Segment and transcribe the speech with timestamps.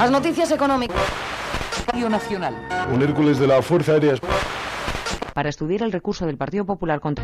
[0.00, 0.96] Las noticias económicas.
[1.88, 2.54] Radio Nacional.
[2.90, 4.14] Un Hércules de la Fuerza Aérea.
[5.34, 7.22] Para estudiar el recurso del Partido Popular contra...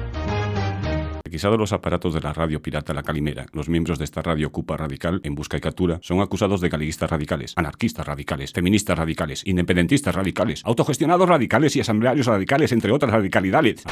[1.25, 4.77] Requisados los aparatos de la radio pirata La Calimera, los miembros de esta radio Cupa
[4.77, 10.15] Radical, en busca y captura, son acusados de galiguistas radicales, anarquistas radicales, feministas radicales, independentistas
[10.15, 13.85] radicales, autogestionados radicales y asamblearios radicales, entre otras radicalidades.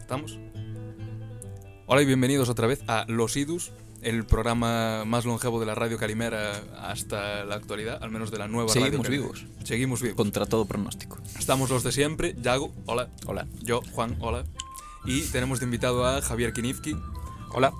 [0.00, 0.38] ¿Estamos?
[1.90, 5.96] Hola y bienvenidos otra vez a Los Idus, el programa más longevo de la radio
[5.96, 6.52] Calimera
[6.82, 9.22] hasta la actualidad, al menos de la nueva Seguimos radio.
[9.22, 9.46] vivos.
[9.64, 10.14] Seguimos vivos.
[10.14, 11.16] Contra todo pronóstico.
[11.38, 12.36] Estamos los de siempre.
[12.42, 13.08] Yago, hola.
[13.24, 13.46] Hola.
[13.62, 14.44] Yo, Juan, hola.
[15.06, 16.94] Y tenemos de invitado a Javier Kinifki.
[17.54, 17.72] Hola.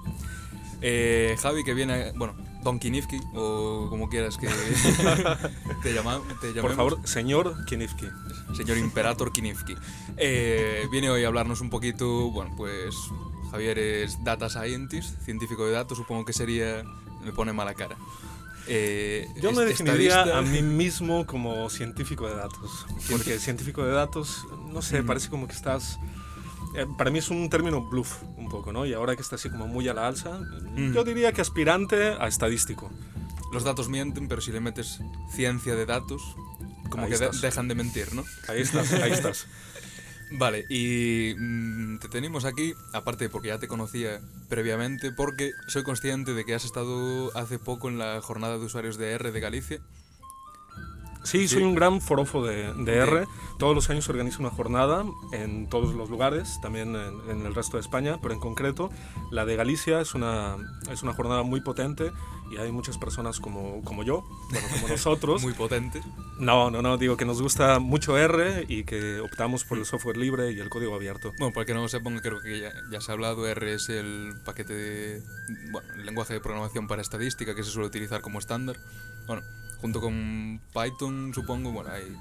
[0.81, 4.49] Eh, Javi que viene, bueno, Don Kinifki, o como quieras que
[5.83, 6.63] te, llama, te llamemos.
[6.63, 8.07] Por favor, señor Kinifki.
[8.57, 9.75] Señor Imperator Kinifki.
[10.17, 12.95] Eh, viene hoy a hablarnos un poquito, bueno, pues
[13.51, 16.83] Javier es Data Scientist, científico de datos, supongo que sería,
[17.25, 17.97] me pone mala cara.
[18.67, 22.87] Eh, Yo me definiría a mí mismo como científico de datos.
[23.11, 25.07] Porque científico de datos, no sé, Ujú.
[25.07, 25.99] parece como que estás...
[26.77, 28.85] eh, para mí es un término bluff, un poco, ¿no?
[28.85, 30.39] Y ahora que está así como muy a la alza,
[30.77, 32.91] yo diría que aspirante a estadístico.
[33.53, 35.01] Los datos mienten, pero si le metes
[35.35, 36.21] ciencia de datos,
[36.91, 38.23] como Ahí que de- dejan de mentir, ¿no?
[38.49, 39.47] Ahí estás, ahí estás.
[40.31, 46.35] Vale, y mm, te tenemos aquí, aparte porque ya te conocía previamente, porque soy consciente
[46.35, 49.81] de que has estado hace poco en la jornada de usuarios de R de Galicia.
[51.25, 53.27] Sí, soy un gran forofo de, de R.
[53.59, 57.55] Todos los años se organiza una jornada en todos los lugares, también en, en el
[57.55, 58.91] resto de España, pero en concreto
[59.31, 60.57] la de Galicia es una,
[60.91, 62.13] es una jornada muy potente
[62.51, 65.43] y hay muchas personas como, como yo, bueno, como nosotros.
[65.43, 66.01] Muy potente.
[66.39, 70.17] No, no, no, digo que nos gusta mucho R y que optamos por el software
[70.17, 71.33] libre y el código abierto.
[71.39, 73.89] Bueno, para que no lo sepan, creo que ya, ya se ha hablado, R es
[73.89, 75.23] el paquete de...
[75.71, 78.77] Bueno, el lenguaje de programación para estadística que se suele utilizar como estándar.
[79.27, 79.43] Bueno,
[79.81, 82.17] junto con Python, supongo, bueno, hay...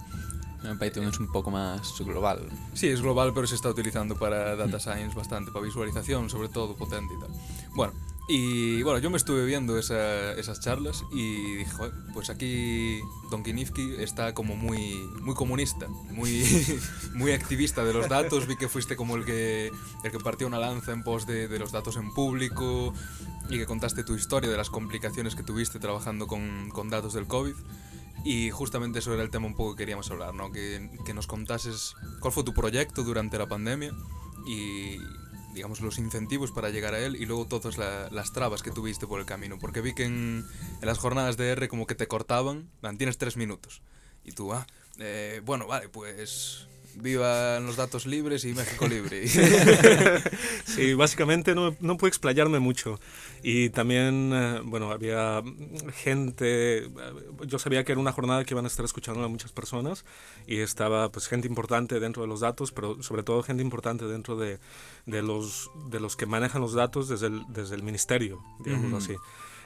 [0.80, 2.50] Python es un poco más global.
[2.74, 6.76] Sí, es global, pero se está utilizando para data science bastante, para visualización, sobre todo,
[6.76, 7.30] potente y tal.
[7.76, 7.94] Bueno,
[8.28, 13.00] y bueno, yo me estuve viendo esa- esas charlas y dije, "Joder, pues aquí
[13.32, 16.44] Don Kinifki está como muy, muy comunista, muy,
[17.14, 18.46] muy activista de los datos.
[18.48, 19.72] Vi que fuiste como el que,
[20.04, 22.94] el que partió una lanza en pos de, de los datos en público
[23.50, 27.28] y que contaste tu historia de las complicaciones que tuviste trabajando con, con datos del
[27.28, 27.54] COVID.
[28.26, 30.52] Y justamente eso era el tema un poco que queríamos hablar, ¿no?
[30.52, 33.94] Que, que nos contases cuál fue tu proyecto durante la pandemia
[34.46, 34.98] y,
[35.58, 39.08] digamos, los incentivos para llegar a él y luego todas la- las trabas que tuviste
[39.08, 39.58] por el camino.
[39.60, 40.46] Porque vi que en,
[40.82, 43.82] en las jornadas de R como que te cortaban, "Man, tienes tres minutos.
[44.24, 44.66] Y tú, ah,
[45.00, 46.68] eh, bueno, vale, pues
[47.02, 49.26] vivan los datos libres y México libre.
[50.66, 53.00] Sí, básicamente no, no puedo explayarme mucho.
[53.42, 55.42] Y también, eh, bueno, había
[55.96, 56.90] gente, eh,
[57.46, 60.06] yo sabía que era una jornada que iban a estar escuchando a muchas personas
[60.46, 64.36] y estaba pues gente importante dentro de los datos, pero sobre todo gente importante dentro
[64.38, 64.60] de,
[65.06, 69.06] de, los, de los que manejan los datos desde el, desde el ministerio, digámoslo Ujú.
[69.06, 69.16] así.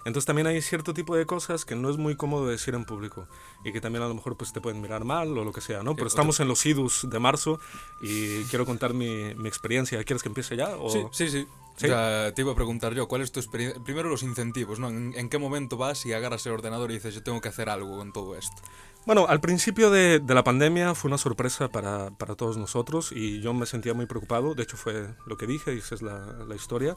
[0.05, 3.27] Entonces también hay cierto tipo de cosas que no es muy cómodo decir en público
[3.63, 5.83] y que también a lo mejor pues te pueden mirar mal o lo que sea,
[5.83, 5.95] ¿no?
[5.95, 7.59] Pero estamos en los IDUS de marzo
[8.01, 10.03] y quiero contar mi, mi experiencia.
[10.03, 10.75] ¿Quieres que empiece ya?
[10.77, 10.89] O...
[10.89, 11.47] Sí, sí, sí.
[11.77, 11.85] ¿Sí?
[11.85, 13.81] O sea, te iba a preguntar yo, ¿cuál es tu experiencia?
[13.83, 14.89] Primero los incentivos, ¿no?
[14.89, 17.69] ¿En, en qué momento vas y agarras el ordenador y dices, yo tengo que hacer
[17.69, 18.61] algo con todo esto?
[19.05, 23.41] Bueno, al principio de, de la pandemia fue una sorpresa para, para todos nosotros y
[23.41, 24.53] yo me sentía muy preocupado.
[24.53, 26.95] De hecho, fue lo que dije y esa es la, la historia.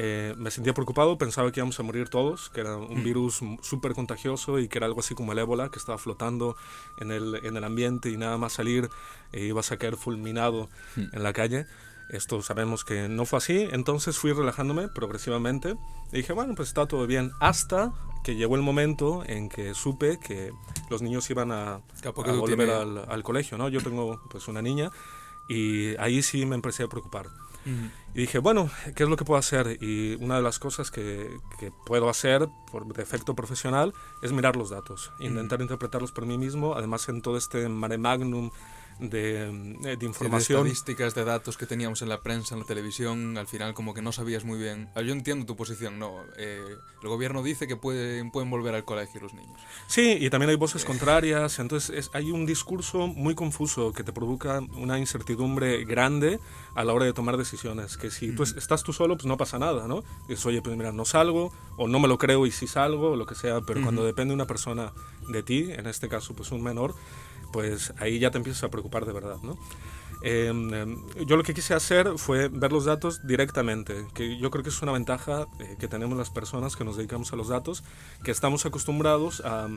[0.00, 3.04] Eh, me sentía preocupado, pensaba que íbamos a morir todos, que era un Mm.
[3.04, 6.56] virus súper contagioso y que era algo así como el ébola, que estaba flotando
[7.00, 8.88] en el, en el ambiente y nada más salir
[9.32, 11.16] e ibas a caer fulminado Mm.
[11.16, 11.66] en la calle.
[12.10, 15.74] Esto sabemos que no fue así, entonces fui relajándome progresivamente
[16.12, 17.92] y dije, bueno, pues está todo bien, hasta
[18.22, 20.52] que llegó el momento en que supe que
[20.90, 23.68] los niños iban a, a volver al, al colegio, ¿no?
[23.68, 24.90] Yo tengo pues una niña
[25.48, 27.26] y ahí sí me empecé a preocupar.
[28.18, 29.78] Y dije, bueno, ¿qué es lo que puedo hacer?
[29.80, 34.70] Y una de las cosas que, que puedo hacer por defecto profesional es mirar los
[34.70, 38.50] datos, intentar interpretarlos por mí mismo, además en todo este mare magnum
[38.98, 40.58] de, eh, de Sí, de información.
[40.60, 44.02] estadísticas, de datos que teníamos en la prensa, en la televisión, al final como que
[44.02, 44.88] no sabías muy bien.
[44.94, 46.22] Ah, Yo entiendo tu posición, no.
[46.36, 46.60] eh,
[47.02, 49.60] el gobierno dice que pueden, pueden volver al colegio los niños.
[49.86, 54.12] Sí, y también hay voces contrarias, entonces es- hay un discurso muy confuso que te
[54.12, 56.40] provoca una incertidumbre grande
[56.74, 59.36] a la hora de tomar decisiones, que si tú es- estás tú solo, pues no
[59.36, 60.02] pasa nada, ¿no?
[60.28, 63.16] Dices, oye, pues mira, no salgo, o no me lo creo y sí salgo, o
[63.16, 64.92] lo que sea, pero cuando depende una persona
[65.28, 66.94] de ti, en este caso, pues un menor,
[67.52, 69.58] pues ahí ya te empiezas a preocupar de verdad, ¿no?
[70.22, 70.96] Eh, eh,
[71.26, 74.82] yo lo que quise hacer fue ver los datos directamente, que yo creo que es
[74.82, 77.84] una ventaja eh, que tenemos las personas que nos dedicamos a los datos,
[78.24, 79.68] que estamos acostumbrados a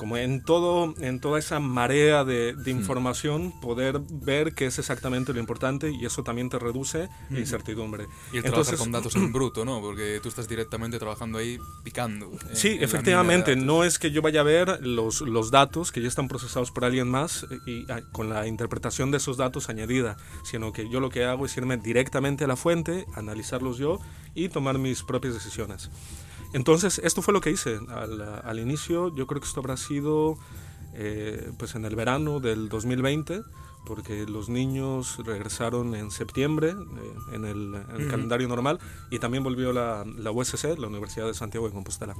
[0.00, 5.34] como en todo en toda esa marea de, de información poder ver qué es exactamente
[5.34, 9.30] lo importante y eso también te reduce la incertidumbre Y el trabajar con datos en
[9.34, 9.82] bruto, ¿no?
[9.82, 12.30] Porque tú estás directamente trabajando ahí picando.
[12.48, 16.00] en- Sí, en efectivamente, no es que yo vaya a ver los, los datos que
[16.00, 20.16] ya están procesados por alguien más y ah, con la interpretación de esos datos añadida,
[20.44, 23.98] sino que yo lo que hago es irme directamente a la fuente, analizarlos yo
[24.34, 25.90] y tomar mis propias decisiones.
[26.52, 29.14] Entonces, esto fue lo que hice al, al inicio.
[29.14, 30.36] Yo creo que esto habrá sido
[30.94, 33.42] eh, pues en el verano del 2020,
[33.86, 38.10] porque los niños regresaron en septiembre eh, en el, en el Ujú.
[38.10, 38.78] calendario normal
[39.10, 42.14] y también volvió la, la USC, la Universidad de Santiago de Compostela.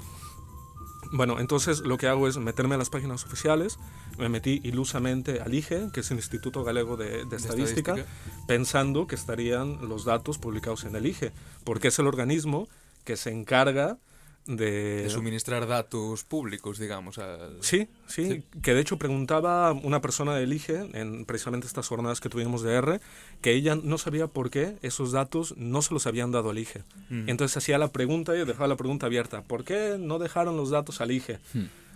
[1.13, 3.79] Bueno, entonces lo que hago es meterme a las páginas oficiales.
[4.17, 8.47] Me metí ilusamente al IGE, que es el Instituto Galego de, de Estadística, estadística.
[8.47, 11.33] pensando que estarían los datos publicados en el IGE,
[11.65, 12.69] porque es el organismo
[13.05, 13.99] que se encarga
[14.47, 15.03] de...
[15.03, 17.19] De suministrar datos públicos, digamos.
[17.19, 18.43] al- Sí, sí, Sí.
[18.63, 22.75] que de hecho preguntaba una persona del IGE en precisamente estas jornadas que tuvimos de
[22.75, 23.01] R,
[23.43, 26.83] que ella no sabía por qué esos datos no se los habían dado al IGE.
[27.11, 27.29] Mm.
[27.29, 29.43] Entonces hacía la pregunta y dejaba la pregunta abierta.
[29.43, 31.39] ¿Por qué no dejaron los datos al IGE?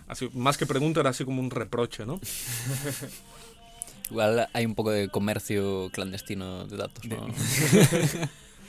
[0.06, 2.20] Así, más que pregunta era así como un reproche, ¿no?
[4.10, 7.26] Igual hay un poco de comercio clandestino de datos, ¿no?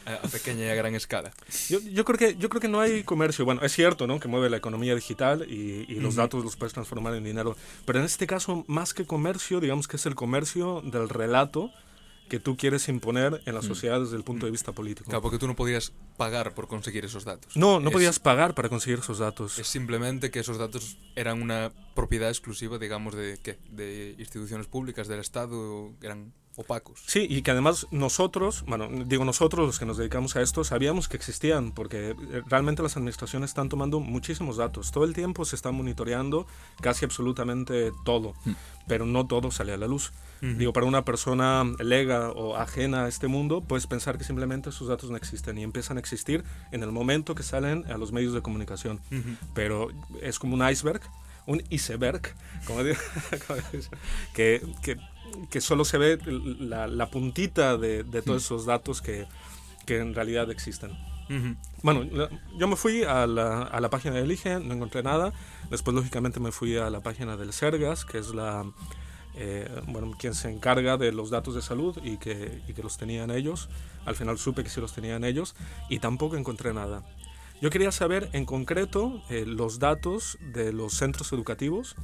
[0.06, 1.32] a pequeña y a gran escala.
[1.70, 3.46] Yo, yo creo que yo creo que no hay comercio.
[3.46, 4.20] Bueno, es cierto, ¿no?
[4.20, 6.22] Que mueve la economía digital y, y los Ujú.
[6.22, 7.56] datos los puedes transformar en dinero.
[7.86, 11.72] Pero en este caso, más que comercio, digamos que es el comercio del relato
[12.30, 15.06] que tú quieres imponer en la sociedad desde el punto de vista político.
[15.12, 17.56] Claro, porque tú no podías pagar por conseguir esos datos.
[17.56, 19.60] No, no Es- podías pagar para conseguir esos datos.
[19.60, 23.60] Es simplemente que esos datos eran una propiedad exclusiva, digamos, de, ¿qué?
[23.70, 27.04] de instituciones públicas, del Estado, eran opacos.
[27.06, 31.08] Sí, y que además nosotros, bueno, digo nosotros los que nos dedicamos a esto, sabíamos
[31.08, 34.92] que existían, porque eh, realmente las administraciones están tomando muchísimos datos.
[34.92, 36.48] Todo el tiempo se está monitoreando
[36.82, 38.34] casi absolutamente todo,
[38.88, 40.12] pero no todo sale a la luz.
[40.42, 44.88] Digo, para una persona lega o ajena a este mundo, puedes pensar que simplemente esos
[44.90, 48.34] datos no existen y empiezan a existir en el momento que salen a los medios
[48.34, 49.00] de comunicación.
[49.56, 49.88] Pero
[50.22, 51.02] es como un iceberg,
[51.48, 52.22] un iceberg,
[52.66, 53.00] como digo,
[54.34, 54.98] que, que,
[55.50, 56.18] que solo se ve
[56.60, 59.26] la, la puntita de, de todos esos datos que,
[59.86, 60.92] que en realidad existen.
[61.30, 61.56] Ujú.
[61.82, 65.34] Bueno, la- yo me fui a la, a la página del IGE, no encontré nada.
[65.70, 68.64] Después, lógicamente, me fui a la página del Sergas, que es la,
[69.36, 72.98] eh, bueno, quien se encarga de los datos de salud y que, y que los
[72.98, 73.70] tenían ellos.
[74.06, 75.56] Al final supe que sí los tenían ellos
[75.90, 77.04] y tampoco encontré nada.
[77.62, 81.96] Yo quería saber en concreto eh, los datos de los centros educativos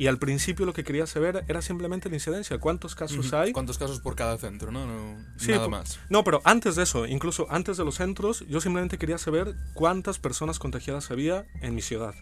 [0.00, 3.36] y al principio lo que quería saber era simplemente la incidencia, cuántos casos Ujú.
[3.36, 3.52] hay.
[3.52, 4.86] ¿Cuántos casos por cada centro, no?
[4.86, 6.00] no Sí, nada más.
[6.08, 10.18] No, pero antes de eso, incluso antes de los centros, yo simplemente quería saber cuántas
[10.18, 12.14] personas contagiadas había en mi ciudad.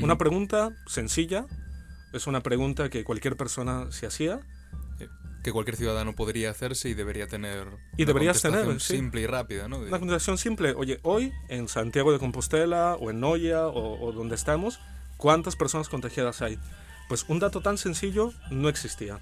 [0.00, 1.46] Una pregunta sencilla,
[2.12, 4.38] es una pregunta que cualquier persona se hacía.
[5.00, 5.08] Eh,
[5.42, 7.66] Que cualquier ciudadano podría hacerse y debería tener.
[7.96, 8.98] Y una deberías tener, sí.
[8.98, 9.78] Simple y rápida, ¿no?
[9.78, 14.36] Una contestación simple, oye, hoy en Santiago de Compostela o en Noya o, o donde
[14.36, 14.78] estamos,
[15.16, 16.56] ¿cuántas personas contagiadas hay?
[17.08, 19.20] Pues un dato tan sencillo no existía.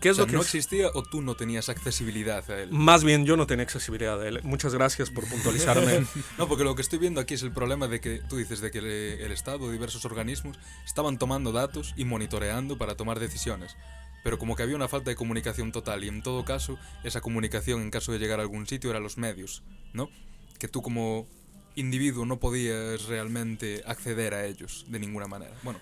[0.00, 2.62] ¿Qué es O sea, lo que no es- existía o tú no tenías accesibilidad a
[2.62, 2.72] él?
[2.72, 4.40] Más bien yo no tenía accesibilidad a él.
[4.42, 6.04] Muchas gracias por puntualizarme.
[6.38, 8.72] No, porque lo que estoy viendo aquí es el problema de que tú dices de
[8.72, 13.76] que el, el Estado, diversos organismos, estaban tomando datos y monitoreando para tomar decisiones.
[14.24, 17.82] Pero como que había una falta de comunicación total y en todo caso, esa comunicación
[17.82, 20.10] en caso de llegar a algún sitio era los medios, ¿no?
[20.58, 21.28] Que tú como
[21.76, 25.54] individuo no podías realmente acceder a ellos de ninguna manera.
[25.62, 25.80] Bueno,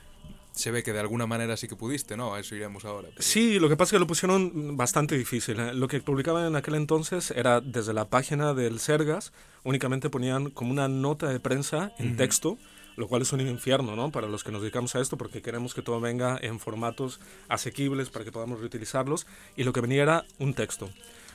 [0.60, 2.34] se ve que de alguna manera sí que pudiste, ¿no?
[2.34, 3.08] A eso iremos ahora.
[3.10, 5.56] pero- Sí, lo que pasa es que lo pusieron bastante difícil.
[5.78, 9.32] Lo que publicaban en aquel entonces era desde la página del Sergas,
[9.64, 12.16] únicamente ponían como una nota de prensa en Ujú.
[12.16, 12.58] texto,
[12.96, 14.10] lo cual es un infierno, ¿no?
[14.12, 18.10] Para los que nos dedicamos a esto, porque queremos que todo venga en formatos asequibles
[18.10, 19.26] para que podamos reutilizarlos,
[19.56, 20.90] y lo que venía era un texto.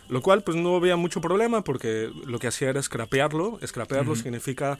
[0.07, 3.57] Lo cual, pues no había mucho problema, porque lo que hacía era scrapearlo.
[3.65, 4.21] Scrapearlo Ujú.
[4.21, 4.77] significa,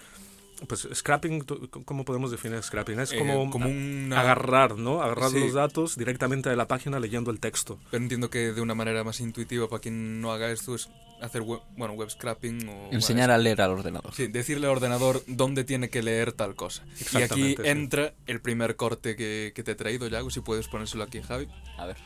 [0.67, 1.41] pues, scrapping,
[1.85, 2.99] ¿cómo podemos definir scrapping?
[2.99, 5.01] Es Eh, como, como una- agarrar, ¿no?
[5.01, 5.39] Agarrar Sí.
[5.39, 7.79] los datos directamente de la página leyendo el texto.
[7.91, 10.89] Pero entiendo que de una manera más intuitiva para quien no haga esto es
[11.21, 14.13] hacer web, bueno, web scrapping o Enseñar a leer al ordenador.
[14.13, 16.83] Sí, decirle al ordenador dónde tiene que leer tal cosa.
[17.13, 17.61] Y aquí sí.
[17.63, 21.47] entra el primer corte que, que te he traído, Yago, si puedes ponérselo aquí, Javi.
[21.77, 21.97] A ver.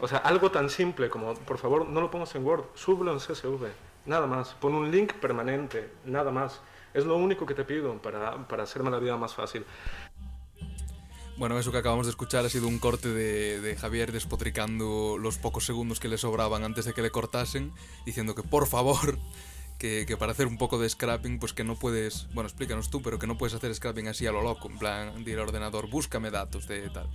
[0.00, 3.18] O sea, algo tan simple como, por favor, no lo pongas en Word, súbelo en
[3.18, 3.66] CSV,
[4.06, 4.54] nada más.
[4.54, 6.60] Pon un link permanente, nada más.
[6.94, 9.64] Es lo único que te pido para, para hacerme la vida más fácil.
[11.36, 15.38] Bueno, eso que acabamos de escuchar ha sido un corte de, de Javier despotricando los
[15.38, 17.72] pocos segundos que le sobraban antes de que le cortasen,
[18.04, 19.18] diciendo que por favor,
[19.82, 23.18] que, para hacer un poco de scrapping, pues que no puedes, bueno, explícanos tú, pero
[23.18, 25.90] que no puedes hacer scrapping así a lo loco, en plan, de ir al ordenador,
[25.90, 27.08] búscame datos de tal.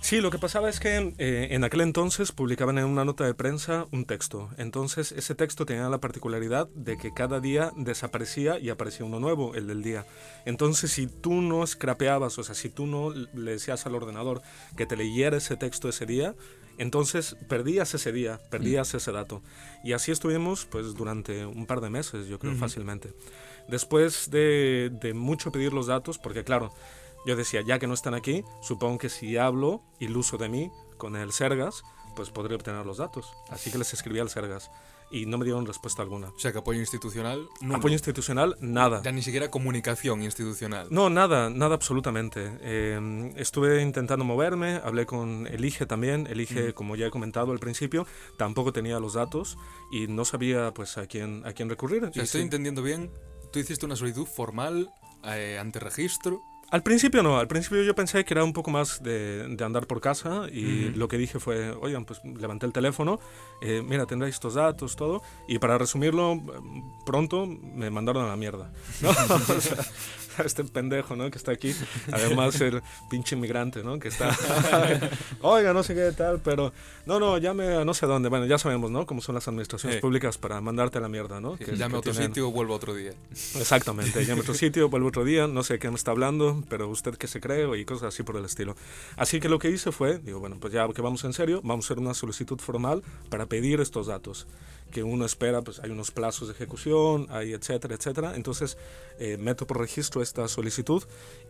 [0.00, 3.32] Sí, lo que pasaba es que eh, en aquel entonces publicaban en una nota de
[3.32, 4.50] prensa un texto.
[4.58, 9.54] Entonces ese texto tenía la particularidad de que cada día desaparecía y aparecía uno nuevo,
[9.54, 10.04] el del día.
[10.44, 14.42] Entonces si tú no scrapeabas, o sea, si tú no le decías al ordenador
[14.76, 16.34] que te leyera ese texto ese día,
[16.78, 19.42] entonces perdías ese día, perdías ese dato.
[19.82, 23.12] Y así estuvimos pues durante un par de meses, yo creo, fácilmente.
[23.68, 26.72] Después de, de mucho pedir los datos, porque claro,
[27.26, 31.16] yo decía, ya que no están aquí, supongo que si hablo iluso de mí con
[31.16, 31.82] el Sergas,
[32.14, 33.32] pues podré obtener los datos.
[33.50, 34.70] Así que les escribí al Sergas
[35.10, 36.28] y no me dieron respuesta alguna.
[36.28, 37.76] O sea, que apoyo institucional, nulo.
[37.76, 39.02] Apoyo institucional, nada.
[39.02, 40.88] Ya ni siquiera comunicación institucional.
[40.90, 42.58] No, nada, nada absolutamente.
[42.60, 46.26] Eh, estuve intentando moverme, hablé con Elige también.
[46.26, 48.06] Elige, como ya he comentado al principio,
[48.38, 49.56] tampoco tenía los datos
[49.92, 52.10] y no sabía pues a quién, a quién recurrir.
[52.12, 52.44] Si Y estoy sí.
[52.44, 53.10] entendiendo bien,
[53.52, 54.90] tú hiciste una solicitud formal
[55.24, 56.40] eh, ante registro.
[56.74, 59.86] Al principio no, al principio yo pensé que era un poco más de, de andar
[59.86, 63.20] por casa y lo que dije fue, oigan, pues levanté el teléfono,
[63.62, 66.40] eh, mira, tendréis estos datos, todo, y para resumirlo, eh,
[67.06, 68.72] pronto me mandaron a la mierda.
[69.02, 69.10] ¿no?
[69.56, 69.84] O sea,
[70.44, 71.30] este pendejo, ¿no?
[71.30, 71.74] Que está aquí,
[72.12, 73.98] además el pinche inmigrante, ¿no?
[73.98, 74.30] Que está,
[75.42, 76.72] oiga, no sé qué tal, pero,
[77.06, 79.06] no, no, llame a no sé dónde, bueno, ya sabemos, ¿no?
[79.06, 80.00] Cómo son las administraciones Eh.
[80.00, 81.56] públicas para mandarte a la mierda, ¿no?
[81.56, 83.12] Que- Llame a otro tienen- sitio vuelvo otro día.
[83.30, 86.88] Exactamente, llame a otro sitio, vuelvo otro día, no sé qué me está hablando, pero
[86.88, 88.76] usted qué se cree y cosas así por el estilo.
[89.16, 91.84] Así que lo que hice fue, digo, bueno, pues ya que vamos en serio, vamos
[91.84, 94.46] a hacer una solicitud formal para pedir estos datos,
[94.90, 98.36] que uno espera, pues hay unos plazos de ejecución, hay etcétera, etcétera.
[98.36, 98.78] Entonces,
[99.18, 101.02] eh, meto por registro esta solicitud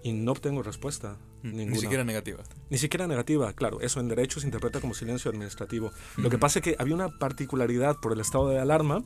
[0.02, 1.16] y no obtengo respuesta.
[1.42, 1.64] Ninguna.
[1.64, 2.42] Mm, Ni siquiera negativa.
[2.70, 5.92] Ni siquiera negativa, claro, eso en derecho se interpreta como silencio administrativo.
[6.16, 9.02] Lo que pasa es que había una particularidad por el estado de alarma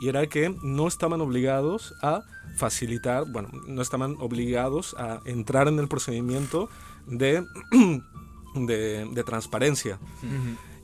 [0.00, 2.22] y era que no estaban obligados a
[2.56, 6.68] facilitar, bueno, no estaban obligados a entrar en el procedimiento
[7.06, 7.44] de,
[8.54, 9.98] de, de transparencia.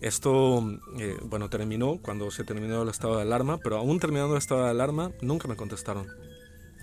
[0.05, 0.63] Esto,
[0.99, 4.65] eh, bueno, terminó cuando se terminó el estado de alarma, pero aún terminando el estado
[4.65, 6.07] de alarma, nunca me contestaron.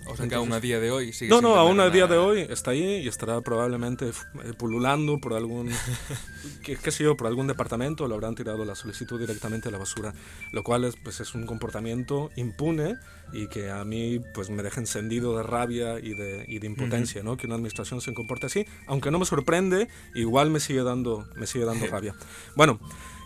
[0.06, 2.16] O sea que aún a día de hoy sigue No, no, aún a día de
[2.16, 5.70] hoy está ahí y estará probablemente eh, pululando por algún,
[6.64, 9.78] qué, qué sé yo, por algún departamento, lo habrán tirado la solicitud directamente a la
[9.78, 10.12] basura,
[10.50, 12.96] lo cual es, pues, es un comportamiento impune
[13.32, 17.22] y que a mí pues me deja encendido de rabia y de, y de impotencia,
[17.22, 17.36] ¿no?
[17.36, 21.46] Que una administración se comporte así, aunque no me sorprende, igual me sigue dando, me
[21.46, 22.16] sigue dando rabia.
[22.56, 22.80] Bueno,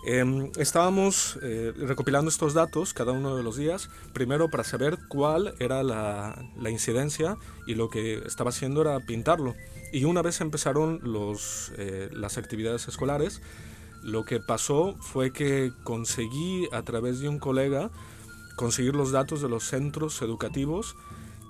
[0.09, 5.53] Em, estábamos eh, recopilando estos datos cada uno de los días, primero para saber cuál
[5.59, 7.35] era la, incidencia
[7.65, 9.53] y lo que estaba haciendo era pintarlo.
[9.91, 11.01] Y una vez empezaron
[11.77, 13.41] eh, las actividades escolares,
[14.01, 17.91] lo que pasó fue que conseguí a través de un colega
[18.55, 20.95] conseguir los datos de los centros educativos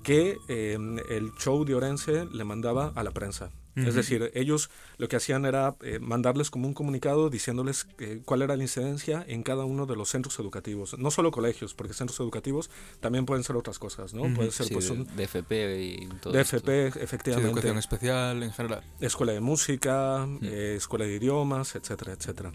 [0.03, 3.51] que eh, el show de Orense le mandaba a la prensa.
[3.85, 8.41] Es decir, ellos lo que hacían era eh, mandarles como un comunicado diciéndoles eh, cuál
[8.41, 10.97] era la incidencia en cada uno de los centros educativos.
[10.97, 12.69] No solo colegios, porque centros educativos
[12.99, 14.33] también pueden ser otras cosas, ¿no?
[14.33, 16.57] Puede ser Sí, pues un de FP y todo esto.
[16.57, 18.83] DFP, Sí, efectivamente, educación especial en general.
[18.99, 22.51] escuela de música, eh, escuela de idiomas, etcétera, etcétera.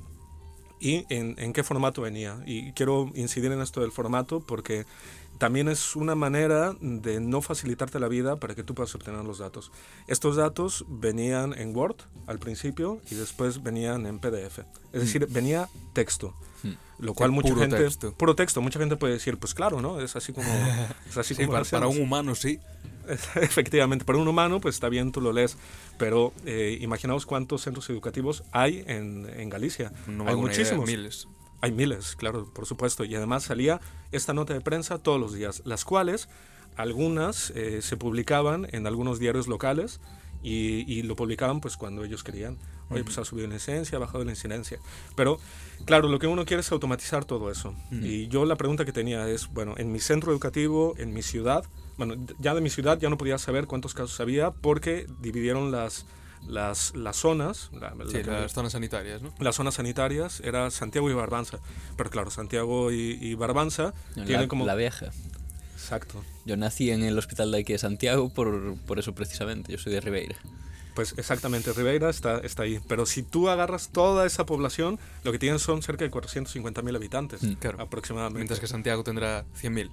[0.81, 2.43] ¿Y en, en qué formato venía?
[2.45, 4.85] Y quiero incidir en esto del formato porque
[5.39, 9.39] también es una manera de no facilitarte la vida para que tú puedas obtener los
[9.39, 9.73] datos.
[10.07, 11.97] Estos datos venían en Word
[12.27, 14.61] al principio y después venían en PDF.
[14.93, 16.35] Es decir, venía texto.
[16.99, 17.77] Lo cual mucha puro gente...
[17.77, 18.15] texto.
[18.15, 18.61] Puro texto.
[18.61, 19.99] Mucha gente puede decir, pues claro, ¿no?
[20.01, 20.49] Es así como...
[21.09, 22.61] Es así Sí, como para, un humano sí.
[23.09, 25.57] Efectivamente, para un humano, pues está bien, tú lo lees,
[25.99, 29.93] pero eh, imaginaos cuántos centros educativos hay en, en Galicia.
[30.07, 30.87] No hay una idea, muchísimos.
[30.87, 31.27] miles.
[31.63, 33.05] Hay miles, claro, por supuesto.
[33.05, 36.29] Y además salía esta nota de prensa todos los días, las cuales
[36.77, 40.01] algunas eh, se publicaban en algunos diarios locales
[40.43, 42.59] y, y lo publicaban pues cuando ellos querían.
[42.91, 44.79] Oye, pues ha subido la incidencia, ha bajado la incidencia.
[45.17, 45.39] Pero,
[45.87, 47.75] claro, lo que uno quiere es automatizar todo eso.
[47.91, 51.65] Y yo la pregunta que tenía es, bueno, en mi centro educativo, en mi ciudad,
[51.97, 56.07] bueno, ya de mi ciudad ya no podía saber cuántos casos había porque dividieron las,
[56.47, 57.71] las, las zonas.
[57.73, 59.33] la- la Sí, que- las zonas sanitarias, ¿no?
[59.39, 61.59] las zonas sanitarias era Santiago y Barbanza.
[61.97, 64.67] Pero claro, Santiago y, y Barbanza La, tienen como...
[64.67, 65.11] la vieja.
[65.75, 66.23] Exacto.
[66.45, 69.73] Yo nací en el hospital de aquí de Santiago por, por eso precisamente.
[69.73, 70.37] Yo soy de Ribeira.
[70.95, 72.79] Pues exactamente, Ribeira está, está ahí.
[72.87, 77.43] Pero si tú agarras toda esa población, lo que tienen son cerca de 450.000 habitantes
[77.43, 77.81] Mm, claro.
[77.83, 78.39] aproximadamente.
[78.41, 79.91] Mientras que Santiago tendrá 100.000.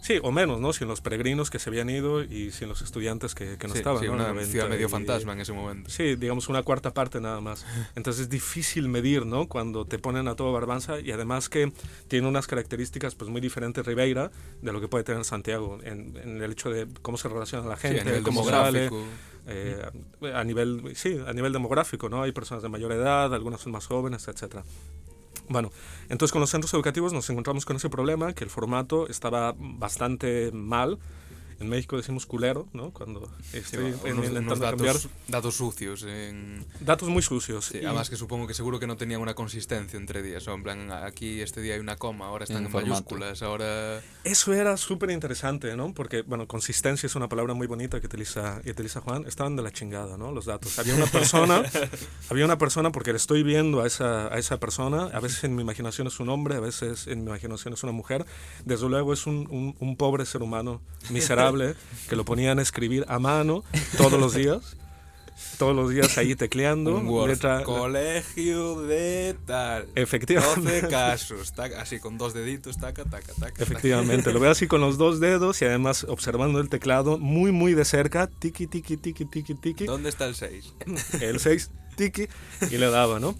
[0.00, 0.72] Sí, o menos, ¿no?
[0.72, 3.78] Sin los peregrinos que se habían ido y sin los estudiantes que, que no Sí,
[3.80, 4.00] estaban.
[4.00, 4.14] sí, ¿no?
[4.14, 5.90] una 90 ciudad medio y- fantasma en ese momento.
[5.90, 7.64] Sí, digamos una cuarta parte nada más.
[7.96, 9.48] Entonces es difícil medir, ¿no?
[9.48, 11.72] Cuando te ponen a todo Barbanza y además que
[12.08, 14.30] tiene unas características pues muy diferentes Ribeira
[14.62, 17.76] de lo que puede tener Santiago en, en el hecho de cómo se relaciona la
[17.76, 18.90] Sí, gente, nivel cómo sale,
[19.46, 19.82] eh,
[20.34, 22.22] a nivel sí, a nivel demográfico, ¿no?
[22.22, 24.62] Hay personas de mayor edad, algunas son más jóvenes, etcétera.
[25.48, 25.70] Bueno,
[26.08, 30.50] entonces con los centros educativos nos encontramos con ese problema, que el formato estaba bastante
[30.52, 30.98] mal.
[31.60, 32.92] En México decimos culero, ¿no?
[32.92, 34.94] Cuando Sí, estoy unos, intentando unos cambiar.
[34.94, 36.04] datos, datos sucios.
[36.04, 37.64] En, Datos muy sucios.
[37.66, 40.46] sí, y- además que supongo que seguro que no tenían una consistencia entre días.
[40.46, 44.00] O en plan, aquí este día hay una coma, ahora están En en, mayúsculas, ahora...
[44.22, 45.92] Eso era súper interesante, ¿no?
[45.94, 49.24] Porque, bueno, consistencia es una palabra muy bonita que utiliza, que utiliza Juan.
[49.26, 50.30] Estaban de la chingada, ¿no?
[50.30, 50.78] Los datos.
[50.78, 51.62] Había una persona,
[52.30, 55.56] había una persona, porque le estoy viendo a esa, a esa persona, a veces en
[55.56, 58.26] mi imaginación es un hombre, a veces en mi imaginación es una mujer.
[58.64, 61.47] Desde luego es un, un, un pobre ser humano miserable
[62.08, 63.64] que lo ponían a escribir a mano
[63.96, 64.76] todos los días.
[65.56, 66.98] Todos los días ahí tecleando.
[66.98, 67.30] Word.
[67.30, 69.86] letra- Colegio de tal.
[69.94, 70.82] Efectivamente.
[70.82, 71.52] 12 casos.
[71.52, 73.62] taca, así con dos deditos, taca, taca, taca.
[73.62, 77.74] Efectivamente, lo veo así con los dos dedos y además observando el teclado muy, muy
[77.74, 80.74] de cerca, tiki, tiki, tiki, tiki, tiki, ¿Dónde está el 6?
[81.20, 82.26] el 6, tiki,
[82.70, 83.36] y le daba, ¿no?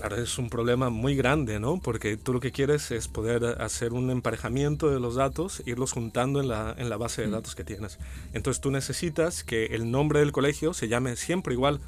[0.00, 1.78] Claro, es un problema muy grande, ¿no?
[1.78, 6.40] Porque tú lo que quieres es poder hacer un emparejamiento de los datos, irlos juntando
[6.40, 7.98] en la, en la base de datos que tienes.
[8.32, 11.80] Entonces tú necesitas que el nombre del colegio se llame siempre igual.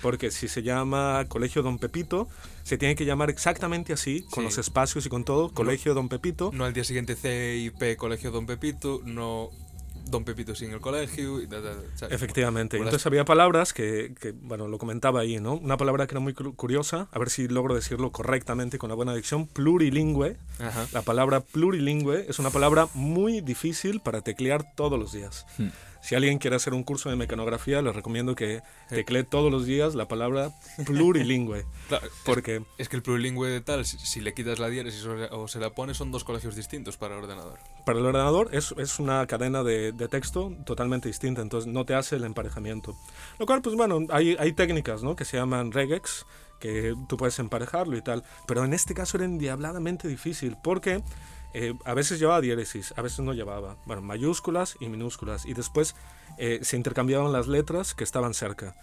[0.00, 2.28] Porque si se llama Colegio Don Pepito,
[2.62, 4.48] se tiene que llamar exactamente así, con Sí.
[4.48, 6.50] los espacios y con todo, Colegio Don Pepito.
[6.54, 9.50] No al día siguiente CIP Colegio Don Pepito, no
[10.10, 11.40] Don Pepito sin el colegio.
[11.40, 12.06] y da, da, da.
[12.08, 12.76] Efectivamente.
[12.76, 15.54] Entonces había palabras que, que, bueno, lo comentaba ahí, ¿no?
[15.54, 19.14] Una palabra que era muy curiosa, a ver si logro decirlo correctamente con la buena
[19.14, 20.36] dicción, plurilingüe.
[20.58, 20.86] Ajá.
[20.92, 25.46] La palabra plurilingüe es una palabra muy difícil para teclear todos los días.
[25.58, 25.68] Hmm.
[26.08, 29.94] Si alguien quiere hacer un curso de mecanografía, les recomiendo que teclee todos los días
[29.94, 30.52] la palabra
[30.86, 31.66] plurilingüe.
[31.88, 35.48] Claro, Porque Es que el plurilingüe de tal, si, si le quitas la diéresis o,
[35.48, 37.58] se la pones, son dos colegios distintos para el ordenador.
[37.84, 41.92] para el ordenador es, es una cadena de, de texto totalmente distinta, entonces no te
[41.92, 42.96] hace el emparejamiento.
[43.38, 45.14] Lo cual, pues bueno, hay, hay técnicas ¿no?
[45.14, 46.24] que se llaman regex,
[46.58, 51.02] que tú puedes emparejarlo y tal, pero en este caso era endiabladamente difícil porque
[51.54, 55.94] eh, a veces llevaba diéresis, a veces no llevaba, bueno, mayúsculas y minúsculas, y después
[56.38, 58.74] eh, se intercambiaban las letras que estaban cerca.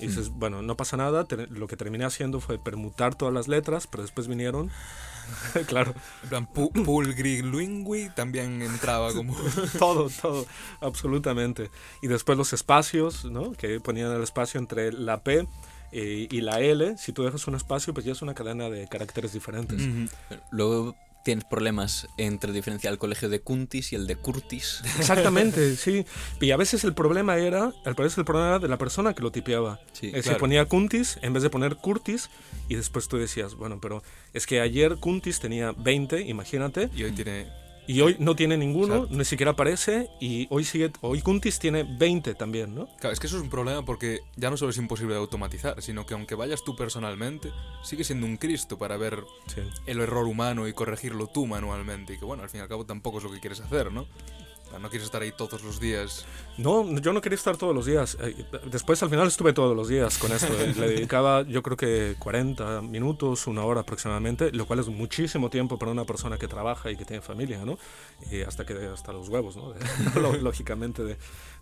[0.00, 3.48] Y dices, bueno, no pasa nada, ter- lo que terminé haciendo fue permutar todas las
[3.48, 4.70] letras, pero después vinieron,
[5.66, 9.36] claro, En plan, pu pulgrilingüe también entraba como...
[9.78, 10.46] todo, todo,
[10.80, 11.70] absolutamente.
[12.00, 13.52] Y después los espacios, ¿no?
[13.52, 15.48] Que ponían el espacio entre la P
[15.92, 16.96] eh, y la L.
[16.96, 19.82] Si tú dejas un espacio, pues ya es una cadena de caracteres diferentes.
[20.50, 24.82] Luego tienes problemas entre diferenciar el colegio de Cuntis y el de Curtis.
[24.98, 26.04] Exactamente, sí.
[26.40, 29.22] Y a veces el problema era, al parecer el problema era de la persona que
[29.22, 29.80] lo tipeaba.
[29.92, 30.38] Sí, es decir, claro.
[30.38, 32.30] ponía Cuntis en vez de poner Curtis
[32.68, 34.02] y después tú decías, bueno, pero
[34.32, 37.67] es que ayer Cuntis tenía 20, imagínate, Y hoy tiene...
[37.88, 39.16] y hoy no tiene ninguno, Exacto.
[39.16, 42.86] ni siquiera aparece y hoy sigue, hoy Cuntis tiene 20 también, ¿no?
[43.00, 45.80] Claro, es que eso es un problema porque ya no solo es imposible de automatizar,
[45.82, 47.50] sino que aunque vayas tú personalmente,
[47.82, 49.62] sigue siendo un Cristo para ver Sí.
[49.86, 52.12] el error humano y corregirlo tú manualmente.
[52.14, 54.06] Y que bueno, al fin y al cabo tampoco es lo que quieres hacer, ¿no?
[54.70, 56.26] Sea, no quieres estar ahí todos los días.
[56.58, 58.16] No, yo no quería estar todos los días.
[58.20, 58.34] Eh,
[58.70, 60.52] Después al final estuve todos los días con esto.
[60.78, 65.78] Le dedicaba yo creo que 40 minutos, una hora aproximadamente, lo cual es muchísimo tiempo
[65.78, 67.78] para una persona que trabaja y que tiene familia, ¿no?
[68.30, 69.74] Y hasta que hasta los huevos, ¿no?
[70.40, 71.16] Lógicamente de,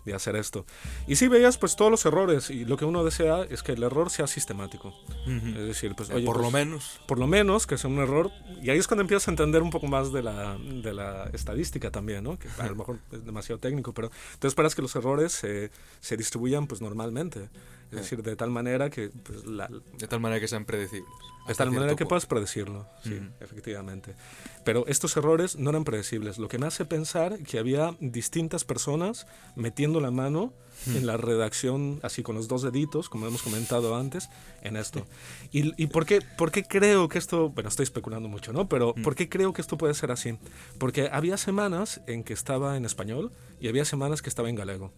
[0.07, 0.65] de hacer esto.
[1.05, 3.83] Y sí veías pues todos los errores y lo que uno desea es que el
[3.83, 4.93] error sea sistemático.
[5.27, 6.99] Es decir, pues oye, Eh, Por pues, lo menos.
[7.07, 9.69] por lo menos que sea un error y ahí es cuando empiezas a entender un
[9.69, 12.39] poco más de la, de la estadística también, ¿no?
[12.39, 16.17] Que a lo mejor es demasiado técnico, pero tú esperas que los errores se, se
[16.17, 17.49] distribuyan pues normalmente,
[17.91, 21.09] es decir, de tal manera que pues, la, De tal manera que sean predecibles.
[21.47, 22.09] de tal manera que punto.
[22.09, 23.25] puedas predecirlo, sí, Ujú.
[23.39, 24.15] efectivamente.
[24.65, 29.25] Pero estos errores no eran predecibles, lo que me hace pensar que había distintas personas
[29.55, 30.53] metiendo la mano
[30.85, 34.29] en la redacción, así con los dos deditos, como hemos comentado antes,
[34.61, 35.05] en esto.
[35.51, 38.69] ¿Y, y por, qué, por qué creo que esto, bueno, estoy especulando mucho, ¿no?
[38.69, 40.37] Pero ¿por qué creo que esto puede ser así?
[40.77, 44.91] Porque había semanas en que estaba en español y había semanas que estaba en galego.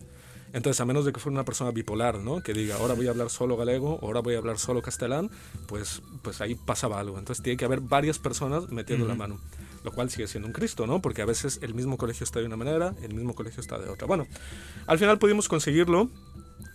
[0.52, 2.42] Entonces, a menos de que fuera una persona bipolar, ¿no?
[2.42, 5.30] Que diga, ahora voy a hablar solo galego, ahora voy a hablar solo castellán,
[5.68, 7.20] pues, pues ahí pasaba algo.
[7.20, 9.40] Entonces, tiene que haber varias personas metiendo la mano.
[9.84, 11.02] Lo cual sigue siendo un Cristo, ¿no?
[11.02, 13.90] Porque a veces el mismo colegio está de una manera, el mismo colegio está de
[13.90, 14.08] otra.
[14.08, 14.28] Bueno,
[14.88, 16.10] al final pudimos conseguirlo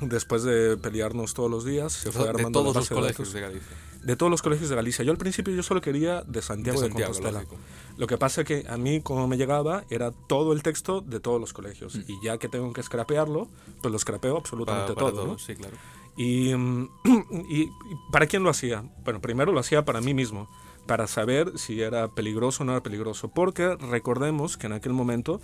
[0.00, 3.32] después de pelearnos todos los días, se fue de armando todos los de colegios datos.
[3.34, 3.76] de Galicia.
[4.02, 5.04] De todos los colegios de Galicia.
[5.04, 7.42] Yo al principio yo solo quería de Santiago de, De Santiago, Compostela.
[7.42, 7.56] lógico.
[7.96, 11.40] Lo que pasa que a mí como me llegaba era todo el texto de todos
[11.40, 12.00] los colegios Mm.
[12.08, 13.48] y ya que tengo que scrapearlo,
[13.82, 15.20] pues lo scrapeo absolutamente para todo.
[15.22, 15.26] ¿no?
[15.28, 15.76] todos, sí, claro.
[16.16, 16.88] Y, mm,
[17.48, 17.70] y, y
[18.12, 18.82] ¿para quién lo hacía?
[19.04, 20.48] Bueno, primero lo hacía para mí mismo,
[20.86, 25.40] para saber si era peligroso o no era peligroso, porque recordemos que en aquel momento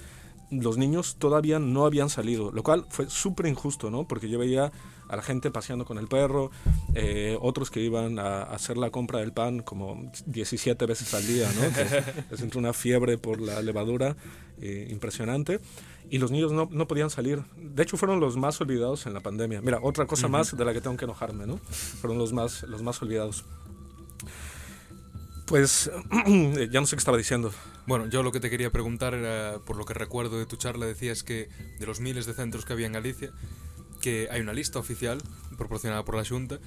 [0.50, 4.06] los niños todavía no habían salido, lo cual fue súper injusto, ¿no?
[4.06, 4.72] Porque yo veía
[5.08, 6.50] a la gente paseando con el perro,
[6.94, 11.48] eh, otros que iban a, hacer la compra del pan como 17 veces al día,
[11.52, 11.72] ¿no?
[11.72, 14.16] Que una fiebre por la levadura
[14.60, 15.60] eh, impresionante.
[16.10, 17.44] Y los niños no, no podían salir.
[17.56, 19.60] De hecho, fueron los más olvidados en la pandemia.
[19.60, 21.58] Mira, otra cosa más de la que tengo que enojarme, ¿no?
[21.58, 23.44] Fueron los más, los más olvidados.
[25.50, 25.90] Pues
[26.70, 27.52] ya no sé qué estaba diciendo.
[27.84, 30.86] Bueno, yo lo que te quería preguntar era, por lo que recuerdo de tu charla,
[30.86, 31.48] decías que
[31.80, 33.32] de los miles de centros que había en Galicia,
[34.00, 35.20] que hay una lista oficial
[35.58, 36.60] proporcionada por la Junta,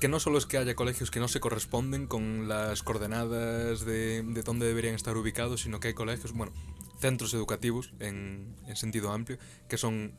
[0.00, 4.22] que no solo es que haya colegios que no se corresponden con las coordenadas de,
[4.22, 6.52] de dónde deberían estar ubicados, sino que hay colegios, bueno,
[7.00, 9.36] centros educativos en, en sentido amplio,
[9.68, 10.14] que son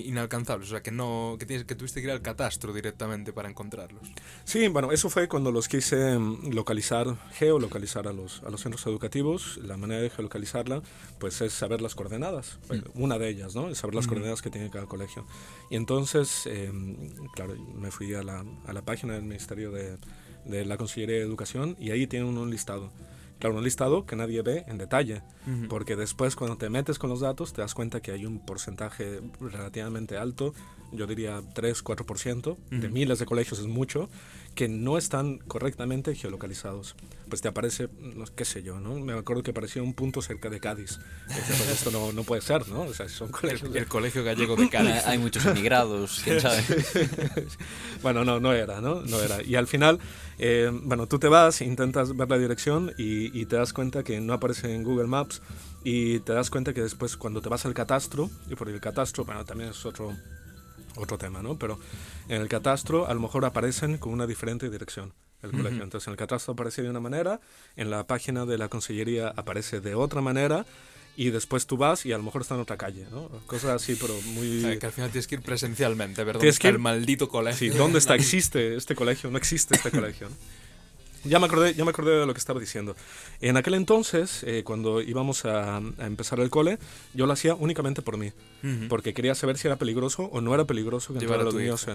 [0.00, 3.48] inalcanzables, o sea, que no que tienes que tuviste que ir al catastro directamente para
[3.48, 4.08] encontrarlos.
[4.44, 8.86] Sí, bueno, eso fue cuando los quise mm, localizar, geolocalizar a los, a los centros
[8.86, 9.58] educativos.
[9.62, 10.82] La manera de geolocalizarla,
[11.18, 12.58] pues es saber las coordenadas.
[12.68, 13.68] Bueno, Una de ellas, ¿no?
[13.68, 15.26] Es saber las coordenadas que tiene cada colegio.
[15.70, 16.72] Y entonces, eh,
[17.34, 19.96] claro, me fui a la, a la página del Ministerio de,
[20.44, 22.90] de la Consellería de Educación y ahí tienen un listado.
[23.44, 25.20] Claro, un listado que nadie ve en detalle,
[25.68, 29.20] porque después cuando te metes con los datos te das cuenta que hay un porcentaje
[29.38, 30.54] relativamente alto,
[30.92, 34.08] yo diría 3-4%, de miles de colegios es mucho,
[34.54, 36.94] que no están correctamente geolocalizados.
[37.28, 38.94] Pues te aparece, no, qué sé yo, ¿no?
[39.00, 40.98] Me acuerdo que aparecía un punto cerca de Cádiz.
[41.28, 42.82] Dices, pues esto no, no puede ser, ¿no?
[42.82, 43.70] O sea, son colegios...
[43.70, 45.06] El, el Colegio Gallego de Hay, Cádiz.
[45.06, 46.62] hay muchos emigrados, quién sabe.
[48.02, 49.00] bueno, no, no era, ¿no?
[49.02, 49.42] No era.
[49.42, 49.98] Y al final,
[50.38, 54.20] eh, bueno, tú te vas, intentas ver la dirección y, y te das cuenta que
[54.20, 55.42] no aparece en Google Maps
[55.82, 59.24] y te das cuenta que después cuando te vas al catastro, y por el catastro,
[59.24, 60.14] bueno, también es otro,
[60.96, 61.58] otro tema, ¿no?
[61.58, 61.78] Pero
[62.28, 65.82] en el catastro a lo mejor aparecen con una diferente dirección el colegio.
[65.82, 67.38] Entonces en el catastro aparece de una manera,
[67.76, 70.64] en la página de la consellería aparece de otra manera
[71.16, 73.28] y después tú vas y a lo mejor está en otra calle, ¿no?
[73.46, 74.62] Cosas así, pero O muy...
[74.62, 76.78] sea, que al final tienes que ir presencialmente a ver dónde Tienes que ir- el
[76.80, 77.72] maldito colegio.
[77.72, 78.14] Sí, ¿dónde está?
[78.16, 79.30] ¿Existe este colegio?
[79.30, 80.28] No existe este colegio.
[80.30, 80.34] ¿no?
[81.24, 82.94] Ya me acordé, ya me acordé de lo que estaba diciendo.
[83.40, 86.78] En aquel entonces, eh, cuando íbamos a, a empezar el cole,
[87.14, 88.32] yo lo hacía únicamente por mí,
[88.62, 88.88] Ujú.
[88.88, 91.86] porque quería saber si era peligroso o no era peligroso que Llevar a los niños.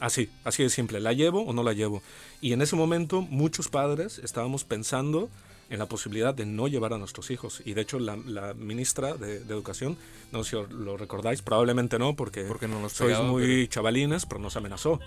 [0.00, 1.00] Así, así de simple.
[1.00, 2.02] ¿La llevo o no la llevo?
[2.40, 5.28] Y en ese momento muchos padres estábamos pensando
[5.70, 7.62] en la posibilidad de no llevar a nuestros hijos.
[7.64, 9.96] Y de hecho la, la ministra de, de Educación,
[10.30, 14.26] no sé si lo recordáis, probablemente no, porque, Porque no nos sois pegaba, muy chavalines,
[14.26, 15.00] pero nos amenazó.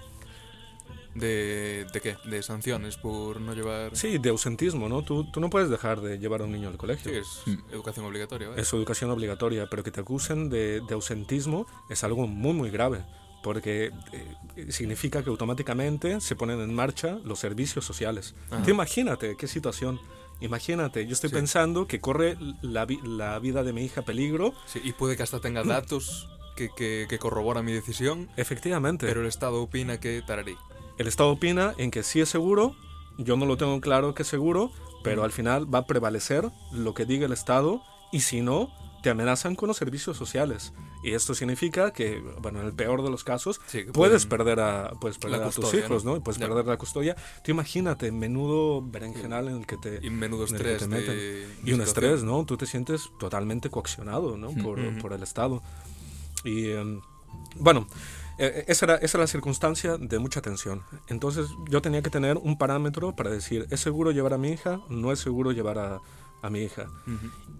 [1.16, 2.18] De, ¿De qué?
[2.26, 3.96] De sanciones por no llevar...
[3.96, 5.02] Sí, de ausentismo, ¿no?
[5.04, 7.10] Tú, tú no puedes dejar de llevar a un niño al colegio.
[7.12, 8.50] Sí, es educación obligatoria.
[8.50, 8.62] ¿vale?
[8.62, 13.06] Es educación obligatoria, pero que te acusen de, de ausentismo es algo muy, muy grave,
[13.44, 13.92] porque
[14.58, 18.36] eh, significa que automáticamente se ponen en marcha los servicios sociales.
[18.66, 20.00] Tú imagínate qué situación.
[20.42, 21.36] Imagínate, yo estoy Sí.
[21.36, 24.54] pensando que corre la, la vida de mi hija peligro.
[24.66, 29.22] Sí, y puede que hasta tenga datos que, que, que corroboran mi decisión, Efectivamente, pero
[29.22, 30.58] el Estado opina que tararí.
[30.98, 32.76] El Estado opina en que sí es seguro,
[33.18, 34.72] yo no lo tengo claro que es seguro,
[35.04, 37.82] pero al final va a prevalecer lo que diga el Estado
[38.12, 38.72] y si no,
[39.04, 40.74] te amenazan con los servicios sociales.
[41.04, 44.94] Y esto significa que, bueno, en el peor de los casos, Sí, puedes perder a,
[45.00, 46.18] puedes perder tus hijos, ¿no?
[46.18, 47.16] Y puedes perder la custodia.
[47.44, 50.00] Tú imagínate, menudo berenjenal en el que te...
[50.02, 51.16] Y menudo estrés te meten.
[51.16, 52.46] de y un estrés, ¿no?
[52.46, 54.50] Tú te sientes totalmente coaccionado, ¿no?
[54.64, 55.62] Por el Estado.
[56.44, 57.02] Y em,
[57.60, 57.88] bueno,
[58.38, 60.84] eh, esa, era, esa era la circunstancia de mucha tensión.
[61.08, 64.82] Entonces yo tenía que tener un parámetro para decir, ¿es seguro llevar a mi hija?
[64.90, 66.02] ¿No es seguro llevar a,
[66.42, 66.88] a mi hija?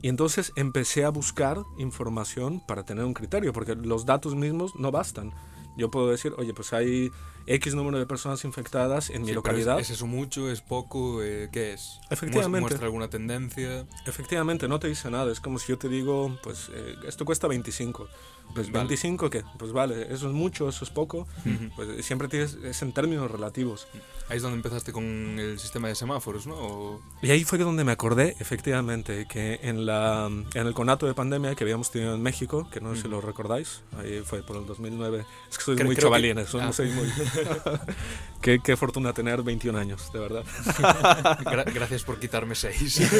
[0.02, 4.92] Y entonces empecé a buscar información para tener un criterio, porque los datos mismos no
[4.92, 5.34] bastan.
[5.78, 7.12] Yo puedo decir, oye, pues hay
[7.48, 9.78] X número de personas infectadas en mi Sí, localidad.
[9.80, 10.50] ¿Es, es eso mucho?
[10.50, 11.22] ¿Es poco?
[11.22, 12.00] Eh, ¿Qué es?
[12.10, 12.50] Efectivamente.
[12.50, 13.86] ¿Muestra, muestra alguna tendencia?
[14.06, 15.32] Efectivamente, no te dice nada.
[15.32, 18.08] Es como si yo te digo, pues eh, esto cuesta 25.
[18.54, 18.80] Pues Vale.
[18.88, 19.44] 25, ¿qué?
[19.58, 21.28] Pues vale, eso es mucho, eso es poco.
[21.46, 21.70] Ujú.
[21.76, 23.88] Pues eh, siempre tienes, es en términos relativos.
[24.30, 26.56] Ahí es donde empezaste con el sistema de semáforos, ¿no?
[26.56, 31.14] O- Y ahí fue donde me acordé, efectivamente, que en, la, en el conato de
[31.14, 34.56] pandemia que habíamos tenido en México, que no sé si lo recordáis, ahí fue por
[34.58, 36.56] el 2009, es que sois Creo- muy creo que- chavalines.
[36.56, 36.72] Ah.
[36.72, 37.08] sois muy...
[38.42, 40.44] qué, qué fortuna tener 21 años, de verdad.
[41.44, 43.02] Gra- gracias por quitarme seis.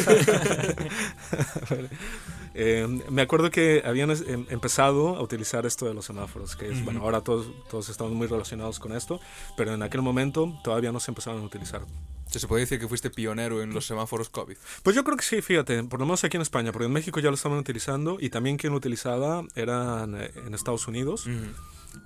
[2.58, 6.84] Eh, me acuerdo que habían em- empezado a utilizar esto de los semáforos, que es,
[6.86, 9.20] bueno, ahora todos, todos estamos muy relacionados con esto,
[9.58, 11.82] pero en aquel momento todavía no se empezaban a utilizar.
[12.28, 14.56] Se puede decir que fuiste pionero en los semáforos COVID.
[14.84, 17.20] Pues yo creo que sí, fíjate, por lo menos aquí en España, porque en México
[17.20, 21.28] ya lo estaban utilizando y también quien lo utilizaba eran eh, en Estados Unidos,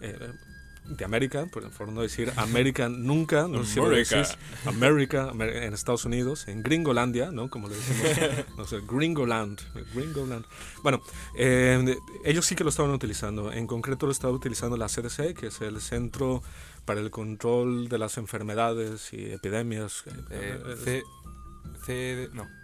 [0.02, 0.32] eh,
[0.90, 5.74] de América, por, por no decir América nunca, no sé si lo decís, América, en
[5.74, 7.50] Estados Unidos, en Gringolandia, ¿no?
[7.50, 9.60] Como le decimos, no sé, Gringoland,
[9.94, 10.46] Gringoland.
[10.84, 11.02] Bueno,
[11.38, 15.48] eh, ellos sí que lo estaban utilizando, en concreto lo estaba utilizando la CDC, que
[15.48, 16.42] es el Centro
[16.86, 20.04] para el Control de las Enfermedades y Epidemias.
[20.32, 21.04] Eh, eh, C,
[21.86, 22.59] C, no.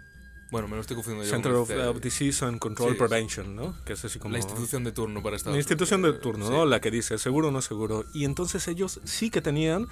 [0.56, 1.32] Bueno, me lo estoy confundiendo yo.
[1.36, 1.90] Center of el C.
[1.90, 3.76] uh, Disease and Control Sí, Prevention, ¿no?
[3.84, 4.32] Que es así como...
[4.32, 6.52] La institución de turno para Estados La institución de turno, Sí.
[6.54, 6.66] ¿no?
[6.66, 8.06] La que dice seguro o no seguro.
[8.14, 9.86] Y entonces ellos sí que tenían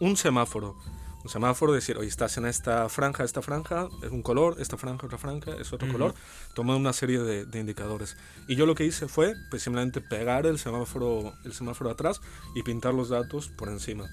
[0.00, 0.76] un semáforo.
[1.24, 5.04] Un semáforo, decir, oye, estás en esta franja, esta franja, es un color, esta franja,
[5.04, 5.98] otra franja, es otro Ujú.
[5.98, 6.14] color.
[6.54, 8.16] Tomé una serie de, de indicadores.
[8.46, 12.22] Y yo lo que hice fue, pues simplemente pegar el semáforo, el semáforo atrás
[12.54, 14.06] y pintar los datos por encima.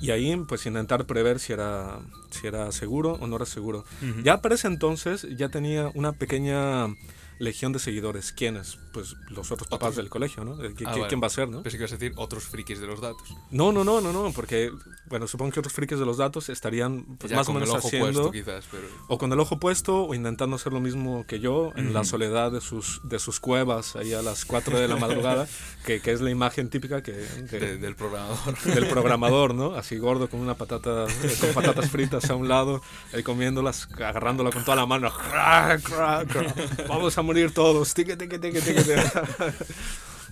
[0.00, 3.84] Y ahí, pues intentar prever si era, si era seguro o no era seguro.
[4.24, 6.86] Ya para ese entonces ya tenía una pequeña
[7.40, 8.30] legión de seguidores.
[8.32, 8.78] ¿Quiénes?
[8.92, 9.96] Pues los otros papás Otros.
[9.96, 10.56] del colegio, ¿no?
[10.58, 11.06] ¿Qui- Ah, vale.
[11.08, 11.62] ¿Quién va a ser, no?
[11.62, 13.28] Pensé que ibas a decir otros frikis de los datos.
[13.50, 14.70] No, no, no, no, no, porque,
[15.06, 18.30] bueno, supongo que otros frikis de los datos estarían pues, más o menos haciendo...
[18.30, 18.84] puesto, quizás, pero.
[19.08, 22.10] O con el ojo puesto o intentando hacer lo mismo que yo en la Ujú.
[22.10, 25.48] soledad de sus, de sus cuevas ahí a las 4 de la madrugada,
[25.86, 27.12] que, que es la imagen típica que,
[27.48, 28.58] que- de- del programador.
[28.64, 29.74] del programador, ¿no?
[29.76, 32.82] Así gordo con una patata, eh, con patatas fritas a un lado,
[33.14, 35.10] ahí comiéndolas, agarrándola con toda la mano.
[36.88, 37.94] Vamos a morir todos.
[37.94, 38.56] Tique, tique, tique.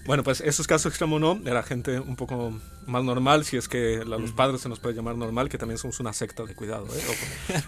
[0.06, 2.52] Bueno, pues esos casos extremos no, era gente un poco
[2.86, 5.76] más normal, si es que a los padres se nos puede llamar normal, que también
[5.78, 7.62] somos una secta de cuidado, ¿eh?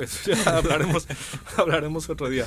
[0.02, 1.06] Eso ya hablaremos,
[1.56, 2.46] hablaremos otro día.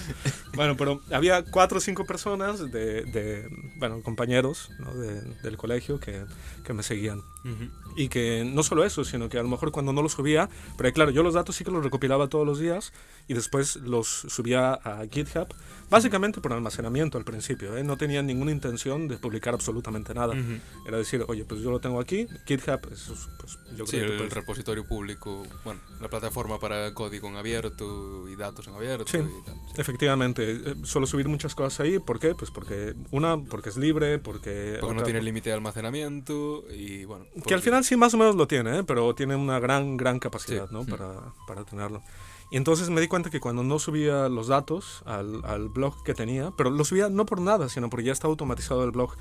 [0.53, 3.47] Bueno, pero había cuatro o cinco personas de, de,
[3.77, 4.93] bueno, compañeros ¿no?
[4.93, 6.25] de- del colegio que,
[6.63, 7.19] que me seguían.
[7.43, 7.69] Ujú.
[7.95, 10.91] Y que no solo eso, sino que a lo mejor cuando no los subía, pero
[10.93, 12.93] claro, yo los datos sí que los recopilaba todos los días
[13.27, 15.47] y después los subía a GitHub,
[15.89, 17.83] básicamente por almacenamiento al principio, ¿eh?
[17.83, 20.33] no tenía ninguna intención de publicar absolutamente nada.
[20.33, 20.87] Ujú.
[20.87, 24.05] Era decir, oye, pues yo lo tengo aquí, GitHub, eso es, pues yo Sí, creo
[24.07, 28.73] que el puedes- repositorio público, bueno, la plataforma para código en abierto y datos en
[28.73, 29.17] abierto Sí.
[29.17, 29.55] y tal.
[29.67, 29.73] sí.
[29.81, 32.33] Efectivamente, eh, suelo subir muchas cosas ahí, ¿por qué?
[32.33, 34.77] Pues porque, una, porque es libre, porque...
[34.79, 37.25] Porque no otra, tiene límite de almacenamiento y bueno.
[37.45, 38.83] Que al final sí más o menos lo tiene, ¿eh?
[38.83, 40.73] pero tiene una gran, gran capacidad Sí.
[40.73, 40.85] ¿no?
[40.85, 42.01] Para, para tenerlo.
[42.51, 46.13] Y entonces me di cuenta que cuando no subía los datos al, al blog que
[46.13, 49.11] tenía, pero lo subía no por nada, sino porque ya está automatizado el blog,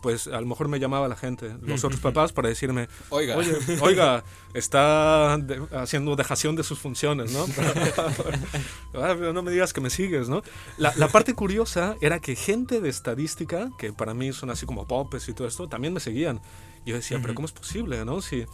[0.00, 3.52] pues a lo mejor me llamaba la gente, los otros papás, para decirme, Oiga, oye,
[3.80, 4.22] oiga,
[4.54, 7.44] está de- haciendo dejación de sus funciones, ¿no?
[8.94, 10.42] Ah, no me digas que me sigues, ¿no?
[10.78, 14.86] La, la parte curiosa era que gente de estadística, que para mí son así como
[14.86, 16.40] popes y todo esto, también me seguían.
[16.84, 17.34] Y yo decía, pero.
[17.34, 18.22] ¿cómo es posible, no?
[18.22, 18.46] Si,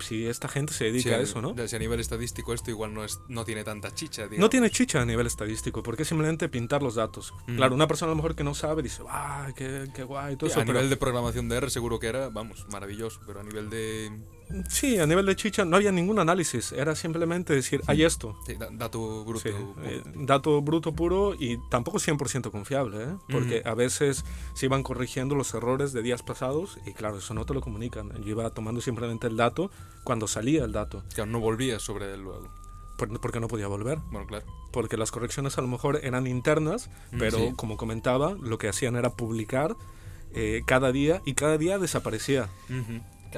[0.00, 1.54] si esta gente se dedica sí, a eso, ¿no?
[1.66, 4.26] Si a nivel estadístico esto igual no, es, no tiene tanta chicha.
[4.36, 7.34] No tiene chicha a nivel estadístico, porque es simplemente pintar los datos.
[7.46, 10.36] Claro, una persona a lo mejor que no sabe dice, ¡ah, qué, qué guay!
[10.36, 13.40] Todo eso, a pero- nivel de programación de R seguro que era, vamos, maravilloso, pero
[13.40, 14.10] a nivel de
[14.68, 18.38] Sí, a nivel de chicha no había ningún análisis, era simplemente decir, hay esto.
[18.46, 19.40] sí, da- dato bruto.
[19.40, 19.74] Sí, puro.
[19.84, 23.16] eh, dato bruto puro y tampoco 100% confiable, ¿eh?
[23.30, 27.44] porque a veces se iban corrigiendo los errores de días pasados y claro, eso no
[27.44, 28.12] te lo comunican.
[28.22, 29.70] Yo iba tomando simplemente el dato
[30.04, 32.48] cuando salía el dato, Claro, no volvías sobre él luego.
[32.98, 33.98] por- porque no podía volver.
[34.12, 34.46] Bueno, claro.
[34.72, 37.52] Porque las correcciones a lo mejor eran internas, Mm, pero sí.
[37.56, 39.74] como comentaba, lo que hacían era publicar
[40.38, 42.48] eh, cada día y cada día desaparecía.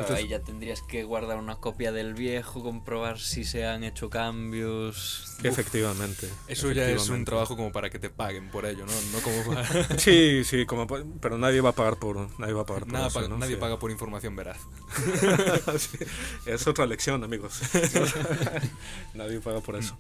[0.06, 4.10] Claro, ahí ya tendrías que guardar una copia del viejo, comprobar si se han hecho
[4.10, 5.36] cambios.
[5.42, 6.28] Efectivamente.
[6.48, 7.24] Eso ya es un efectivamente.
[7.30, 8.92] trabajo como para que te paguen por ello, ¿no?
[9.12, 9.98] No como para...
[9.98, 12.92] Sí, sí, como, pa- pero nadie va a pagar por, nadie va a pagar por
[12.92, 13.38] Nada eso, paga- ¿no?
[13.38, 13.60] nadie Sí.
[13.60, 14.58] paga por información veraz.
[15.78, 15.98] Sí,
[16.46, 17.60] es otra lección, amigos.
[19.14, 19.96] Nadie paga por eso.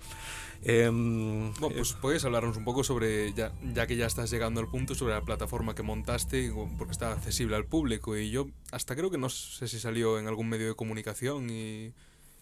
[0.62, 4.68] Em, Bueno, pues puedes hablarnos un poco sobre, ya, ya que ya estás llegando al
[4.68, 8.16] punto, sobre la plataforma que montaste, porque está accesible al público.
[8.16, 11.92] Y yo hasta creo que no sé si salió en algún medio de comunicación y,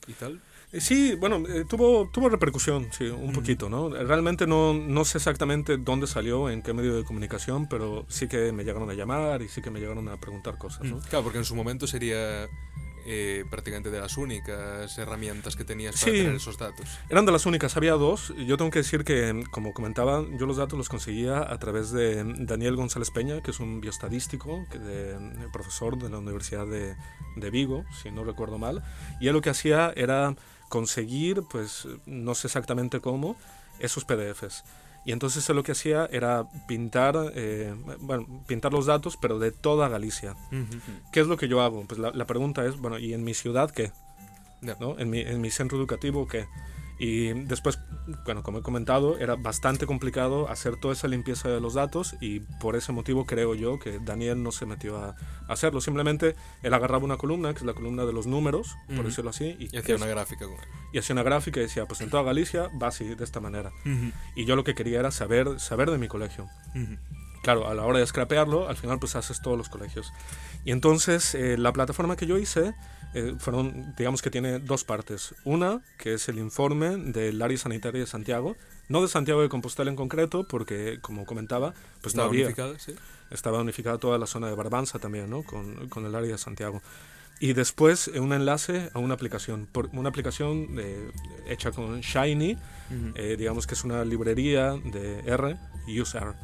[0.07, 0.41] y tal.
[0.73, 3.91] eh, sí, bueno, eh, tuvo, tuvo repercusión, sí, un poquito, ¿no?
[3.91, 8.51] Realmente no, no sé exactamente dónde salió, en qué medio de comunicación, pero sí que
[8.53, 10.99] me llegaron a llamar y sí que me llegaron a preguntar cosas, ¿no?
[11.01, 12.49] Claro, porque en su momento sería
[13.09, 16.19] eh, prácticamente de las únicas herramientas que tenías para Sí.
[16.19, 16.87] tener esos datos.
[17.09, 18.35] Eran de las únicas, había dos.
[18.37, 22.25] Yo tengo que decir que, como comentaba, yo los datos los conseguía a través de
[22.39, 25.17] Daniel González Peña, que es un bioestadístico, que de,
[25.53, 26.97] profesor de la Universidad de,
[27.37, 28.83] de Vigo, si no recuerdo mal.
[29.21, 30.35] Y él lo que hacía era
[30.69, 33.37] conseguir, pues no sé exactamente cómo,
[33.79, 34.65] esos PDFs.
[35.07, 39.89] Y entonces lo que hacía era pintar, eh, bueno, pintar los datos, pero de toda
[39.89, 40.35] Galicia.
[41.13, 41.85] ¿Qué es lo que yo hago?
[41.87, 43.93] Pues la, la pregunta es, bueno, ¿y en mi ciudad qué?
[44.81, 44.99] ¿no?
[44.99, 46.47] En mi, en mi centro educativo, ¿qué?
[46.99, 47.79] Y después,
[48.25, 52.41] bueno, como he comentado, era bastante complicado hacer toda esa limpieza de los datos y
[52.41, 55.15] por ese motivo creo yo que Daniel no se metió a,
[55.49, 55.81] hacerlo.
[55.81, 59.09] Simplemente él agarraba una columna, que es la columna de los números, por Ujú.
[59.09, 60.47] decirlo así, y, Y hacía una gráfica
[60.93, 63.71] y hacía una gráfica y decía, pues en toda Galicia va así, de esta manera.
[64.35, 66.49] Y yo lo que quería era saber, saber de mi colegio.
[67.43, 70.13] Claro, a la hora de scrapearlo, al final pues haces todos los colegios.
[70.65, 72.75] Y entonces eh, la plataforma que yo hice,
[73.17, 75.35] eh, fueron, digamos que tiene dos partes.
[75.45, 78.57] Una, que es el informe del área sanitaria de Santiago,
[78.89, 82.95] no de Santiago de Compostela en concreto, porque como comentaba, pues Estaba unificada, sí.
[83.31, 85.43] Estaba unificada toda la zona de Barbanza también, ¿no?
[85.43, 86.83] Con, con el área de Santiago.
[87.39, 91.11] Y después eh, un enlace a una aplicación, por, una aplicación eh,
[91.47, 92.57] hecha con Shiny,
[93.15, 95.57] eh, digamos que es una librería de R,
[95.89, 96.35] user,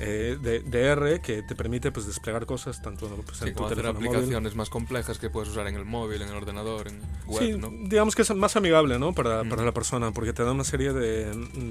[0.00, 3.66] eh, de, de R que te permite pues desplegar cosas tanto pues, Sí, en tu
[3.68, 4.08] teléfono móvil.
[4.08, 7.52] aplicaciones más complejas que puedes usar en el móvil, en el ordenador, en web, Sí,
[7.58, 7.70] ¿no?
[7.70, 9.12] digamos que es más amigable ¿no?
[9.12, 11.26] para, para la persona, porque te da una serie de,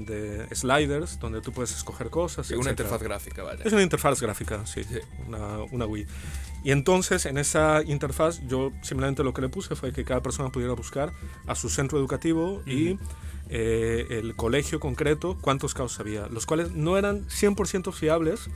[0.06, 2.46] de sliders donde tú puedes escoger cosas.
[2.46, 3.62] Sí, una interfaz gráfica, vaya.
[3.64, 4.98] Es una interfaz gráfica, sí, Sí.
[5.26, 6.06] Una, una Wii.
[6.62, 10.50] Y entonces en esa interfaz yo simplemente lo que le puse fue que cada persona
[10.50, 11.12] pudiera buscar
[11.46, 12.98] a su centro educativo y
[13.48, 18.48] eh, el colegio concreto cuántos casos había, los cuales no eran 100% fiables,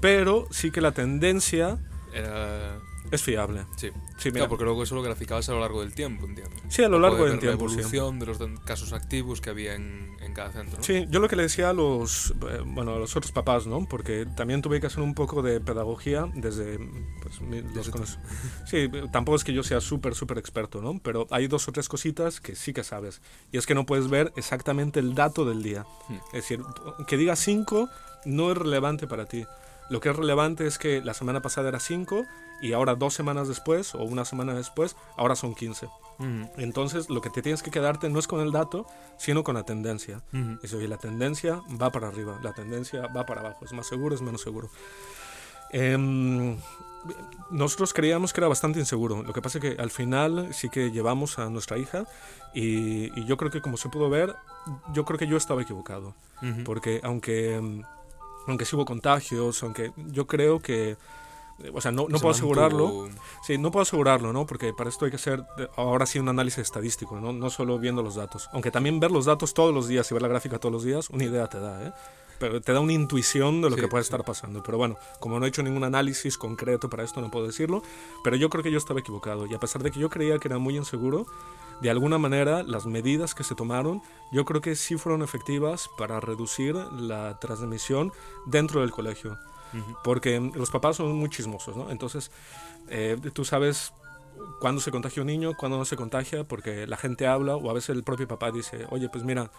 [0.00, 1.78] pero sí que la tendencia
[2.14, 2.78] Era...
[3.10, 3.66] es fiable.
[3.76, 3.90] Sí.
[4.16, 4.32] Sí, mira.
[4.32, 6.54] Claro, porque luego eso lo graficabas a lo largo del tiempo, entiendo.
[6.68, 7.64] Sí, a lo largo del tiempo.
[7.64, 7.74] La sí.
[7.76, 10.84] evolución de los casos activos que había en, en cada centro, ¿no?
[10.84, 13.86] Sí, yo lo que le decía a los, eh, bueno, a los otros papás, ¿no?
[13.86, 16.78] Porque también tuve que hacer un poco de pedagogía desde,
[17.22, 17.40] pues,
[17.74, 18.18] los
[18.66, 20.98] Sí, tampoco es que yo sea súper, súper experto, ¿no?
[21.02, 23.20] Pero hay dos o tres cositas que sí que sabes.
[23.52, 25.86] Y es que no puedes ver exactamente el dato del día.
[26.08, 26.16] Hmm.
[26.26, 26.60] Es decir,
[27.06, 27.88] que diga 5
[28.24, 29.44] no es relevante para ti.
[29.90, 32.24] Lo que es relevante es que la semana pasada era 5
[32.60, 35.86] y ahora dos semanas después o una semana después, ahora son 15.
[36.18, 38.86] Ujú, Entonces, lo que te tienes que quedarte no es con el dato,
[39.18, 40.22] sino con la tendencia.
[40.32, 40.58] ujú.
[40.62, 44.14] Dice, oye, la tendencia va para arriba, la tendencia va para abajo, es más seguro,
[44.14, 44.68] es menos seguro.
[45.70, 46.56] Em,
[47.50, 50.90] nosotros creíamos que era bastante inseguro, lo que pasa es que al final sí que
[50.90, 52.04] llevamos a nuestra hija
[52.54, 54.34] y, y yo creo que como se pudo ver,
[54.94, 56.64] yo creo que yo estaba equivocado, Ujú.
[56.64, 57.60] porque aunque,
[58.46, 60.96] aunque sí hubo contagios, aunque yo creo que...
[61.74, 63.08] O sea, no, no puedo asegurarlo.
[63.42, 64.46] Sí, no puedo asegurarlo, ¿no?
[64.46, 67.32] Porque para esto hay que hacer eh, ahora sí un análisis estadístico, ¿no?
[67.32, 68.48] No solo viendo los datos.
[68.52, 71.10] Aunque también ver los datos todos los días y ver la gráfica todos los días,
[71.10, 71.92] una idea te da, ¿eh?
[72.38, 74.62] Pero te da una intuición de lo Sí, que puede estar pasando.
[74.62, 77.82] Pero bueno, como no he hecho ningún análisis concreto para esto, no puedo decirlo.
[78.22, 79.46] Pero yo creo que yo estaba equivocado.
[79.46, 81.26] Y a pesar de que yo creía que era muy inseguro,
[81.80, 86.20] de alguna manera las medidas que se tomaron, yo creo que sí fueron efectivas para
[86.20, 88.12] reducir la transmisión
[88.46, 89.36] dentro del colegio
[90.04, 91.90] Porque los papás son muy chismosos, ¿no?
[91.90, 92.30] Entonces,
[92.88, 93.92] eh, tú sabes
[94.60, 97.72] cuándo se contagia un niño, cuándo no se contagia, porque la gente habla o a
[97.72, 99.50] veces el propio papá dice, oye, pues mira,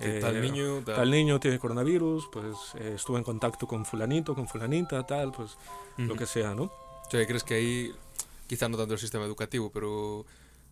[0.00, 4.34] eh, tal niño, tal- tal niño tiene coronavirus, pues eh, estuvo en contacto con fulanito,
[4.34, 5.56] con fulanita, tal, pues
[5.96, 6.16] lo Ujú.
[6.16, 6.64] que sea, ¿no?
[6.64, 7.92] O sea, ¿crees que ahí,
[8.46, 10.26] quizá no tanto el sistema educativo, pero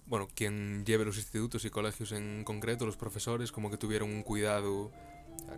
[0.07, 4.23] bueno, quien lleve los institutos y colegios en concreto, los profesores, como que tuvieron un
[4.23, 4.91] cuidado,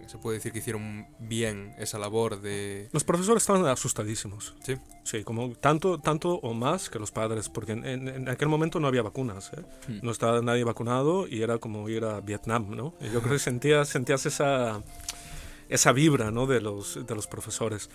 [0.07, 2.89] se puede decir que hicieron bien esa labor de...
[2.93, 4.55] Los profesores estaban asustadísimos.
[4.63, 4.77] Sí.
[5.03, 8.81] Sí, como tanto, tanto o más que los padres, porque en, en- en aquel momento
[8.81, 9.63] no había vacunas, ¿eh?
[9.89, 9.99] Hmm.
[10.03, 12.95] no estaba nadie vacunado y era como ir a Vietnam, ¿no?
[13.01, 14.83] Y yo creo que sentías, sentías esa,
[15.71, 16.47] esa vibra, ¿no?
[16.47, 17.89] De los, de los profesores.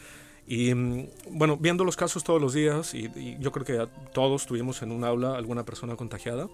[0.47, 4.47] Y mm, bueno, viendo los casos todos los días, y, y yo creo que todos
[4.47, 6.47] tuvimos en un aula alguna persona contagiada,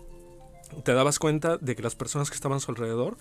[0.83, 3.17] te dabas cuenta de que las personas que estaban a su alrededor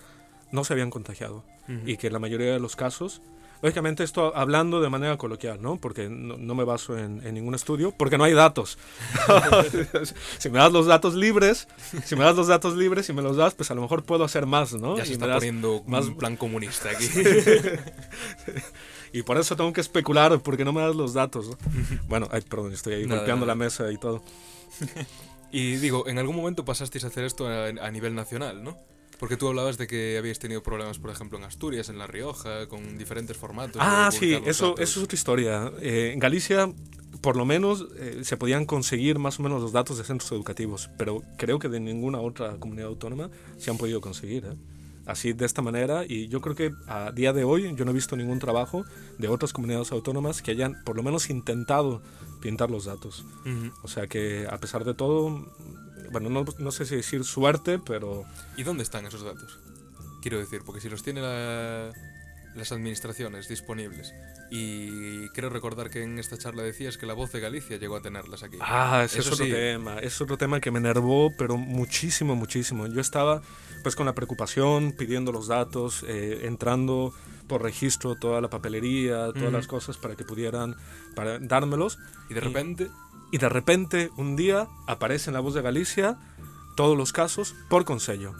[0.55, 1.45] no se habían contagiado
[1.87, 3.23] y que la mayoría de los casos,
[3.63, 5.77] lógicamente esto hablando de manera coloquial, ¿no?
[5.79, 8.77] Porque no, no me baso en, en ningún estudio, porque no hay datos.
[10.39, 11.67] si me das los datos libres,
[12.05, 14.25] si me das los datos libres y me los das, pues a lo mejor puedo
[14.25, 14.97] hacer más, ¿no?
[14.97, 17.07] Ya y se me está poniendo más- un plan comunista aquí.
[19.13, 21.49] y por eso tengo que especular, porque no me das los datos.
[21.49, 21.57] ¿no?
[22.09, 24.23] Bueno, ay, perdón, estoy ahí golpeando la mesa y todo.
[25.53, 28.77] y digo, en algún momento pasasteis a hacer esto a, a nivel nacional, ¿no?
[29.25, 32.67] Porque tú hablabas de que habíais tenido problemas, por ejemplo, en Asturias, en La Rioja,
[32.69, 33.81] con diferentes formatos.
[33.83, 35.73] Ah, sí, eso, eso es otra historia.
[35.81, 36.71] Eh, en Galicia
[37.23, 40.91] por lo menos eh, se podían conseguir más o menos los datos de centros educativos,
[40.99, 44.45] pero creo que de ninguna otra comunidad autónoma se han podido conseguir.
[44.45, 44.57] ¿eh?
[45.07, 47.95] Así de esta manera, y yo creo que a día de hoy yo no he
[47.95, 48.85] visto ningún trabajo
[49.17, 52.03] de otras comunidades autónomas que hayan por lo menos intentado
[52.43, 53.25] pintar los datos.
[53.47, 53.73] Ujú.
[53.83, 55.47] O sea que a pesar de todo,
[56.11, 58.25] bueno, no, no sé si decir suerte, pero
[58.57, 59.59] ¿Y dónde están esos datos?
[60.23, 61.93] Quiero decir, porque si los tiene la-
[62.55, 64.15] las administraciones disponibles,
[64.51, 68.01] y creo recordar que en esta charla decías que la voz de Galicia llegó a
[68.03, 68.57] tenerlas aquí.
[68.61, 69.51] Ah, ese es Eso otro sí.
[69.51, 69.99] tema.
[69.99, 72.87] Es otro tema que me enervó, pero muchísimo, muchísimo.
[72.87, 73.43] Yo estaba
[73.83, 77.13] pues con la preocupación, pidiendo los datos, eh, entrando
[77.49, 80.77] por registro toda la papelería, todas las cosas para que pudieran
[81.17, 81.99] para dármelos.
[82.31, 82.89] y de repente, Y
[83.39, 86.17] de repente, un día, aparece en la voz de Galicia
[86.77, 88.35] todos los casos por consejo.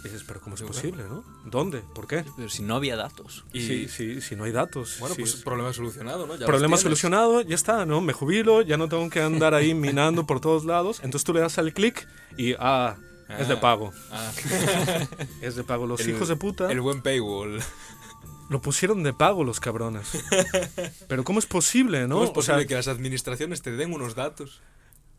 [0.00, 0.80] Y dices, pero ¿cómo es Sí, claro.
[0.80, 1.24] posible, no?
[1.44, 1.80] ¿Dónde?
[1.94, 2.24] ¿Por qué?
[2.36, 3.44] Pero si no había datos.
[3.52, 4.96] y Si, si, si no hay datos.
[5.00, 6.36] bueno, si pues es- problema solucionado, ¿no?
[6.36, 8.00] Ya problema solucionado, ya está, ¿no?
[8.00, 11.00] Me jubilo, ya no tengo que andar ahí minando por todos lados.
[11.02, 12.06] Entonces tú le das al clic
[12.36, 12.96] y, ah,
[13.38, 13.60] es de Ah.
[13.60, 13.92] pago.
[14.10, 14.32] Ah,
[15.40, 15.86] Es de pago.
[15.86, 17.60] Los El- hijos de puta el buen paywall.
[18.50, 20.10] Lo pusieron de pago los cabrones.
[21.08, 22.16] Pero ¿cómo es posible, no?
[22.16, 24.60] ¿Cómo es O sea, posible que las administraciones te den unos datos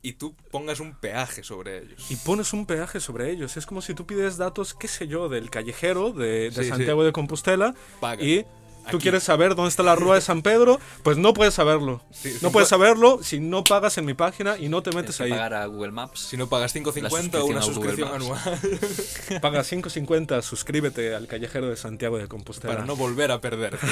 [0.04, 2.10] y tú pongas un peaje sobre ellos?
[2.12, 3.56] y pones un peaje sobre ellos.
[3.58, 6.70] Es como si tú pides datos, qué sé yo, del callejero de, de Sí, sí.
[6.70, 8.22] Santiago de Compostela Paga.
[8.24, 8.46] y
[8.92, 9.04] tú Aquí.
[9.04, 12.04] quieres saber dónde está la Rúa de San Pedro, pues no puedes saberlo.
[12.12, 15.32] Sí, No puedes saberlo si no pagas en mi página y no te metes ahí.
[15.32, 16.20] pagar a Google Maps.
[16.20, 18.40] Si no pagas 5.50 o una La suscripción anual
[19.42, 22.74] Paga 5.50, suscríbete al callejero de Santiago de Compostela.
[22.74, 23.80] para no volver a perder.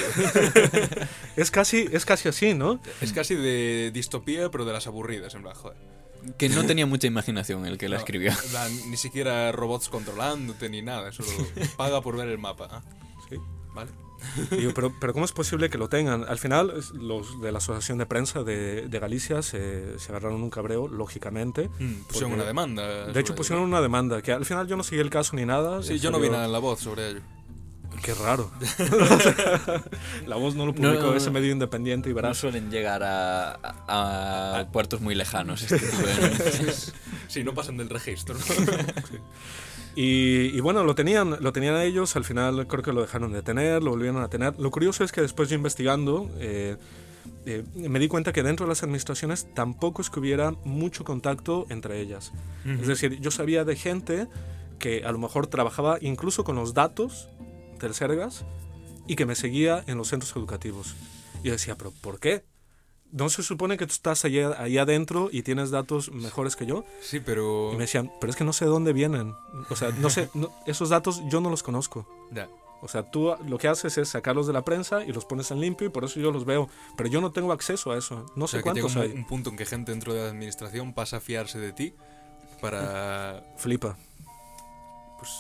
[1.36, 2.80] Es casi, es casi así, ¿no?
[3.02, 5.78] es casi de distopía, pero de las aburridas, en plan, joder.
[6.38, 8.34] Que no tenía mucha imaginación el que la escribió.
[8.52, 11.30] plan, ni siquiera robots controlándote ni nada, solo
[11.78, 12.84] paga por ver el mapa.
[13.30, 13.38] Sí.
[13.74, 13.90] ¿Vale?
[14.52, 16.26] Digo, pero, pero ¿cómo es posible que lo tengan?
[16.28, 20.50] Al final, los de la Asociación de Prensa de, de Galicia se, se agarraron un
[20.50, 21.70] cabreo, lógicamente.
[21.80, 23.06] Mm, pusieron una demanda.
[23.08, 23.36] De hecho, ello.
[23.36, 25.82] pusieron una demanda, que al final yo no seguí el caso ni nada.
[25.84, 27.22] Sí, yo no vi nada en la voz sobre ello.
[28.04, 28.50] Qué raro.
[30.28, 31.32] la voz no lo publicó No, no, ese no.
[31.34, 32.38] medio independiente y No verás.
[32.38, 33.54] suelen llegar a,
[33.88, 36.74] a- a puertos muy lejanos este tipo de-
[37.28, 38.36] Sí, no pasan del registro.
[38.36, 38.42] ¿no?
[40.02, 43.34] Y, y bueno, lo tenían, lo tenían a ellos, al final creo que lo dejaron
[43.34, 44.58] de tener, lo volvieron a tener.
[44.58, 46.78] Lo curioso es que después yo investigando, eh,
[47.46, 51.66] eh, me di cuenta que dentro de las administraciones tampoco es que hubiera mucho contacto
[51.70, 52.32] entre ellas.
[52.64, 54.28] Es decir, yo sabía de gente
[54.80, 57.28] que a lo mejor trabajaba incluso con los datos
[57.82, 58.46] del Sergas
[59.06, 60.96] y que me seguía en los centros educativos.
[61.44, 62.46] Y yo decía, pero ¿por qué?
[63.12, 66.86] ¿No se supone que tú estás ahí, ahí adentro y tienes datos mejores que yo?
[67.02, 67.70] Sí, pero.
[67.74, 69.34] Y me decían, pero es que no sé de dónde vienen.
[69.70, 72.08] O sea, no sé, no- esos datos yo no los conozco.
[72.32, 72.48] Ya.
[72.82, 75.60] O sea, tú lo que haces es sacarlos de la prensa y los pones en
[75.60, 76.70] limpio y por eso yo los veo.
[76.96, 78.26] Pero yo no tengo acceso a eso.
[78.36, 79.12] No O sé sea, que llega cuántos un, hay.
[79.12, 81.94] un punto en que gente dentro de la administración pasa a fiarse de ti
[82.62, 83.44] para.
[83.58, 83.98] Flipa.
[85.18, 85.32] Pues.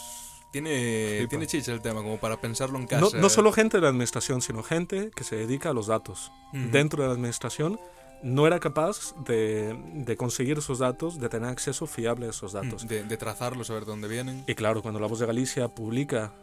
[0.51, 3.01] Tiene, tiene chicha el tema, como para pensarlo en casa.
[3.13, 6.31] No, no solo gente de la administración, sino gente que se dedica a los datos.
[6.53, 7.79] Dentro de la administración
[8.23, 12.87] no era capaz de, de conseguir esos datos, de tener acceso fiable a esos datos.
[12.87, 14.43] De, de trazarlo, saber de dónde vienen.
[14.47, 16.33] Y claro, cuando La Voz de Galicia publica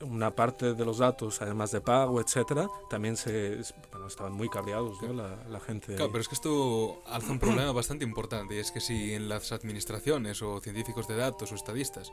[0.00, 3.60] una parte de los datos, además de pago, etcétera, también se
[3.90, 5.12] bueno, estaban muy cabreados ¿no?
[5.12, 5.94] la, la gente.
[5.96, 9.28] Claro, pero es que esto alza un problema bastante importante y es que si en
[9.28, 12.12] las administraciones o científicos de datos o estadistas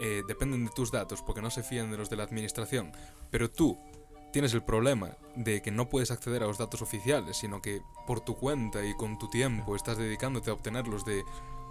[0.00, 2.92] eh, dependen de tus datos porque no se fían de los de la administración,
[3.30, 3.78] pero tú
[4.32, 8.20] tienes el problema de que no puedes acceder a los datos oficiales, sino que por
[8.20, 11.22] tu cuenta y con tu tiempo estás dedicándote a obtenerlos de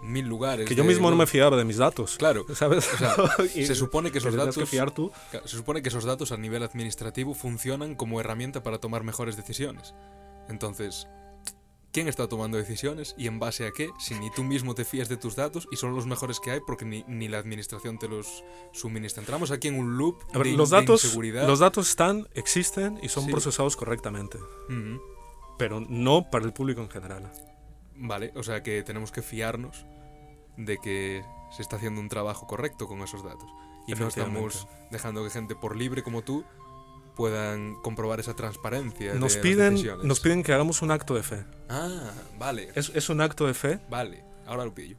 [0.04, 0.68] mil lugares.
[0.68, 2.18] que yo de- mismo no me fiaba de mis datos.
[2.18, 2.88] Claro, ¿Sabes?
[2.94, 3.16] o sea,
[3.56, 5.12] Y se supone que esos datos que fiar tú.
[5.32, 9.38] Claro, Se supone que esos datos a nivel administrativo funcionan como herramienta para tomar mejores
[9.38, 9.94] decisiones.
[10.50, 11.08] Entonces,
[11.92, 13.90] ¿quién está tomando decisiones y en base a qué?
[14.00, 16.60] Si ni tú mismo te fías de tus datos y son los mejores que hay
[16.66, 19.22] porque ni, ni la administración te los suministra.
[19.22, 21.48] Entramos aquí en un loop A ver, de, los de datos, inseguridad.
[21.48, 23.32] los datos están, existen y son Sí.
[23.32, 24.38] procesados correctamente,
[25.58, 27.32] pero no para el público en general.
[27.96, 29.86] Vale, o sea que tenemos que fiarnos
[30.56, 31.24] de que
[31.56, 33.50] se está haciendo un trabajo correcto con esos datos.
[33.88, 36.44] Y no estamos dejando que gente por libre como tú
[37.18, 39.14] puedan comprobar esa transparencia.
[39.14, 40.06] de Nos las piden, decisiones.
[40.06, 41.44] nos piden que hagamos un acto de fe.
[41.68, 42.70] Ah, vale.
[42.76, 44.96] Es, es un acto de fe Vale, ahora lo pillo.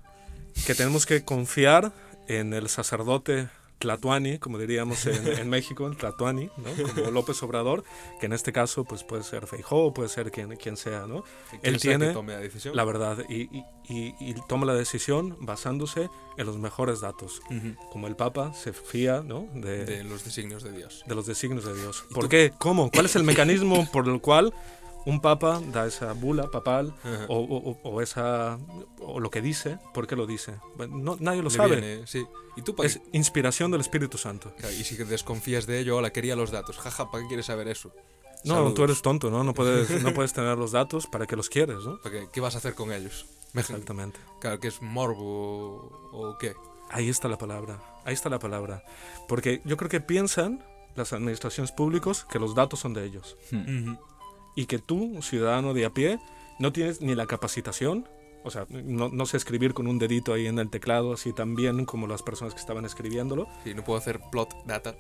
[0.67, 1.93] que tenemos que confiar
[2.27, 3.49] en el sacerdote
[3.79, 6.95] Tlatuani, como diríamos en, en México, el Tlatuani, ¿no?
[6.95, 7.85] como López Obrador,
[8.21, 11.23] que en este caso pues, puede ser Feijóo, puede ser quien, quien sea, ¿no?
[11.51, 16.47] ¿Quién Él tiene la la verdad y, y- y- y toma la decisión basándose en
[16.47, 17.41] los mejores datos.
[17.51, 17.75] Ujú.
[17.91, 19.47] Como el Papa se fía ¿no?
[19.55, 21.05] de, de los designios de Dios.
[21.07, 22.05] de los designios de Dios.
[22.13, 22.53] ¿Por qué?
[22.59, 22.91] ¿Cómo?
[22.91, 24.53] ¿Cuál es el mecanismo por el cual
[25.09, 26.95] un papa da esa bula papal
[27.29, 28.59] o, o- o esa
[29.01, 30.55] o lo que dice, ¿por qué lo dice?
[30.91, 31.77] No, nadie lo Le sabe.
[31.81, 32.27] viene, sí.
[32.57, 34.53] ¿Y tú Es inspiración del Espíritu Santo.
[34.79, 36.77] Y si desconfías de ello, hola, quería los datos.
[36.79, 37.91] Jaja, ¿para qué quieres saber eso?
[38.45, 38.75] No, Saludos.
[38.75, 39.43] tú eres tonto, ¿no?
[39.45, 41.99] No puedes, no puedes tener los datos para que los quieres, ¿no?
[42.03, 43.27] ¿Para qué, ¿Qué vas a hacer con ellos?
[43.53, 44.19] Me- Exactamente.
[44.41, 46.55] Claro, que es morbo o qué.
[46.91, 48.83] Ahí está la palabra, ahí está la palabra.
[49.29, 50.65] Porque yo creo que piensan
[50.97, 53.37] las administraciones públicas que los datos son de ellos.
[53.53, 53.99] Ujú.
[54.59, 56.19] Y que tú, ciudadano de a pie,
[56.59, 58.09] no tienes ni la capacitación,
[58.43, 61.55] o sea, no, no sé escribir con un dedito ahí en el teclado, así tan
[61.55, 63.47] bien como las personas que estaban escribiéndolo.
[63.63, 64.97] Sí, no puedo hacer plot data.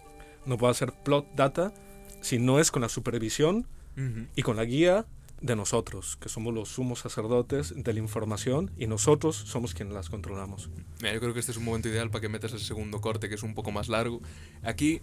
[0.46, 1.74] No puedo hacer plot data
[2.20, 4.26] si no es con la supervisión Ujú.
[4.36, 5.06] y con la guía
[5.40, 10.08] de nosotros, que somos los sumos sacerdotes de la información y nosotros somos quienes las
[10.08, 10.70] controlamos.
[11.00, 13.28] Mira, yo creo que este es un momento ideal para que metas el segundo corte,
[13.28, 14.20] que es un poco más largo.
[14.62, 15.00] Aquí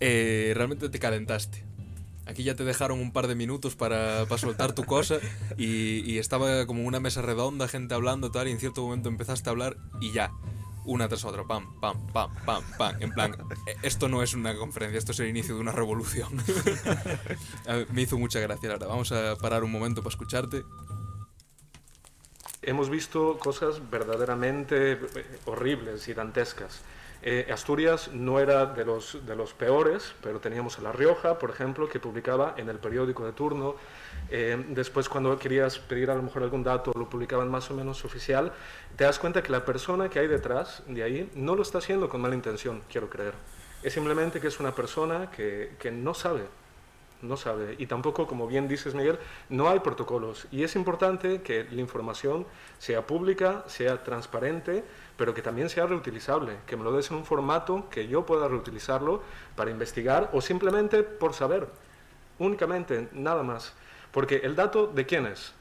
[0.00, 1.64] eh, realmente te calentaste.
[2.26, 5.18] Aquí ya te dejaron un par de minutos para, para soltar tu cosa
[5.58, 9.48] y, y estaba como una mesa redonda, gente hablando tal, y en cierto momento empezaste
[9.48, 10.30] a hablar y ya.
[10.86, 12.96] Una tras otra, pam, pam, pam, pam, pam.
[13.00, 13.32] En plan,
[13.66, 16.28] eh, esto no es una conferencia, esto es el inicio de una revolución.
[17.90, 18.88] Me hizo mucha gracia, la verdad.
[18.88, 20.62] Vamos a parar un momento para escucharte.
[22.60, 24.98] hemos visto cosas verdaderamente eh,
[25.46, 26.80] horribles y dantescas.
[27.26, 31.48] Eh, Asturias no era de los, de los peores, pero teníamos a La Rioja, por
[31.48, 33.76] ejemplo, que publicaba en el periódico de turno.
[34.28, 38.04] Eh, después, cuando querías pedir a lo mejor algún dato, lo publicaban más o menos
[38.04, 38.52] oficial.
[38.94, 42.10] Te das cuenta que la persona que hay detrás de ahí no lo está haciendo
[42.10, 43.32] con mala intención, quiero creer.
[43.82, 46.42] Es simplemente que es una persona que, que no sabe,
[47.22, 47.74] no sabe.
[47.78, 49.18] Y tampoco, como bien dices, Miguel,
[49.48, 50.46] no hay protocolos.
[50.52, 52.46] Y es importante que la información
[52.78, 54.84] sea pública, sea transparente,
[55.16, 58.48] pero que también sea reutilizable, que me lo des en un formato que yo pueda
[58.48, 59.22] reutilizarlo
[59.56, 61.68] para investigar o simplemente por saber.
[62.38, 63.74] Únicamente, nada más.
[64.10, 65.52] Porque el dato de quién es?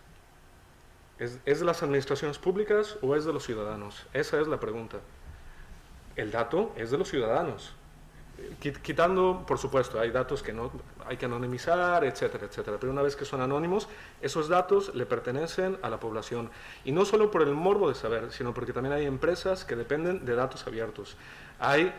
[1.20, 4.06] ¿Es, ¿Es de las administraciones públicas o es de los ciudadanos?
[4.14, 4.98] Esa es la pregunta.
[6.16, 7.74] El dato es de los ciudadanos.
[8.62, 10.72] Quit- Quitando, por supuesto, hay datos que no
[11.08, 12.78] hay que anonimizar, etcétera, etcétera.
[12.80, 13.88] Pero una vez que son anónimos,
[14.22, 16.50] esos datos le pertenecen a la población.
[16.86, 20.26] Y no solo por el morbo de saber, sino porque también hay empresas que dependen
[20.26, 21.16] de datos abiertos.
[21.60, 21.94] Hay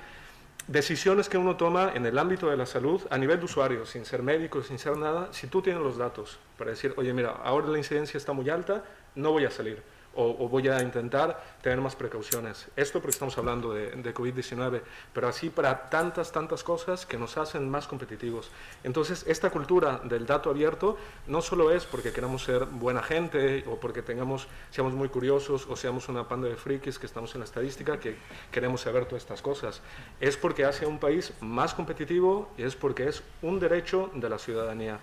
[0.67, 4.05] decisiones que uno toma en el ámbito de la salud a nivel de usuario, sin
[4.05, 7.69] ser médico, sin ser nada, si tú tienes los datos para decir, oye, mira, ahora
[7.69, 8.83] la incidencia está muy alta,
[9.15, 9.83] no voy a salir.
[10.17, 12.69] O, voy a intentar tener más precauciones.
[12.77, 17.37] Esto porque estamos hablando de, de COVID-19, pero así para tantas, tantas cosas que nos
[17.37, 18.51] hacen más competitivos.
[18.83, 20.97] Entonces, esta cultura del dato abierto
[21.27, 25.77] no solo es porque queramos ser buena gente o porque tengamos, seamos muy curiosos o
[25.77, 28.17] seamos una panda de frikis que estamos en la estadística que
[28.51, 29.81] queremos saber todas estas cosas.
[30.21, 34.29] Es porque hace a un país más competitivo y es porque es un derecho de
[34.29, 35.01] la ciudadanía.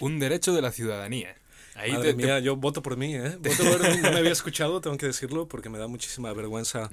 [0.00, 1.36] Un derecho de la ciudadanía.
[1.76, 3.36] Ahí Madre te- te- mía, yo voto por mí, ¿eh?
[3.40, 3.96] Voto por mí.
[4.02, 6.88] No me había escuchado, tengo que decirlo, porque me da muchísima vergüenza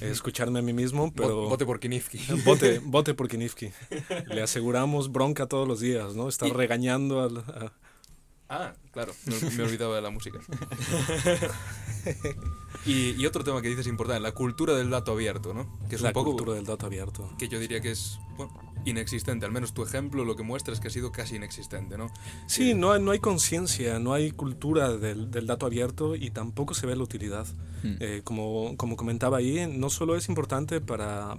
[0.00, 1.48] eh, escucharme a mí mismo, pero...
[1.48, 2.18] Vote por Kinifki.
[2.44, 3.70] Vote, vote por Kinifki.
[4.26, 6.28] Le aseguramos bronca todos los días, ¿no?
[6.28, 7.38] Está regañando al...
[7.38, 7.72] a-
[8.50, 10.38] Ah, claro, me, me olvidaba de la música.
[12.86, 15.78] y, y otro tema que dices importante, la cultura del dato abierto, ¿no?
[15.88, 17.30] Que es la un poco cultura del dato abierto.
[17.38, 19.44] que yo diría que es bueno, inexistente.
[19.46, 22.10] Al menos tu ejemplo lo que muestra es que ha sido casi inexistente, ¿no?
[22.46, 26.74] Sí, no, hay- no hay conciencia, no hay cultura del, del dato abierto y tampoco
[26.74, 27.46] se ve la utilidad.
[28.00, 31.36] Eh, como, como comentaba ahí, no solo es importante para,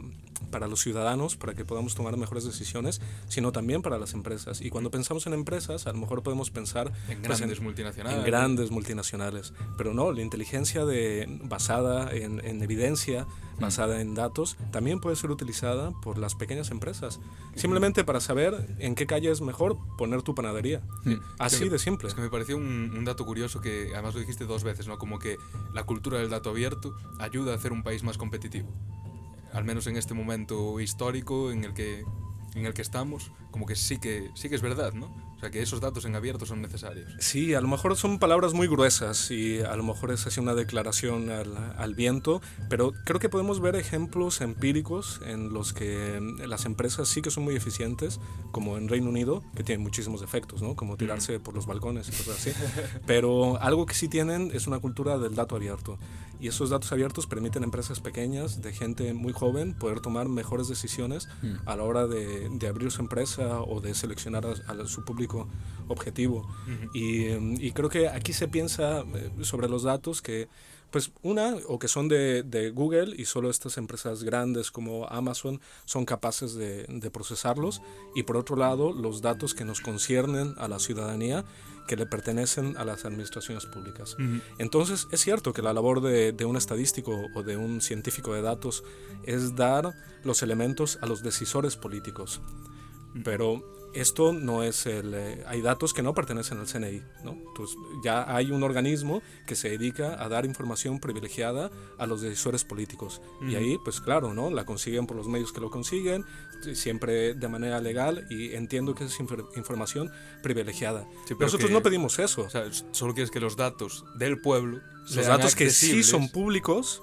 [0.51, 4.61] para los ciudadanos, para que podamos tomar mejores decisiones, sino también para las empresas.
[4.61, 8.19] Y cuando pensamos en empresas, a lo mejor podemos pensar En pues, grandes multinacionales.
[8.19, 9.53] en grandes multinacionales.
[9.77, 13.27] Pero no, la inteligencia de, basada en, en evidencia,
[13.59, 17.19] basada en datos, también puede ser utilizada por las pequeñas empresas.
[17.55, 20.81] Simplemente para saber en qué calle es mejor poner tu panadería.
[21.37, 22.07] Así que- de simple.
[22.07, 24.97] Es que me pareció un, un dato curioso que además lo dijiste dos veces, ¿no?
[24.97, 25.37] Como que
[25.73, 28.69] la cultura del dato abierto ayuda a hacer un país más competitivo.
[29.53, 32.03] Al menos en este momento histórico en el que
[32.55, 35.07] en el que estamos, como que sí que sí que es verdad, ¿no?
[35.37, 37.13] O sea, que esos datos en abierto son necesarios.
[37.19, 40.53] Sí, a lo mejor son palabras muy gruesas y a lo mejor es así una
[40.53, 46.65] declaración al, al viento, pero creo que podemos ver ejemplos empíricos en los que las
[46.65, 48.19] empresas sí que son muy eficientes,
[48.51, 50.75] como en Reino Unido, que tienen muchísimos defectos, ¿no?
[50.75, 52.51] como tirarse por los balcones y cosas así,
[53.07, 55.97] pero algo que sí tienen es una cultura del dato abierto.
[56.39, 60.67] Y esos datos abiertos permiten a empresas pequeñas, de gente muy joven, poder tomar mejores
[60.67, 61.27] decisiones
[61.65, 65.47] a la hora de, de abrir su empresa o de seleccionar a, a su público
[65.87, 66.47] objetivo.
[66.93, 70.47] y, em, y creo que aquí se piensa eh, sobre los datos que
[70.91, 75.61] pues una, o que son de, de, Google y solo estas empresas grandes como Amazon
[75.85, 77.81] son capaces de, de, procesarlos.
[78.15, 81.45] Y por otro lado, los datos que nos conciernen a la ciudadanía
[81.87, 84.15] que le pertenecen a las administraciones públicas.
[84.19, 84.41] Uh -huh.
[84.59, 88.43] Entonces, es cierto que la labor de, de, un estadístico o de un científico de
[88.43, 88.83] datos
[89.23, 92.41] es dar los elementos a los decisores políticos.
[93.23, 93.63] Pero
[93.93, 95.13] esto no es el...
[95.13, 97.31] Eh, hay datos que no pertenecen al CNI, ¿no?
[97.31, 102.63] Entonces, ya hay un organismo que se dedica a dar información privilegiada a los decisores
[102.63, 103.21] políticos.
[103.41, 103.51] Uh -huh.
[103.51, 104.49] Y ahí, pues claro, ¿no?
[104.49, 106.25] La consiguen por los medios que lo consiguen,
[106.73, 110.11] siempre de manera legal, y entiendo que es inf información
[110.43, 111.07] privilegiada.
[111.25, 112.43] Sí, pero Nosotros que, no pedimos eso.
[112.43, 114.81] O sea, solo quieres que los datos del pueblo...
[115.15, 117.01] Los datos que sí son públicos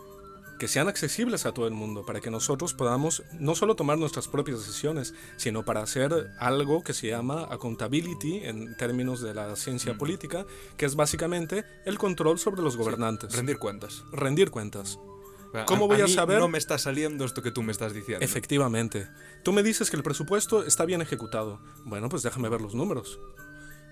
[0.59, 4.29] que sean accesibles a todo el mundo, para que nosotros podamos no solo tomar nuestras
[4.29, 9.95] propias decisiones, sino para hacer algo que se llama accountability en términos de la ciencia
[9.95, 9.99] mm.
[9.99, 10.47] política,
[10.77, 13.33] que es básicamente el control sobre los gobernantes.
[13.33, 14.05] Sí, rendir cuentas.
[14.13, 14.99] Rendir cuentas.
[15.67, 16.39] ¿Cómo a, voy a, a saber?
[16.39, 18.25] No me está saliendo esto que tú me estás diciendo.
[18.25, 19.09] Efectivamente.
[19.43, 21.61] Tú me dices que el presupuesto está bien ejecutado.
[21.85, 23.19] Bueno, pues déjame ver los números.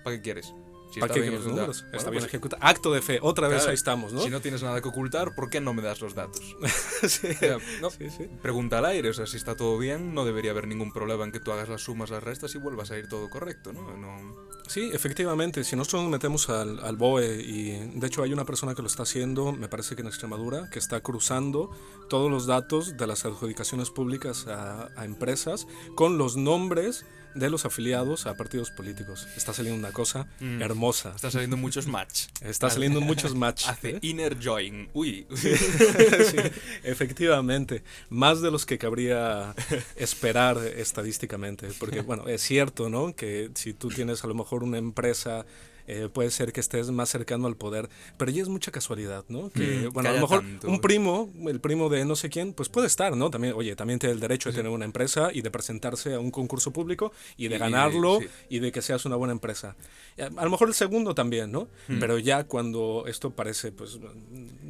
[0.03, 0.53] ¿Para qué quieres?
[0.91, 1.81] Si ¿Para qué los números?
[1.83, 2.53] Bueno, está bien pues.
[2.61, 3.19] Acto de fe.
[3.21, 4.21] Otra vez claro, ahí estamos, ¿no?
[4.21, 6.41] Si no tienes nada que ocultar, ¿por qué no me das los datos?
[7.07, 7.27] sí.
[7.27, 8.29] O sea, no, sí, sí.
[8.41, 9.09] Pregunta al aire.
[9.09, 11.67] O sea, si está todo bien, no debería haber ningún problema en que tú hagas
[11.67, 13.97] las sumas, las restas y vuelvas a ir todo correcto, ¿no?
[13.97, 14.45] no...
[14.67, 15.63] Sí, efectivamente.
[15.63, 18.87] Si nosotros nos metemos al, al, BOE y de hecho hay una persona que lo
[18.87, 21.69] está haciendo, me parece que en Extremadura, que está cruzando
[22.09, 27.05] todos los datos de las adjudicaciones públicas a, a empresas con los nombres
[27.35, 29.27] de los afiliados a partidos políticos.
[29.35, 30.61] Está saliendo una cosa mm.
[30.61, 31.13] hermosa.
[31.15, 32.27] Está saliendo muchos match.
[32.41, 33.65] Está saliendo muchos match.
[33.67, 33.99] Hace ¿eh?
[34.01, 34.89] inner join.
[34.93, 35.27] Uy.
[35.35, 36.37] sí,
[36.83, 37.83] efectivamente.
[38.09, 39.53] Más de los que cabría
[39.95, 41.67] esperar estadísticamente.
[41.77, 43.15] Porque, bueno, es cierto, ¿no?
[43.15, 45.45] Que si tú tienes a lo mejor una empresa
[45.87, 49.49] eh, puede ser que estés más cercano al poder, pero ya es mucha casualidad, ¿no?
[49.49, 50.67] Que, mm, bueno, a lo mejor tanto.
[50.67, 53.29] un primo, el primo de no sé quién, pues puede estar, ¿no?
[53.29, 54.57] También, oye, también tiene el derecho de sí.
[54.57, 58.27] tener una empresa y de presentarse a un concurso público y de ganarlo sí.
[58.49, 59.75] y de que seas una buena empresa.
[60.17, 61.67] A lo mejor el segundo también, ¿no?
[61.87, 61.99] Mm.
[61.99, 63.99] Pero ya cuando esto parece, pues...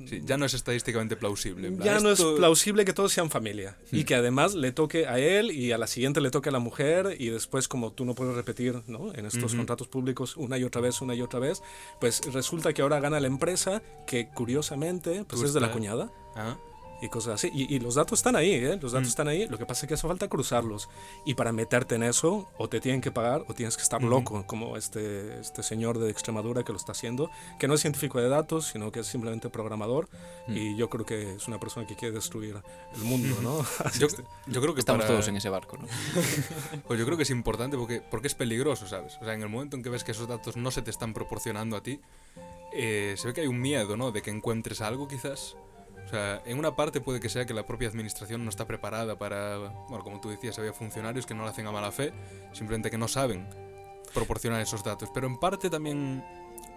[0.07, 1.75] Sí, ya no es estadísticamente plausible.
[1.83, 3.95] Ya no es plausible que todos sean familia mm.
[3.95, 6.59] y que además le toque a él y a la siguiente le toque a la
[6.59, 9.13] mujer y después como tú no puedes repetir, ¿no?
[9.13, 9.57] En estos mm -hmm.
[9.57, 11.63] contratos públicos una y otra vez, una y otra vez,
[11.99, 16.11] pues resulta que ahora gana la empresa que curiosamente pues es de la cuñada.
[16.35, 16.57] ¿Ah?
[17.01, 17.51] Y cosas así.
[17.53, 18.79] Y, y, los datos están ahí, ¿eh?
[18.81, 19.09] Los datos mm.
[19.09, 19.47] están ahí.
[19.47, 20.89] Lo que pasa es que hace falta cruzarlos.
[21.25, 24.05] Y para meterte en eso, o te tienen que pagar o tienes que estar mm
[24.05, 24.09] -hmm.
[24.09, 27.29] loco, como este, este señor de Extremadura que lo está haciendo,
[27.59, 30.09] que no es científico de datos, sino que es simplemente programador.
[30.47, 30.57] Mm.
[30.57, 32.61] Y yo creo que es una persona que quiere destruir
[32.95, 33.65] el mundo, ¿no?
[33.99, 34.07] yo,
[34.47, 35.13] yo, creo que estamos para...
[35.13, 35.87] todos en ese barco, ¿no?
[36.87, 39.17] pues yo creo que es importante porque, porque es peligroso, ¿sabes?
[39.21, 41.13] O sea, en el momento en que ves que esos datos no se te están
[41.13, 41.99] proporcionando a ti,
[42.73, 44.11] eh, se ve que hay un miedo, ¿no?
[44.11, 45.55] De que encuentres algo quizás
[46.05, 49.17] o sea, en una parte puede que sea que la propia administración no está preparada
[49.17, 49.57] para,
[49.89, 52.13] bueno, como tú decías, había funcionarios que no lo hacen a mala fe,
[52.53, 53.47] simplemente que no saben
[54.13, 55.09] proporcionar esos datos.
[55.13, 56.23] Pero en parte también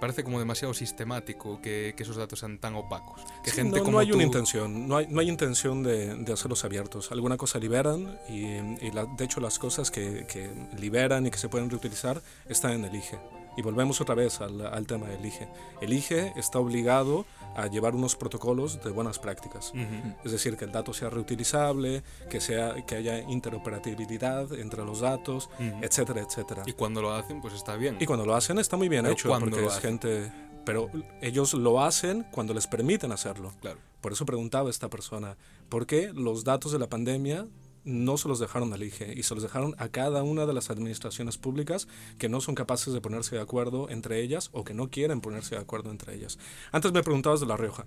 [0.00, 3.20] parece como demasiado sistemático que, que esos datos sean tan opacos.
[3.42, 4.14] Que sí, gente no, como no hay tú...
[4.14, 7.12] una intención, no hay, no hay intención de, de hacerlos abiertos.
[7.12, 8.44] Alguna cosa liberan y,
[8.84, 12.72] y la, de hecho las cosas que, que, liberan y que se pueden reutilizar están
[12.72, 13.18] en el IGE.
[13.58, 15.48] Y volvemos otra vez al, al tema del IGE.
[15.80, 19.72] El IGE está obligado a llevar unos protocolos de buenas prácticas.
[19.74, 20.16] Uh -huh.
[20.24, 25.50] Es decir, que el dato sea reutilizable, que, sea, que haya interoperabilidad entre los datos,
[25.58, 25.84] uh -huh.
[25.84, 26.62] etcétera, etcétera.
[26.66, 27.96] Y cuando lo hacen, pues está bien.
[27.98, 29.82] Y cuando lo hacen está muy bien Pero hecho, porque es hacen?
[29.98, 30.32] gente...
[30.64, 30.88] Pero
[31.20, 33.52] ellos lo hacen cuando les permiten hacerlo.
[33.60, 33.80] Claro.
[34.00, 35.36] Por eso preguntaba esta persona,
[35.68, 37.46] ¿por qué los datos de la pandemia
[37.84, 40.70] no se los dejaron al IGE y se los dejaron a cada una de las
[40.70, 44.90] administraciones públicas que no son capaces de ponerse de acuerdo entre ellas o que no
[44.90, 46.38] quieren ponerse de acuerdo entre ellas.
[46.72, 47.86] Antes me preguntabas de La Rioja.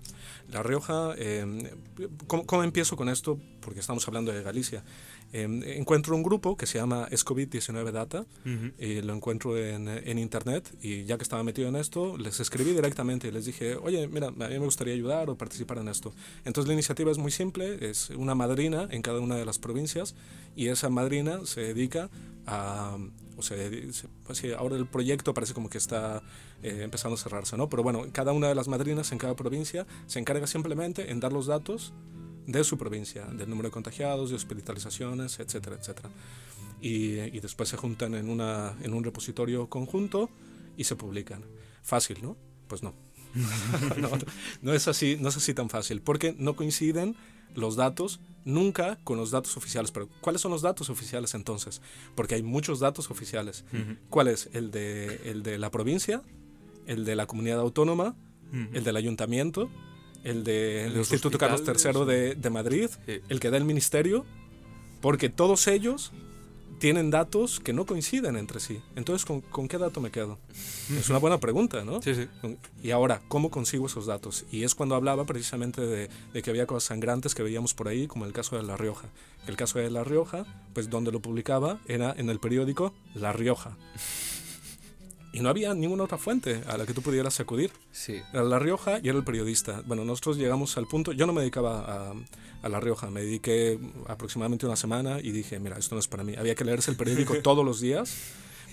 [0.50, 1.74] La Rioja, eh,
[2.26, 3.38] ¿cómo, ¿cómo, empiezo con esto?
[3.60, 4.84] Porque estamos hablando de Galicia.
[5.32, 8.72] Eh, encuentro un grupo que se llama SCOVID-19 Data uh -huh.
[8.78, 12.72] y lo encuentro en, en, internet y ya que estaba metido en esto, les escribí
[12.72, 16.12] directamente y les dije, oye, mira, a mí me gustaría ayudar o participar en esto.
[16.44, 20.14] Entonces la iniciativa es muy simple, es una madrina en cada una de las provincias
[20.54, 22.10] y esa madrina se dedica
[22.46, 22.98] a...
[23.38, 23.56] O sea,
[24.24, 26.22] pues sí, ahora el proyecto parece como que está
[26.62, 27.70] eh, empezando a cerrarse, ¿no?
[27.70, 31.32] Pero bueno, cada una de las madrinas en cada provincia se encarga simplemente en dar
[31.32, 31.94] los datos
[32.46, 36.10] de su provincia, del número de contagiados, de hospitalizaciones, etcétera, etcétera.
[36.80, 40.30] Y, y, después se juntan en, una, en un repositorio conjunto
[40.76, 41.44] y se publican.
[41.82, 42.36] Fácil, ¿no?
[42.66, 42.94] Pues no.
[43.98, 44.10] no,
[44.60, 47.16] no es así, no es así tan fácil, porque no coinciden
[47.54, 49.92] los datos nunca con los datos oficiales.
[49.92, 51.80] Pero ¿cuáles son los datos oficiales entonces?
[52.14, 53.64] Porque hay muchos datos oficiales.
[54.10, 54.48] ¿Cuál es?
[54.52, 56.22] El de, el de la provincia,
[56.86, 58.16] el de la comunidad autónoma,
[58.72, 59.70] el del ayuntamiento,
[60.24, 61.62] el del El de Instituto Carlos.
[61.66, 63.20] III de, de Madrid, Sí.
[63.28, 64.24] el que da el ministerio,
[65.00, 66.12] porque todos ellos
[66.78, 68.80] tienen datos que no coinciden entre sí.
[68.96, 70.38] Entonces, ¿con, con qué dato me quedo?
[70.90, 72.02] Es una buena pregunta, ¿no?
[72.02, 72.26] Sí, sí.
[72.82, 74.44] Y ahora, ¿cómo consigo esos datos?
[74.50, 78.08] Y es cuando hablaba precisamente de, de que había cosas sangrantes que veíamos por ahí,
[78.08, 79.06] como el caso de La Rioja.
[79.46, 83.76] El caso de La Rioja, pues donde lo publicaba era en el periódico La Rioja.
[85.32, 87.72] Y no había ninguna otra fuente a la que tú pudieras acudir.
[87.90, 88.20] Sí.
[88.32, 89.82] Era La Rioja y era el periodista.
[89.86, 92.14] Bueno, nosotros llegamos al punto, yo no me dedicaba a,
[92.62, 93.78] a La Rioja, me dediqué
[94.08, 96.34] aproximadamente una semana y dije, mira, esto no es para mí.
[96.36, 98.14] Había que leerse el periódico todos los días.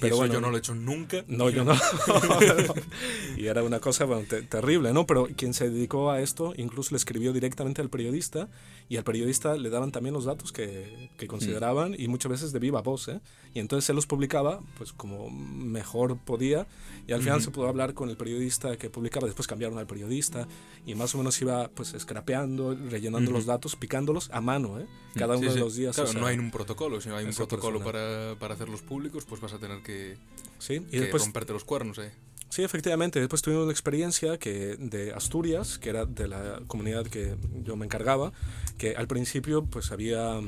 [0.01, 1.23] Pero Pero bueno, yo no lo he hecho nunca.
[1.27, 1.73] no, yo no.
[3.37, 5.05] y era una cosa bueno, te- terrible, ¿no?
[5.05, 8.47] Pero quien se dedicó a esto incluso le escribió directamente al periodista
[8.89, 12.57] y al periodista le daban también los datos que, que consideraban y muchas veces de
[12.57, 13.21] viva voz, ¿eh?
[13.53, 16.67] Y entonces él los publicaba pues como mejor podía
[17.07, 20.47] y al final se pudo hablar con el periodista que publicaba, después cambiaron al periodista
[20.87, 24.87] y más o menos iba pues scrapeando, rellenando los datos, picándolos a mano, ¿eh?
[25.15, 25.55] Cada uno sí.
[25.55, 25.95] de los días.
[25.95, 26.99] Claro, o sea, no hay un protocolo.
[26.99, 30.17] Si no hay un protocolo para, para hacerlos públicos, pues vas a tener que,
[30.59, 32.09] Sí, y que después romperte los cuernos ahí.
[32.49, 33.19] Sí, efectivamente.
[33.19, 37.85] Después tuvimos la experiencia que de Asturias, que era de la comunidad que yo me
[37.85, 38.31] encargaba,
[38.77, 40.39] que al principio pues había,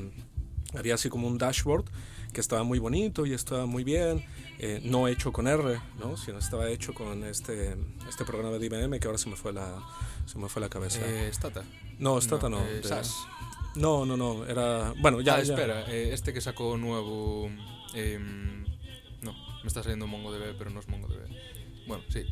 [0.75, 1.85] había así como un dashboard
[2.33, 4.25] que estaba muy bonito y estaba muy bien,
[4.57, 6.15] eh, no hecho con R, ¿no?
[6.17, 7.75] sino estaba hecho con este,
[8.09, 9.83] este programa de IBM que ahora se me fue la,
[10.25, 11.01] se me fue la cabeza.
[11.05, 11.63] Eh, Stata.
[11.99, 12.61] no, Stata no.
[12.65, 13.13] eh, de- SAS.
[13.75, 14.93] no, no, no, era...
[15.01, 15.35] Bueno, ya...
[15.35, 15.53] ah, ya.
[15.53, 15.81] espera.
[15.91, 17.49] eh, este que sacó nuevo...
[17.93, 18.63] em,
[19.21, 21.27] no, me está saliendo MongoDB, pero no es MongoDB.
[21.91, 22.23] Bueno, sí.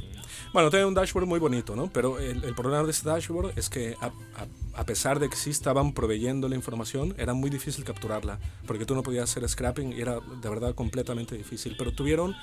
[0.54, 1.92] Bueno, tiene un dashboard muy bonito, ¿no?
[1.92, 5.36] Pero el, el problema de este dashboard es que a, a- a pesar de que
[5.36, 9.92] sí estaban proveyendo la información, era muy difícil capturarla, porque tú no podías hacer scrapping
[9.92, 11.76] y era de verdad completamente difícil.
[11.78, 12.34] Pero tuvieron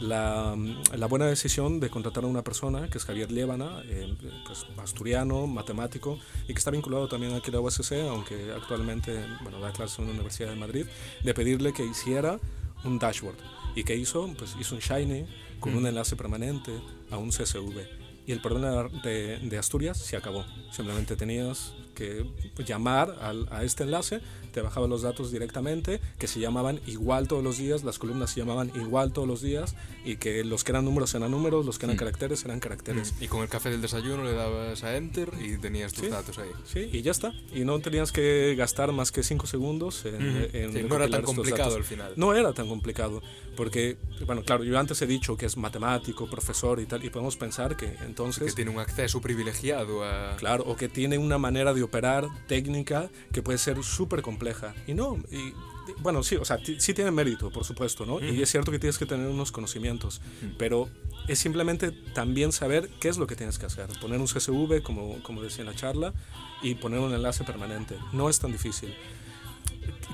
[0.00, 0.56] la,
[0.96, 4.12] la buena decisión de contratar a una persona, que es Javier Liébana, eh,
[4.44, 6.18] pues asturiano, matemático,
[6.48, 10.06] y que está vinculado también aquí a la USC, aunque actualmente bueno, da clases en
[10.06, 10.86] la Universidad de Madrid,
[11.22, 12.40] de pedirle que hiciera
[12.82, 13.36] un dashboard.
[13.76, 14.28] ¿Y qué hizo?
[14.36, 15.26] Pues hizo un Shiny
[15.64, 16.78] con un enlace permanente
[17.10, 17.86] a un CSV.
[18.26, 20.44] Y el problema de, de Asturias se acabó.
[20.70, 22.26] Simplemente tenías que
[22.66, 24.20] llamar al- a este enlace,
[24.52, 28.40] te bajaba los datos directamente, que se llamaban igual todos los días, las columnas se
[28.40, 29.74] llamaban igual todos los días,
[30.04, 33.14] y que los que eran números eran números, los que eran caracteres eran caracteres.
[33.20, 36.10] Y con el café del desayuno le dabas a Enter y tenías tus Sí.
[36.10, 36.50] datos ahí.
[36.66, 37.32] Sí, y ya está.
[37.52, 40.46] Y no tenías que gastar más que 5 segundos en, Ujú.
[40.52, 42.12] en Sí, no era tan complicado al final.
[42.16, 43.22] No era tan complicado,
[43.56, 47.36] porque, bueno, claro, yo antes he dicho que es matemático, profesor y tal, y podemos
[47.36, 50.36] pensar que que entonces, tiene un acceso privilegiado a...
[50.36, 54.74] claro, o que tiene una manera de operar técnica que puede ser súper compleja.
[54.86, 55.52] Y no, y,
[56.00, 58.20] bueno, sí, o sea, sí tiene mérito, por supuesto, ¿no?
[58.20, 60.20] Y es cierto que tienes que tener unos conocimientos,
[60.58, 60.88] pero
[61.28, 63.88] es simplemente también saber qué es lo que tienes que hacer.
[64.00, 66.14] Poner un CSV, como, como decía en la charla,
[66.62, 67.96] y poner un enlace permanente.
[68.12, 68.94] No es tan difícil.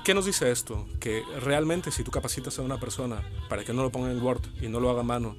[0.03, 0.87] ¿Qué nos dice esto?
[0.99, 4.41] Que realmente si tú capacitas a una persona para que no lo ponga en Word
[4.61, 5.37] y no lo haga a mano,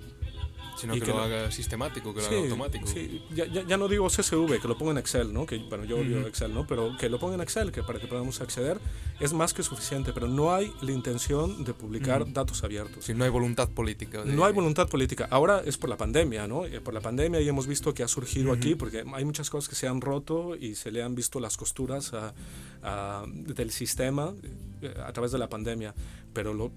[0.82, 2.86] Sino que, que lo no- haga sistemático, que lo Sí, haga automático.
[2.86, 5.46] sí, ya, ya- ya no digo CSV, que lo ponga en Excel, ¿no?
[5.46, 6.66] Que, bueno, yo odio Excel, ¿no?
[6.66, 8.78] Pero que lo ponga en Excel, que para que podamos acceder,
[9.20, 13.04] es más que suficiente, pero no hay la intención de publicar datos abiertos.
[13.04, 14.22] Si no hay voluntad política.
[14.24, 15.26] de- No hay voluntad política.
[15.30, 16.66] Ahora es por la pandemia, ¿no?
[16.66, 19.68] Eh, Por la pandemia y hemos visto que ha surgido aquí, porque hay muchas cosas
[19.68, 22.34] que se han roto y se le han visto las costuras a-
[22.82, 24.34] a- del sistema
[24.82, 25.94] eh, a través de la pandemia.
[26.32, 26.72] Pero lo-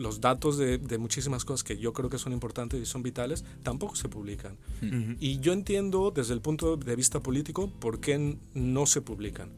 [0.00, 3.44] los datos de, de muchísimas cosas que yo creo que son importantes y son vitales
[3.62, 4.56] tampoco se publican.
[5.20, 9.50] Y yo entiendo desde el punto de vista político por qué no se publican.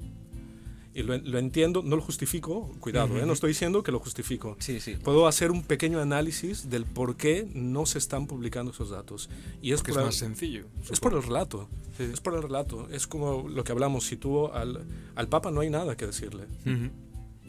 [0.95, 3.25] Y lo, lo entiendo, no lo justifico, cuidado, ¿eh?
[3.25, 4.57] no estoy diciendo que lo justifico.
[4.59, 4.97] Sí, sí.
[4.97, 9.31] Puedo hacer un pequeño análisis del por qué no se están publicando esos datos.
[9.63, 10.67] Y es Porque es por, el, más sencillo.
[10.91, 11.67] es por el relato.
[11.97, 12.03] Sí.
[12.13, 12.89] Es por el relato.
[12.91, 14.05] Es como lo que hablamos.
[14.05, 14.85] Si tú al,
[15.15, 16.45] al Papa no hay nada que decirle.
[16.67, 16.91] Ujú.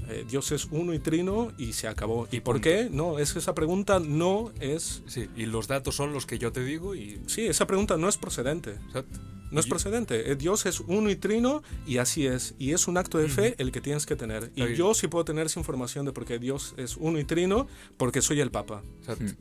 [0.09, 2.27] Eh, Dios es uno y trino y se acabó.
[2.31, 2.89] ¿Y por qué?
[2.91, 5.03] No, es que esa pregunta no es...
[5.07, 7.21] Sí, y los datos son los que yo te digo y...
[7.27, 8.71] Sí, esa pregunta no es procedente.
[8.87, 9.19] Exacto.
[9.51, 10.31] No es procedente.
[10.31, 12.55] Eh, Dios es uno y trino y así es.
[12.57, 14.51] Y es un acto de fe el que tienes que tener.
[14.55, 17.67] Y yo sí puedo tener esa información de por qué Dios es uno y trino
[17.97, 18.81] porque soy el Papa.
[19.01, 19.33] Exacto.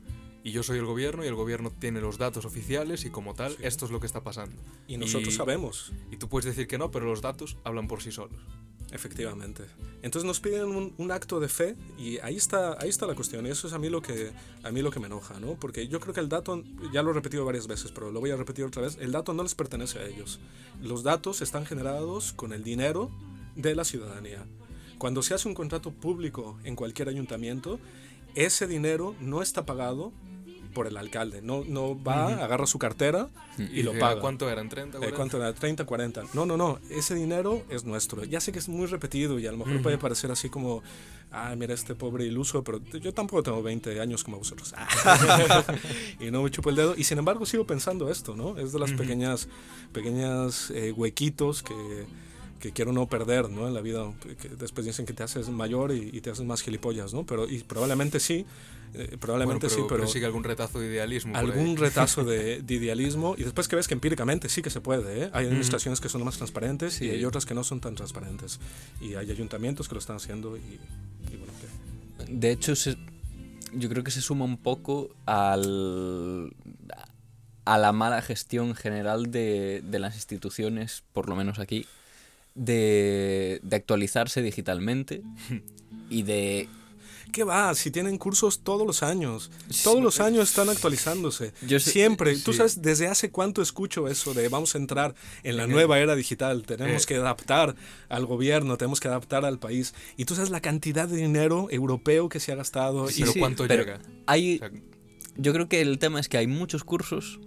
[0.43, 3.55] Y yo soy el gobierno y el gobierno tiene los datos oficiales y como tal,
[3.61, 4.61] esto es lo que está pasando.
[4.87, 5.93] Y nosotros Y- sabemos.
[6.11, 8.39] Y tú puedes decir que no, pero los datos hablan por sí solos.
[8.91, 9.63] Efectivamente.
[10.03, 13.47] Entonces nos piden un, un, acto de fe y ahí está, ahí está la cuestión.
[13.47, 14.31] Y eso es a mí, lo que,
[14.61, 15.55] a mí lo que me enoja, ¿no?
[15.55, 18.29] Porque yo creo que el dato, ya lo he repetido varias veces, pero lo voy
[18.29, 20.39] a repetir otra vez, el dato no les pertenece a ellos.
[20.79, 23.09] Los datos están generados con el dinero
[23.55, 24.45] de la ciudadanía.
[24.99, 27.79] Cuando se hace un contrato público en cualquier ayuntamiento,
[28.35, 30.11] ese dinero no está pagado
[30.73, 31.41] por el alcalde.
[31.41, 34.19] No, no va, agarra su cartera y, lo paga.
[34.19, 34.69] ¿Cuánto eran?
[34.69, 34.91] ¿30?
[34.91, 35.07] 40?
[35.07, 35.53] Eh, ¿Cuánto era?
[35.53, 36.23] 30, 40.
[36.33, 36.79] No, no, no.
[36.89, 38.23] Ese dinero es nuestro.
[38.23, 40.83] Ya sé que es muy repetido y a lo mejor puede parecer así como,
[41.31, 44.73] ah, mira este pobre iluso, pero yo tampoco tengo 20 años como vosotros.
[46.19, 46.95] y no me chupo el dedo.
[46.97, 48.57] Y sin embargo sigo pensando esto, ¿no?
[48.57, 49.47] Es de las pequeñas,
[49.91, 52.05] pequeñas eh, huequitos que
[52.63, 53.67] que quiero no perder ¿no?
[53.67, 54.09] en la vida.
[54.41, 57.25] Que después dicen que te haces mayor y, y, te haces más gilipollas, ¿no?
[57.25, 58.45] Pero y probablemente sí,
[58.93, 61.35] eh, probablemente bueno, pero, sí, pero, pero, sigue algún retazo de idealismo.
[61.35, 65.25] Algún retazo de, de, idealismo y después que ves que empíricamente sí que se puede.
[65.25, 65.29] ¿eh?
[65.33, 67.07] Hay administraciones que son más transparentes sí.
[67.07, 68.61] y hay otras que no son tan transparentes.
[69.01, 71.51] Y hay ayuntamientos que lo están haciendo y, y bueno.
[71.59, 72.33] Que...
[72.33, 72.95] De hecho, se,
[73.73, 76.53] yo creo que se suma un poco al
[77.65, 81.85] a la mala gestión general de, de las instituciones, por lo menos aquí,
[82.55, 85.21] de, de actualizarse digitalmente
[86.09, 86.69] y de
[87.33, 87.73] ¿Qué va?
[87.73, 89.49] Si tienen cursos todos los años.
[89.83, 91.51] Todos sí, los años están actualizándose.
[91.65, 92.35] Yo sé, Siempre.
[92.35, 92.43] sí.
[92.43, 96.15] Tú sabes desde hace cuánto escucho eso de vamos a entrar en la nueva era
[96.15, 96.63] digital.
[96.63, 97.05] Tenemos eh.
[97.07, 97.75] que adaptar
[98.07, 99.95] al gobierno, tenemos que adaptar al país.
[100.15, 103.07] Y tú sabes la cantidad de dinero europeo que se ha gastado.
[103.07, 103.99] Sí, y pero ¿cuánto pero llega?
[104.27, 104.61] Hay,
[105.35, 107.39] yo creo que el tema es que hay muchos cursos,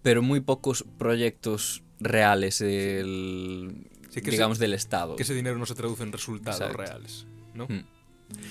[0.00, 5.16] pero muy pocos proyectos reales del, Sí, que digamos, ese- del Estado.
[5.16, 6.78] que ese dinero no se traduce en resultados Exacto.
[6.82, 7.66] reales, ¿no?
[7.66, 7.84] Mm.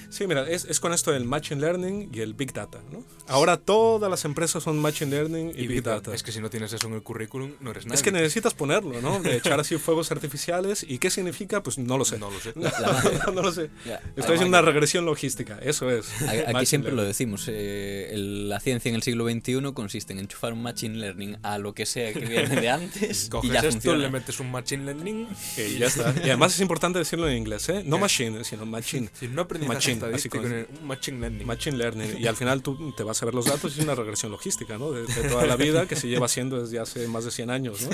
[0.09, 2.79] Sí, mira, es, es con esto del Machine Learning y el Big Data.
[2.91, 3.03] ¿no?
[3.27, 6.13] Ahora todas las empresas son Machine Learning y, Y Big Data.
[6.13, 7.95] Es que si no tienes eso en el currículum, no eres nadie.
[7.95, 9.21] Es que necesitas ponerlo, ¿no?
[9.21, 10.86] De echar así fuegos artificiales.
[10.88, 11.63] ¿Y qué significa?
[11.63, 12.17] Pues no lo sé.
[12.19, 12.53] No lo sé.
[13.25, 13.69] no, no lo sé.
[13.86, 14.01] Ya.
[14.15, 16.09] Estoy haciendo una regresión logística, eso es.
[16.21, 17.07] Aquí Machine siempre lo learning.
[17.11, 21.38] decimos, eh, el- la ciencia en el siglo XXI consiste en enchufar un Machine Learning
[21.43, 23.99] a lo que sea que viene de antes y Coges ya esto, funciona.
[23.99, 25.27] le metes un machine learning
[25.57, 26.13] Y ya está.
[26.17, 27.84] Y además es importante decirlo en inglés, ¿eh?
[27.86, 29.09] No machine, sino machine.
[29.13, 31.47] Si no aprendizaje Machine, así en el- un machine learning.
[31.47, 32.17] Machine learning.
[32.19, 34.78] Y al final tú te vas a ver los datos y es una regresión logística,
[34.78, 34.91] ¿no?
[34.91, 37.82] De, de toda la vida que se lleva haciendo desde hace más de 100 años,
[37.82, 37.89] ¿no?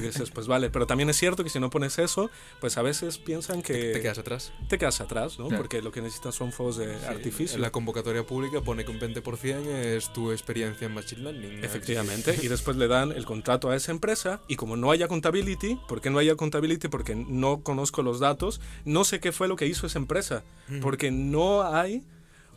[0.00, 0.70] Y dices, pues vale.
[0.70, 2.30] Pero también es cierto que si no pones eso,
[2.60, 3.92] pues a veces piensan que...
[3.92, 4.52] Te quedas atrás.
[4.68, 5.48] te quedas atrás, ¿no?
[5.48, 5.62] Claro.
[5.62, 7.58] Porque lo que necesitas son fuegos de Sí, artificio.
[7.58, 11.64] La convocatoria pública pone que un 20% es tu experiencia en machine learning.
[11.64, 15.78] Efectivamente, y después le dan el contrato a esa empresa y como no haya contability,
[15.88, 16.88] ¿por qué no haya contability?
[16.88, 20.42] Porque no conozco los datos, no sé qué fue lo que hizo esa empresa,
[20.80, 22.04] porque no hay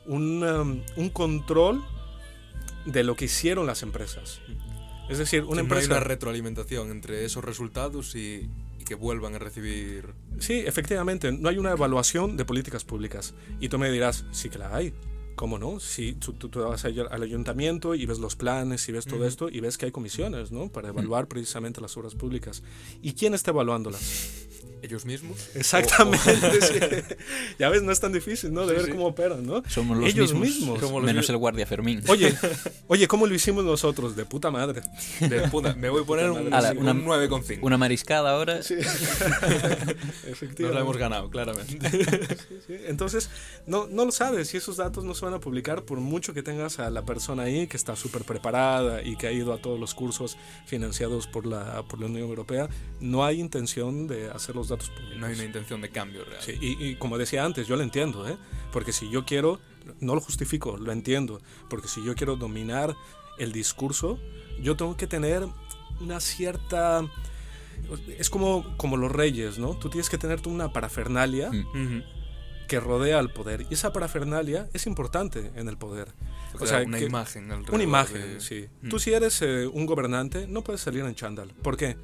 [0.06, 1.84] un, um, un control
[2.86, 4.42] de lo que hicieron las empresas.
[5.10, 5.88] Es decir, una empresa...
[5.88, 8.50] No hay una retroalimentación entre esos resultados y,
[8.80, 10.14] y que vuelvan a recibir.
[10.40, 13.34] Sí, efectivamente, no hay una evaluación de políticas públicas.
[13.60, 14.94] Y tú me dirás, sí que la hay.
[15.36, 15.82] ¿Cómo no?
[15.82, 19.50] Si tú, tú, tú vas al ayuntamiento y ves los planes y ves todo esto
[19.50, 20.70] y ves que hay comisiones, ¿no?
[20.70, 22.64] Para evaluar precisamente las obras públicas.
[23.02, 24.48] ¿Y quién está evaluándolas?
[24.82, 25.50] Ellos mismos.
[25.56, 26.62] Exactamente.
[26.62, 26.80] sí.
[27.60, 28.66] Ya ves, no es tan difícil, ¿no?
[28.68, 29.64] De ver cómo operan, ¿no?
[29.70, 30.80] Somos los Ellos mismos, mismos.
[30.80, 32.04] Somos los menos el guardia Fermín.
[32.08, 32.36] Oye,
[32.88, 34.16] oye, ¿cómo lo hicimos nosotros?
[34.16, 34.82] De puta madre.
[35.22, 37.60] De puta, me voy a poner un, un una- 9,5.
[37.62, 38.62] Una mariscada ahora.
[38.62, 38.76] Sí.
[38.76, 38.86] Nos
[40.28, 40.74] Efectivamente.
[40.74, 41.90] la hemos ganado, claramente.
[42.68, 43.30] Sí, Entonces,
[43.66, 46.44] no, no lo sabes y esos datos no se van a publicar por mucho que
[46.44, 49.80] tengas a la persona ahí que está súper preparada y que ha ido a todos
[49.80, 52.70] los cursos financiados por la, por la Unión Europea.
[53.00, 55.18] No hay intención de hacer los datos públicos.
[55.20, 56.42] No hay una intención de cambio real.
[56.42, 58.38] Sí, y, y como decía antes, yo lo entiendo, ¿eh?
[58.72, 59.60] porque si yo quiero,
[60.00, 62.96] no lo justifico, lo entiendo, porque si yo quiero dominar
[63.38, 64.20] el discurso,
[64.62, 65.46] yo tengo que tener
[66.00, 67.06] una cierta...
[68.18, 69.76] Es como, como los reyes, ¿no?
[69.78, 72.02] Tú tienes que tener tú una parafernalia Mm.
[72.68, 73.68] Que rodea al poder.
[73.70, 76.08] Y esa parafernalia es importante en el poder.
[76.60, 78.66] O sea, una que- imagen Una imagen, de- sí.
[78.82, 78.90] Mm.
[78.90, 81.50] Tú si eres eh, un gobernante, no puedes salir en chándal.
[81.62, 81.96] ¿Por qué?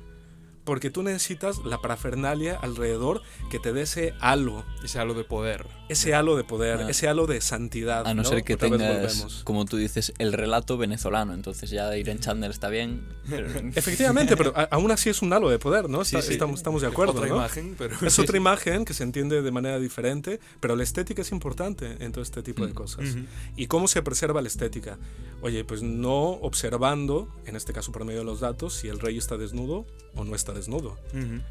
[0.64, 5.66] Porque tú necesitas la parafernalia alrededor que te dé ese halo, Ese halo de poder.
[5.92, 6.90] Ese halo de poder, Ah.
[6.90, 8.08] ese halo de santidad.
[8.08, 11.34] A no, ser que Otra tengas, como tú dices, el relato venezolano.
[11.34, 13.08] Entonces ya ir en chándal está bien.
[13.30, 16.04] pero- Efectivamente, pero aún así es un halo de poder, ¿no?
[16.06, 16.34] Sí, Está- sí.
[16.34, 17.36] Estamos, estamos de acuerdo, Otra ¿no?
[17.36, 17.96] imagen, pero.
[18.06, 22.12] Es otra imagen que se entiende de manera diferente, pero la estética es importante en
[22.12, 23.10] todo este tipo de cosas.
[23.12, 23.26] Ujú.
[23.56, 24.98] ¿Y cómo se preserva la estética?
[25.42, 26.30] Oye, pues no
[26.62, 29.86] observando, en este caso por medio de los datos, si el rey está desnudo
[30.16, 30.98] o no está desnudo.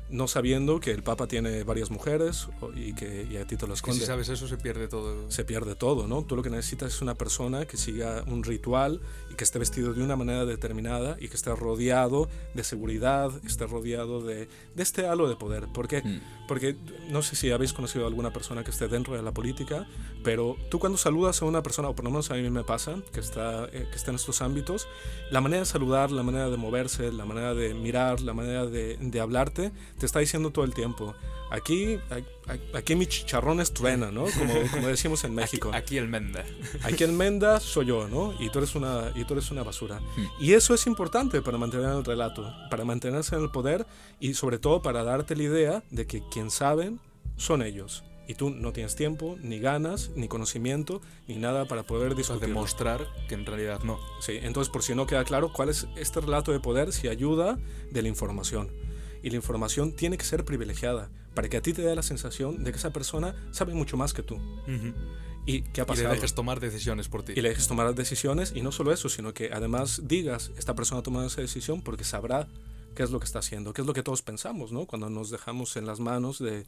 [0.09, 3.72] No sabiendo que el papa tiene varias mujeres y que y a ti te lo
[3.72, 4.01] Que esconde.
[4.01, 5.31] si sabes eso, se pierde todo.
[5.31, 6.24] Se pierde todo, ¿no?
[6.24, 9.01] Tú lo que necesitas es una persona que siga un ritual
[9.41, 14.20] que esté vestido de una manera determinada y que esté rodeado de seguridad, esté rodeado
[14.20, 15.66] de, de este halo de poder.
[15.72, 16.20] Porque, Mm.
[16.47, 16.76] porque
[17.09, 19.86] no sé si habéis conocido a alguna persona que esté dentro de la política,
[20.22, 22.97] pero tú cuando saludas a una persona, o por lo menos a mí me pasa,
[23.14, 24.86] que está, eh, que está en estos ámbitos,
[25.30, 28.99] la manera de saludar, la manera de moverse, la manera de mirar, la manera de,
[29.01, 31.14] de hablarte, te está diciendo todo el tiempo.
[31.51, 31.99] Aquí,
[32.74, 34.24] aquí mi chicharrón es truena, ¿no?
[34.26, 35.70] Como, como decimos en México.
[35.74, 36.45] Aquí el Menda.
[36.84, 38.34] Aquí en Menda soy yo, ¿no?
[38.38, 40.01] Y tú eres una, y eres una basura.
[40.41, 43.87] Y eso es importante para mantener el relato, para mantenerse en el poder
[44.18, 47.01] y sobre todo para darte la idea de que quien saben
[47.37, 48.05] son ellos.
[48.28, 52.47] Y tú no tienes tiempo, ni ganas, ni conocimiento, ni nada para poder Para discutir.
[52.49, 53.99] demostrar que en realidad no.
[54.20, 57.59] Sí, entonces por si no queda claro cuál es este relato de poder si ayuda
[57.91, 58.70] de la información.
[59.22, 62.62] Y la información tiene que ser privilegiada para que a ti te dé la sensación
[62.62, 64.39] de que esa persona sabe mucho más que tú.
[65.47, 66.14] ¿Y qué ha Y le pasado?
[66.14, 67.32] dejes tomar decisiones por ti.
[67.36, 71.01] y le dejes tomar decisiones y no solo eso, sino que además digas, esta persona
[71.01, 72.47] ha tomado esa decisión porque sabrá
[72.95, 74.86] qué es lo que está haciendo, qué es lo que todos pensamos, ¿no?
[74.86, 76.66] Cuando nos dejamos en las manos de,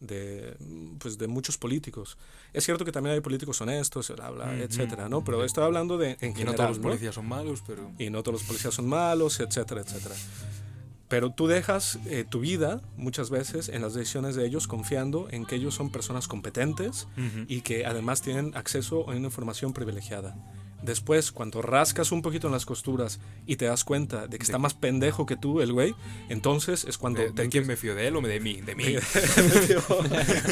[0.00, 0.56] de,
[0.98, 2.16] pues de muchos políticos.
[2.52, 5.22] Es cierto que también hay políticos honestos, bla, bla, etcétera, ¿no?
[5.24, 6.82] Pero estoy hablando de en y general, no todos los ¿no?
[6.84, 7.90] policías son malos, pero...
[7.98, 10.14] y no todos los policías son malos, etcétera, etcétera.
[11.14, 15.46] Pero tú dejas eh, tu vida muchas veces en las decisiones de ellos confiando en
[15.46, 17.06] que ellos son personas competentes
[17.46, 20.34] y que además tienen acceso a una información privilegiada.
[20.84, 24.58] Después, cuando rascas un poquito en las costuras y te das cuenta de que está
[24.58, 25.94] más pendejo que tú, el güey,
[26.28, 27.94] entonces es cuando ¿De, te de quién me fío?
[27.94, 28.60] ¿De él o de mí?
[28.60, 28.84] De mí.
[28.84, 29.82] me fío,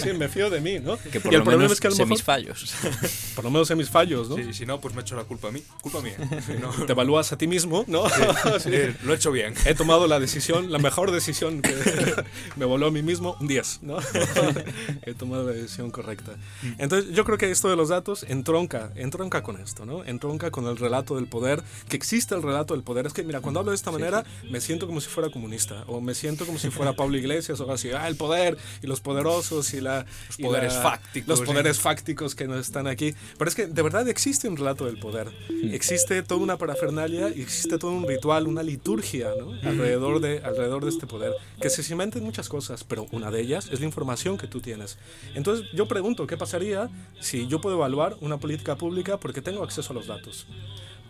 [0.03, 0.97] sí, me fío de mí, ¿no?
[0.97, 2.75] Que por y el lo problema menos es que a lo sé mejor, mis fallos.
[3.35, 4.37] por lo menos en mis fallos, ¿no?
[4.37, 5.63] Sí, si no, pues me echo la culpa a mí.
[5.83, 6.17] Culpa mía.
[6.63, 8.05] No, Te evalúas a ti mismo, ¿no?
[8.61, 8.71] Sí.
[9.05, 9.55] lo he hecho bien.
[9.67, 11.75] he tomado la decisión, la mejor decisión que
[12.57, 13.99] me voló a mí mismo, un 10, ¿no?
[15.03, 16.37] he tomado la decisión correcta.
[16.79, 20.05] Entonces, yo creo que esto de los datos entronca, entronca con esto, ¿no?
[20.05, 23.07] Entronca con el relato del poder, que existe el relato del poder.
[23.07, 26.01] Es que, mira, cuando hablo de esta manera, me siento como si fuera comunista, o
[26.01, 29.01] me siento como si fuera Pablo Iglesias, o algo así, ah, el poder, y los
[29.01, 30.07] poderosos, y la...
[30.29, 31.45] Los y poderes la- fácticos, Los sí.
[31.45, 33.15] poderes fácticos que no están aquí.
[33.37, 35.29] Pero es que de verdad existe un relato del poder.
[35.63, 39.53] Existe toda una parafernalia y existe todo un ritual, una liturgia ¿no?
[39.69, 43.41] alrededor, de, alrededor de este poder, que se cimenta en muchas cosas, pero una de
[43.41, 44.99] ellas es la información que tú tienes.
[45.35, 46.89] Entonces yo pregunto, ¿qué pasaría
[47.21, 50.12] si yo puedo evaluar una política pública porque tengo acceso a los datos?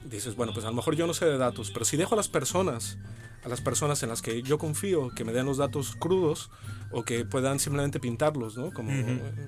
[0.05, 2.16] Dices, bueno, pues a lo mejor yo no sé de datos, pero si dejo a
[2.16, 2.98] las personas,
[3.44, 6.50] a las personas en las que yo confío que me den los datos crudos
[6.90, 8.72] o que puedan simplemente pintarlos, ¿no?
[8.72, 8.90] Como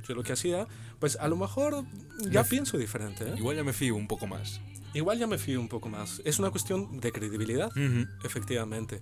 [0.09, 0.67] yo lo que hacía,
[1.01, 1.85] pues a lo mejor
[2.31, 3.25] ya Me- pienso diferente.
[3.25, 3.35] ¿eh?
[3.37, 4.61] Igual ya me fío un poco más.
[4.95, 6.23] Igual ya me fío un poco más.
[6.25, 7.71] Es una cuestión de credibilidad,
[8.23, 9.01] efectivamente.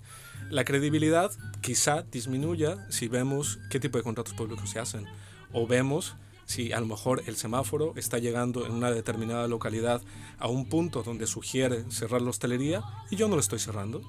[0.51, 1.31] La credibilidad
[1.61, 5.07] quizá disminuya si vemos qué tipo de contratos públicos se hacen
[5.53, 6.17] o vemos
[6.53, 10.03] si a lo mejor el semáforo está llegando en una determinada localidad
[10.39, 14.03] a un punto donde sugiere cerrar la hostelería y yo no lo estoy cerrando.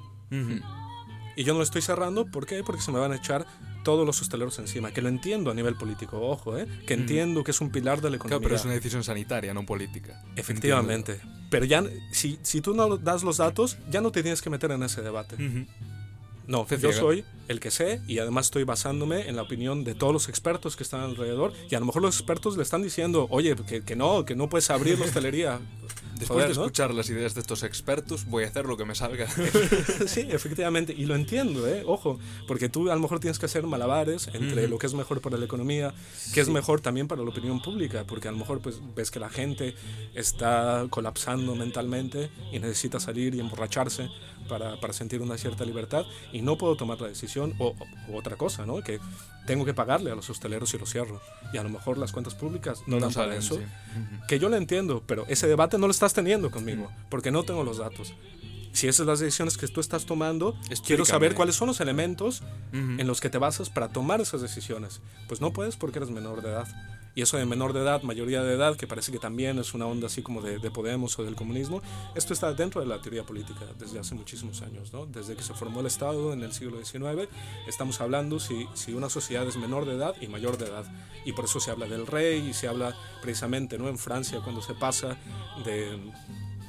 [1.35, 2.63] Y yo no lo estoy cerrando, ¿por qué?
[2.63, 3.47] Porque se me van a echar
[3.83, 6.67] todos los hosteleros encima, que lo entiendo a nivel político, ojo, ¿eh?
[6.85, 8.39] que entiendo que es un pilar de la economía.
[8.39, 10.23] Claro, pero es una decisión sanitaria, no política.
[10.35, 11.19] Efectivamente.
[11.49, 14.71] Pero ya, si, si tú no das los datos, ya no te tienes que meter
[14.71, 15.37] en ese debate.
[16.47, 20.13] No, yo soy el que sé y además estoy basándome en la opinión de todos
[20.13, 23.55] los expertos que están alrededor y a lo mejor los expertos le están diciendo, oye,
[23.55, 25.59] que, que no, que no puedes abrir la hostelería.
[26.13, 26.61] Después Joder, de ¿no?
[26.61, 29.27] escuchar las ideas de estos expertos, voy a hacer lo que me salga.
[30.07, 31.83] sí, efectivamente, y lo entiendo, ¿eh?
[31.85, 35.21] ojo, porque tú a lo mejor tienes que hacer malabares entre lo que es mejor
[35.21, 35.93] para la economía,
[36.33, 39.19] que es mejor también para la opinión pública, porque a lo mejor pues ves que
[39.19, 39.75] la gente
[40.13, 44.07] está colapsando mentalmente y necesita salir y emborracharse
[44.47, 47.75] para, para sentir una cierta libertad y no puedo tomar la decisión o,
[48.09, 48.81] o otra cosa, ¿no?
[48.81, 48.99] Que
[49.45, 51.21] tengo que pagarle a los hosteleros si lo cierro
[51.51, 53.57] y a lo mejor las cuentas públicas no, dan para eso.
[53.57, 53.63] sí.
[54.27, 57.63] Que yo lo entiendo, pero ese debate no lo estás teniendo conmigo, porque no tengo
[57.63, 58.13] los datos.
[58.71, 62.41] Si esas son las decisiones que tú estás tomando, quiero saber cuáles son los elementos
[62.71, 65.01] en los que te basas para tomar esas decisiones.
[65.27, 66.67] Pues no puedes porque eres menor de edad.
[67.15, 69.85] Y eso de menor de edad, mayoría de edad, que parece que también es una
[69.85, 71.81] onda así como de, de Podemos o del comunismo,
[72.15, 75.05] esto está dentro de la teoría política desde hace muchísimos años, ¿no?
[75.05, 77.29] Desde que se formó el Estado en el siglo XIX,
[77.67, 80.85] estamos hablando si, si una sociedad es menor de edad y mayor de edad.
[81.25, 83.87] Y por eso se habla del rey y se habla precisamente, ¿no?
[83.89, 85.17] En Francia, cuando se pasa
[85.63, 85.97] de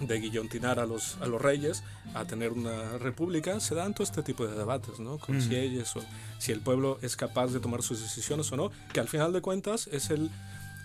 [0.06, 1.82] de guillotinar a los, a los reyes
[2.14, 5.18] a tener una república, se dan todo este tipo de debates, ¿no?
[5.18, 6.02] Con si ellos o
[6.38, 9.40] si el pueblo es capaz de tomar sus decisiones o no, que al final de
[9.40, 10.30] cuentas es el,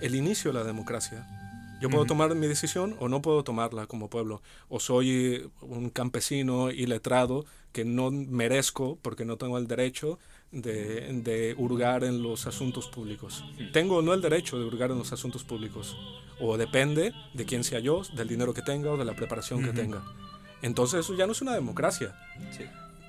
[0.01, 1.27] el inicio de la democracia.
[1.79, 4.41] Yo puedo tomar mi decisión o no puedo tomarla como pueblo.
[4.67, 10.19] O soy un campesino iletrado que no merezco porque no tengo el derecho
[10.51, 13.43] de, de hurgar en los asuntos públicos.
[13.73, 15.95] Tengo o no el derecho de hurgar en los asuntos públicos.
[16.39, 19.71] O depende de quién sea yo, del dinero que tenga o de la preparación que
[19.71, 20.03] tenga.
[20.61, 22.15] entonces eso ya no es una democracia.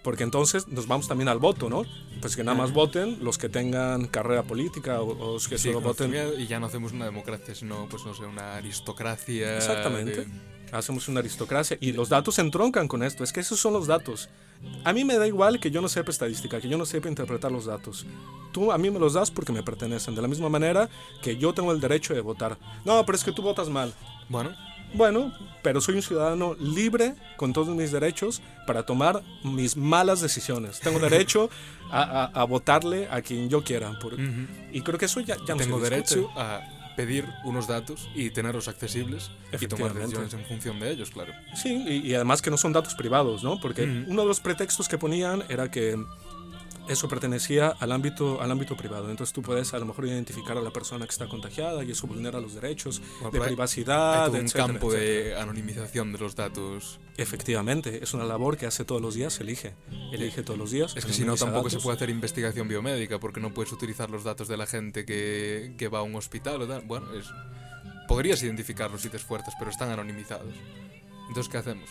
[0.02, 1.82] Porque entonces nos vamos también al voto, ¿no?
[2.22, 5.68] Pues que nada más voten los que tengan carrera política o, o los que Sí,
[5.68, 6.14] solo voten.
[6.38, 9.56] y ya no hacemos una democracia, sino, pues no sé, una aristocracia.
[9.56, 10.24] Exactamente.
[10.24, 13.24] de- Hacemos una aristocracia y los datos se entroncan con esto.
[13.24, 14.28] Es que esos son los datos.
[14.84, 17.50] A mí me da igual que yo no sepa estadística, que yo no sepa interpretar
[17.52, 18.06] los datos.
[18.52, 20.14] Tú a mí me los das porque me pertenecen.
[20.14, 20.88] De la misma manera
[21.22, 22.58] que yo tengo el derecho de votar.
[22.84, 23.92] No, pero es que tú votas mal.
[24.28, 24.50] Bueno,
[24.92, 25.32] Bueno,
[25.62, 30.80] pero soy un ciudadano libre con todos mis derechos para tomar mis malas decisiones.
[30.80, 31.48] Tengo derecho
[31.92, 33.96] a, a- a votarle a quien yo quiera.
[34.00, 34.16] por-.
[34.72, 36.60] Y creo que eso ya, ya no tengo derecho a
[36.96, 41.32] pedir unos datos y tenerlos accesibles y tomar decisiones en función de ellos, claro.
[41.54, 43.60] Sí, y, y además que no son datos privados, ¿no?
[43.60, 45.96] Porque uno de los pretextos que ponían era que
[46.90, 49.10] eso pertenecía al ámbito, al ámbito privado.
[49.10, 52.06] Entonces tú puedes a lo mejor identificar a la persona que está contagiada y eso
[52.06, 55.36] vulnera los derechos Bueno, de hay- privacidad, Hay todo un etcétera, campo etcétera.
[55.36, 57.00] de anonimización de los datos.
[57.16, 59.74] Efectivamente, es una labor que hace todos los días, elige.
[60.12, 60.96] Elige todos los días.
[60.96, 61.84] Es que si no, tampoco se datos.
[61.84, 65.88] puede hacer investigación biomédica porque no puedes utilizar los datos de la gente que, que
[65.88, 66.82] va a un hospital o tal.
[66.82, 67.26] Bueno, es,
[68.08, 70.52] podrías identificarlos si te esfuerzas, pero están anonimizados.
[71.28, 71.88] Entonces, ¿qué hacemos?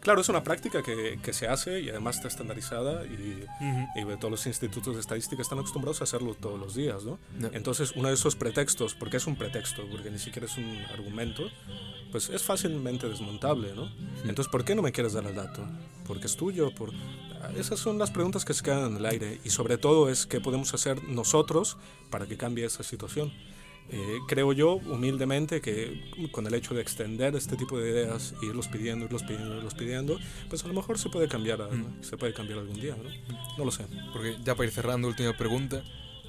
[0.00, 3.46] Claro, es una práctica que, que se hace y además está estandarizada y,
[3.94, 7.18] y todos los institutos de estadística están acostumbrados a hacerlo todos los días, ¿no?
[7.38, 7.50] No.
[7.52, 11.50] Entonces, uno de esos pretextos, porque es un pretexto, porque ni siquiera es un argumento,
[12.10, 13.90] pues es fácilmente desmontable, ¿no?
[14.24, 15.66] Entonces, ¿por qué no me quieres dar el dato?
[16.06, 16.74] ¿Porque es tuyo?
[16.74, 16.92] Por...
[17.56, 20.40] Esas son las preguntas que se quedan en el aire y sobre todo es qué
[20.40, 21.76] podemos hacer nosotros
[22.10, 23.32] para que cambie esa situación.
[23.88, 26.00] Eh, creo yo, humildemente, que
[26.30, 30.18] con el hecho de extender este tipo de ideas, irlos pidiendo, irlos pidiendo, irlos pidiendo,
[30.48, 31.68] pues a lo mejor se puede cambiar, a-
[32.02, 33.10] se puede cambiar algún día, ¿no?
[33.58, 33.86] No lo sé.
[34.12, 35.82] Porque ya para ir cerrando, última pregunta.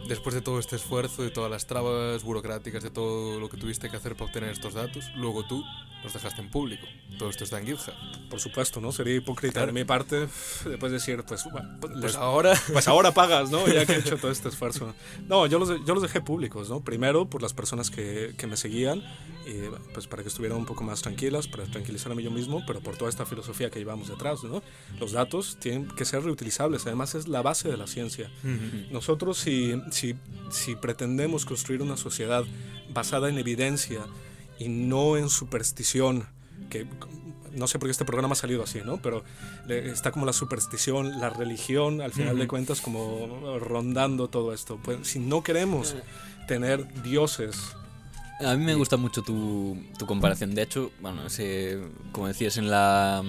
[0.08, 3.90] Después de todo este esfuerzo, de todas las trabas burocráticas, de todo lo que tuviste
[3.90, 5.64] que hacer para obtener estos datos, luego tú
[6.04, 6.86] los dejaste en público.
[7.20, 7.94] Todo esto está en GitHub.
[8.30, 8.92] Por supuesto, ¿no?
[8.92, 10.28] Sería hipócrita de mi parte
[10.66, 13.66] después decir, pues, pues, Pues les- ahora, pues ahora pagas, ¿no?
[13.68, 14.94] Ya que he hecho todo este esfuerzo.
[15.28, 16.82] No, yo los, yo los dejé públicos, ¿no?
[16.82, 19.04] Primero por las personas que, que me seguían,
[19.52, 22.98] y, pues para que estuvieran un poco más tranquilas, para tranquilizarme yo mismo, pero por
[22.98, 24.62] toda esta filosofía que llevamos detrás, ¿no?
[25.00, 28.30] Los datos tienen que ser reutilizables, además es la base de la ciencia.
[28.92, 30.16] Nosotros si, si,
[30.50, 32.46] si pretendemos construir una sociedad
[32.94, 34.06] basada en evidencia
[34.60, 36.28] y no en superstición,
[36.70, 36.88] que
[37.54, 39.02] no sé por qué este programa ha salido así, ¿no?
[39.02, 39.24] Pero
[39.68, 44.80] eh, está como la superstición, la religión, al final de cuentas, como rondando todo esto.
[44.82, 45.96] Pues si no queremos
[46.48, 47.76] tener dioses,
[48.44, 50.56] A mí me gusta mucho tu, tu comparación.
[50.56, 51.80] De hecho, bueno, ese,
[52.12, 53.24] como decías en la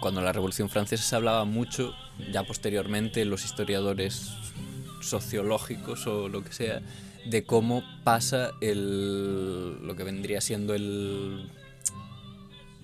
[0.00, 1.94] cuando la Revolución Francesa se hablaba mucho,
[2.30, 4.30] ya posteriormente los historiadores
[5.00, 6.82] sociológicos o lo que sea,
[7.24, 11.50] de cómo pasa el lo que vendría siendo el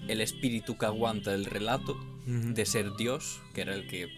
[0.09, 1.97] el espíritu que aguanta el relato
[2.27, 4.09] de ser Dios, que era el que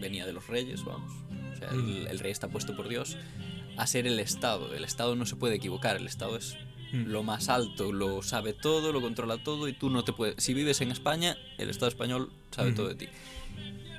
[0.00, 1.12] venía de los reyes, vamos.
[1.52, 3.16] O sea, el, el rey está puesto por Dios,
[3.76, 4.74] a ser el Estado.
[4.74, 6.56] El Estado no se puede equivocar, el Estado es
[6.92, 10.42] lo más alto, lo sabe todo, lo controla todo y tú no te puedes...
[10.42, 13.08] Si vives en España, el Estado español sabe todo de ti.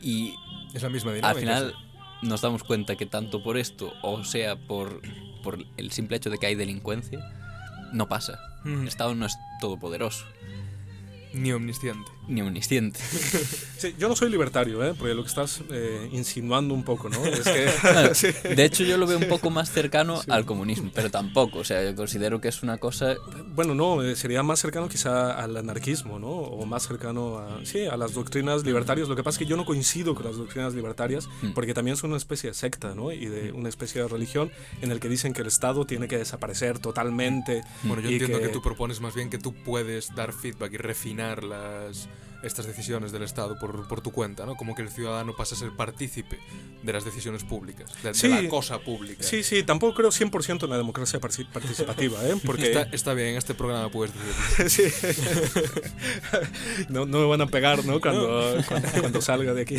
[0.01, 0.33] Y
[0.73, 1.29] es la misma dinámica.
[1.29, 1.75] al final
[2.21, 5.01] nos damos cuenta que tanto por esto, o sea por,
[5.43, 7.19] por el simple hecho de que hay delincuencia,
[7.93, 8.39] no pasa.
[8.65, 10.25] El Estado no es todopoderoso,
[11.37, 12.11] Ni omnisciente.
[12.27, 12.99] ni omnisciente.
[13.77, 14.95] Sí, yo no soy libertario, ¿eh?
[14.97, 17.23] porque lo que estás eh, insinuando un poco, ¿no?
[17.27, 18.11] Es que Claro,
[18.55, 21.59] De hecho, yo lo veo un poco más cercano al comunismo, pero tampoco.
[21.59, 23.15] O sea, yo considero que es una cosa.
[23.53, 26.29] Bueno, no, eh, sería más cercano quizá al anarquismo, ¿no?
[26.29, 29.07] O más cercano a, sí, a las doctrinas libertarias.
[29.07, 31.51] Lo que pasa es que yo no coincido con las doctrinas libertarias Mm.
[31.53, 33.11] porque también son una especie de secta, ¿no?
[33.11, 34.49] Y de una especie de religión
[34.81, 37.61] en el que dicen que el Estado tiene que desaparecer totalmente.
[37.83, 38.47] Bueno, yo entiendo que...
[38.47, 42.07] tú propones más bien que tú puedes dar feedback y refinar las
[42.43, 44.55] estas decisiones del Estado por, por tu cuenta, ¿no?
[44.55, 46.39] Como que el ciudadano pasa a ser partícipe
[46.83, 48.27] de las decisiones públicas, de, de Sí.
[48.29, 49.23] la cosa pública.
[49.23, 52.35] Sí, sí, tampoco creo 100% en la democracia participativa, ¿eh?
[52.45, 52.67] Porque...
[52.67, 54.13] Está, está bien, en este programa puedes
[54.57, 54.91] decir.
[54.91, 54.91] Sí.
[56.89, 57.99] no, no me van a pegar, ¿no?
[57.99, 59.77] Cuando, cuando, cuando salga de aquí.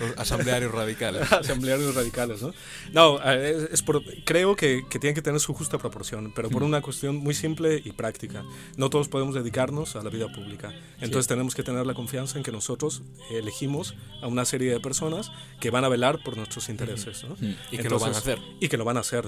[0.00, 1.30] Los asamblearios radicales.
[1.32, 2.52] asamblearios radicales, ¿no?
[2.92, 6.50] No, eh, es, es por, creo que, que tienen que tener su justa proporción, pero
[6.50, 8.44] por una cuestión muy simple y práctica.
[8.76, 10.72] No todos podemos dedicarnos a la vida pública.
[11.00, 15.30] Entonces tenemos que tener la confianza en que nosotros elegimos a una serie de personas
[15.60, 17.36] que van a velar por nuestros intereses, ¿no?
[17.70, 18.38] Y que lo van a hacer.
[18.60, 19.24] Y que lo van a hacer.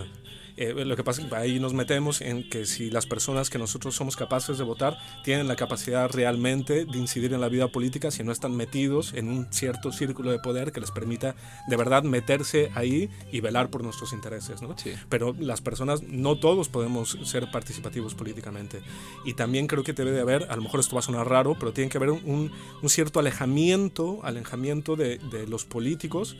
[0.56, 3.58] Eh, lo que pasa es que ahí nos metemos en que si las personas que
[3.58, 8.10] nosotros somos capaces de votar tienen la capacidad realmente de incidir en la vida política
[8.10, 11.34] si no están metidos en un cierto círculo de poder que les permita
[11.66, 14.62] de verdad meterse ahí y velar por nuestros intereses.
[14.62, 14.76] ¿no?
[14.78, 14.92] Sí.
[15.08, 18.82] Pero las personas, no todos podemos ser participativos políticamente.
[19.24, 21.56] Y también creo que debe de haber, a lo mejor esto va a sonar raro,
[21.58, 22.52] pero tiene que haber un,
[22.82, 26.36] un cierto alejamiento, alejamiento de, de los políticos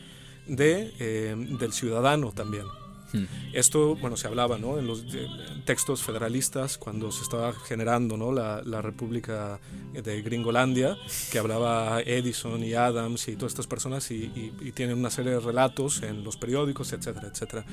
[0.47, 2.66] de, eh, del ciudadano también.
[3.15, 3.27] Hmm.
[3.53, 4.77] Esto, bueno, se hablaba ¿no?
[4.78, 5.28] en los de-
[5.65, 8.32] textos federalistas cuando se estaba generando ¿no?
[8.32, 9.61] la, la República
[9.93, 10.97] de Gringolandia,
[11.31, 15.31] que hablaba Edison y Adams y todas estas personas y, y- y tienen una serie
[15.31, 17.65] de relatos en los periódicos, etcétera, etcétera.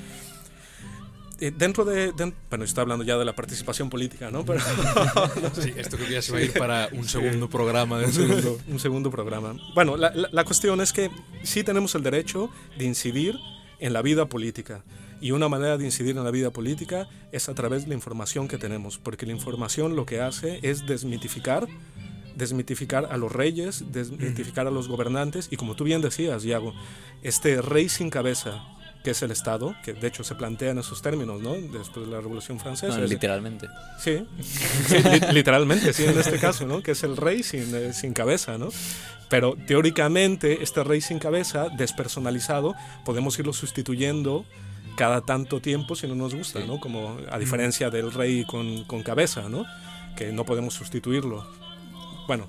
[1.40, 4.46] Eh, dentro de, den- bueno, está hablando ya de la participación política, ¿no?
[4.46, 4.60] Pero
[5.60, 7.98] Sí, esto que ya se va a ir para un segundo programa.
[7.98, 9.56] De un segundo, un segundo programa.
[9.74, 11.10] Bueno, la, la- la cuestión es que
[11.42, 13.40] sí tenemos el derecho de incidir
[13.80, 14.84] en la vida política.
[15.22, 18.48] Y una manera de incidir en la vida política es a través de la información
[18.48, 21.68] que tenemos, porque la información lo que hace es desmitificar,
[22.36, 26.74] desmitificar a los reyes, desmitificar a los gobernantes, y como tú bien decías, Iago,
[27.24, 28.64] este rey sin cabeza,
[29.04, 31.54] que es el Estado, que de hecho se plantea en esos términos, ¿no?
[31.56, 32.98] Después de la Revolución Francesa.
[32.98, 33.68] No, es- literalmente.
[34.00, 34.24] Sí,
[34.88, 36.82] sí, li- literalmente, sí, en este caso, ¿no?
[36.84, 38.70] Que es el rey sin, eh, sin cabeza, ¿no?
[39.30, 42.76] Pero teóricamente, este rey sin cabeza, despersonalizado,
[43.06, 44.46] podemos irlo sustituyendo
[44.96, 46.68] cada tanto tiempo si no nos gusta, Sí.
[46.68, 46.80] ¿no?
[46.80, 49.66] Como a diferencia del rey con, con cabeza, ¿no?
[50.16, 51.46] Que no podemos sustituirlo.
[52.28, 52.48] Bueno,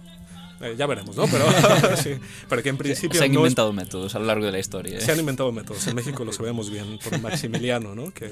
[0.60, 1.24] eh, ya veremos, ¿no?
[1.27, 1.44] Pero,
[1.97, 2.10] sí,
[2.48, 4.59] pero que en principio Se han no es- inventado métodos a lo largo de la
[4.59, 4.98] historia.
[4.98, 5.01] ¿eh?
[5.01, 5.86] se han inventado métodos.
[5.86, 8.12] En México lo sabemos bien por Maximiliano, ¿no?
[8.12, 8.28] Que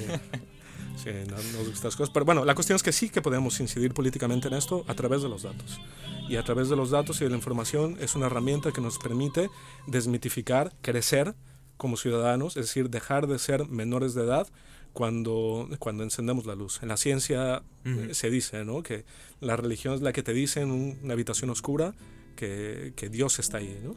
[1.02, 2.10] sí, no, nos gustan estas cosas.
[2.12, 5.22] Pero bueno, la cuestión es que sí que podemos incidir políticamente en esto a través
[5.22, 5.80] de los datos.
[6.28, 8.98] Y a través de los datos y de la información es una herramienta que nos
[8.98, 9.48] permite
[9.88, 11.34] desmitificar, crecer
[11.80, 14.46] como ciudadanos, es decir, dejar de ser menores de edad
[14.92, 16.80] cuando, cuando encendemos la luz.
[16.82, 17.62] En la ciencia
[18.10, 18.82] eh, se dice ¿no?
[18.82, 19.04] que
[19.40, 21.94] la religión es la que te dice en un- una habitación oscura
[22.40, 23.78] que, que Dios está ahí.
[23.84, 23.94] ¿no?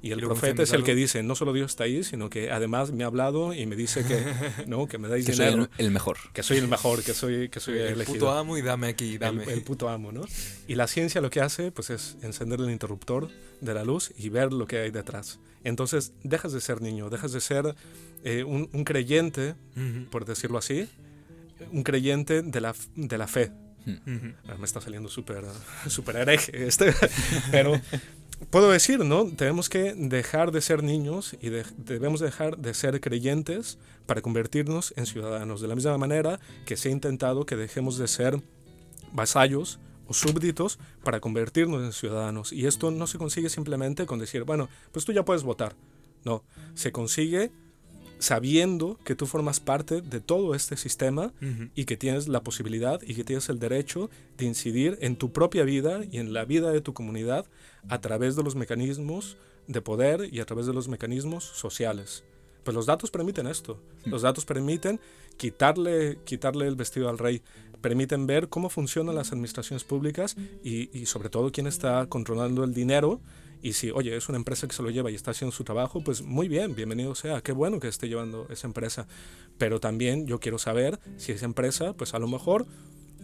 [0.00, 2.50] Y el luego profeta es el que dice, no solo Dios está ahí, sino que
[2.50, 4.24] además me ha hablado y me dice que,
[4.66, 4.86] ¿no?
[4.86, 6.16] que me dais Que soy dinero, el, el mejor.
[6.32, 8.14] que soy el mejor, que soy, que soy el elegido.
[8.14, 9.44] puto amo y dame aquí, El- dame.
[9.44, 10.22] El, puto amo, ¿no?
[10.66, 13.28] Y la ciencia lo que hace, pues es encender el interruptor
[13.60, 15.38] de la luz y ver lo que hay detrás.
[15.62, 17.74] Entonces, dejas de ser niño, dejas de ser
[18.24, 20.88] eh, un, un creyente, Ujú, por decirlo así,
[21.70, 23.52] un creyente de la, de la fe.
[24.48, 25.44] Ah, Me está saliendo súper
[25.88, 26.94] súper hereje este,
[27.50, 27.80] pero
[28.50, 29.26] puedo decir, ¿no?
[29.26, 34.92] Tenemos que dejar de ser niños y de- debemos dejar de ser creyentes para convertirnos
[34.96, 35.60] en ciudadanos.
[35.60, 38.40] De la misma manera que se ha intentado que dejemos de ser
[39.12, 39.78] vasallos
[40.08, 42.52] o súbditos para convertirnos en ciudadanos.
[42.52, 45.74] Y esto no se consigue simplemente con decir, bueno, pues tú ya puedes votar.
[46.24, 46.44] No,
[46.74, 47.50] se consigue
[48.22, 51.32] sabiendo que tú formas parte de todo este sistema
[51.74, 55.64] y que tienes la posibilidad y que tienes el derecho de incidir en tu propia
[55.64, 57.46] vida y en la vida de tu comunidad
[57.88, 59.36] a través de los mecanismos
[59.66, 62.22] de poder y a través de los mecanismos sociales.
[62.62, 63.80] Pues los datos permiten esto.
[64.04, 65.00] Los datos permiten
[65.36, 67.42] quitarle, quitarle el vestido al rey,
[67.80, 72.72] permiten ver cómo funcionan las administraciones públicas y, y sobre todo quién está controlando el
[72.72, 73.20] dinero
[73.62, 76.02] y si, oye, es una empresa que se lo lleva y está haciendo su trabajo,
[76.02, 79.06] pues muy bien, bienvenido sea, qué bueno que esté llevando esa empresa.
[79.56, 82.66] Pero también yo quiero saber si esa empresa, pues a lo mejor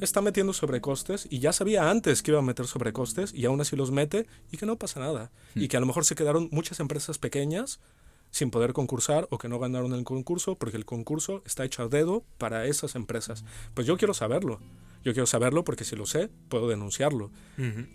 [0.00, 3.74] está metiendo sobrecostes y ya sabía antes que iba a meter sobrecostes y aún así
[3.74, 5.32] los mete y que no pasa nada.
[5.56, 7.80] Y que a lo mejor se quedaron muchas empresas pequeñas
[8.30, 11.88] sin poder concursar o que no ganaron el concurso porque el concurso está hecho a
[11.88, 13.44] dedo para esas empresas.
[13.74, 14.60] Pues yo quiero saberlo.
[15.04, 17.30] Yo quiero saberlo porque si lo sé, puedo denunciarlo.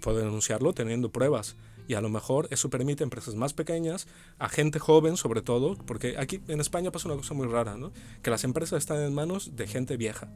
[0.02, 1.56] Puedo denunciarlo teniendo pruebas.
[1.88, 4.08] Y a lo mejor eso permite a empresas más pequeñas,
[4.40, 7.92] a gente joven sobre todo, porque aquí en España pasa una cosa muy rara, ¿no?
[8.22, 10.30] Que las empresas están en manos de gente vieja.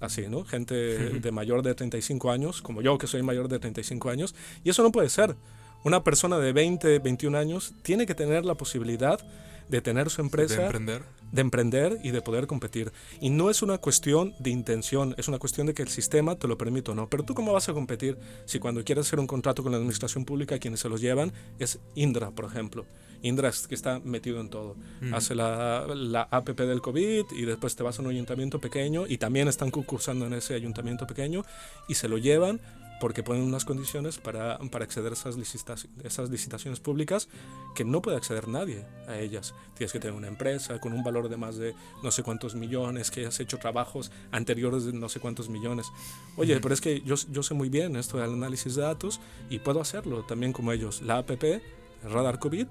[0.00, 0.44] Así, ¿no?
[0.44, 4.34] Gente de mayor de 35 años, como yo que soy mayor de 35 años.
[4.64, 5.36] Y eso no puede ser.
[5.84, 9.20] Una persona de 20, 21 años tiene que tener la posibilidad
[9.68, 11.02] de tener su empresa De emprender.
[11.32, 12.92] De emprender y de poder competir.
[13.20, 16.46] Y no es una cuestión de intención, es una cuestión de que el sistema te
[16.46, 17.08] lo permite o no.
[17.08, 20.24] Pero tú cómo vas a competir si cuando quieres hacer un contrato con la administración
[20.24, 22.86] pública quienes se los llevan es Indra, por ejemplo.
[23.22, 24.76] Indra es que está metido en todo.
[25.12, 29.18] Hace la, la APP del COVID y después te vas a un ayuntamiento pequeño y
[29.18, 31.44] también están concursando en ese ayuntamiento pequeño
[31.88, 32.60] y se lo llevan
[33.02, 37.28] porque ponen unas condiciones para, para acceder a esas, licitaci- esas licitaciones públicas
[37.74, 39.54] que no puede acceder nadie a ellas.
[39.76, 41.74] Tienes que tener una empresa con un valor de más de
[42.04, 45.88] no sé cuántos millones, que hayas hecho trabajos anteriores de no sé cuántos millones.
[46.36, 49.18] Oye, pero es que yo, yo sé muy bien esto del análisis de datos
[49.50, 51.02] y puedo hacerlo también como ellos.
[51.02, 51.60] La APP,
[52.04, 52.68] Radar COVID,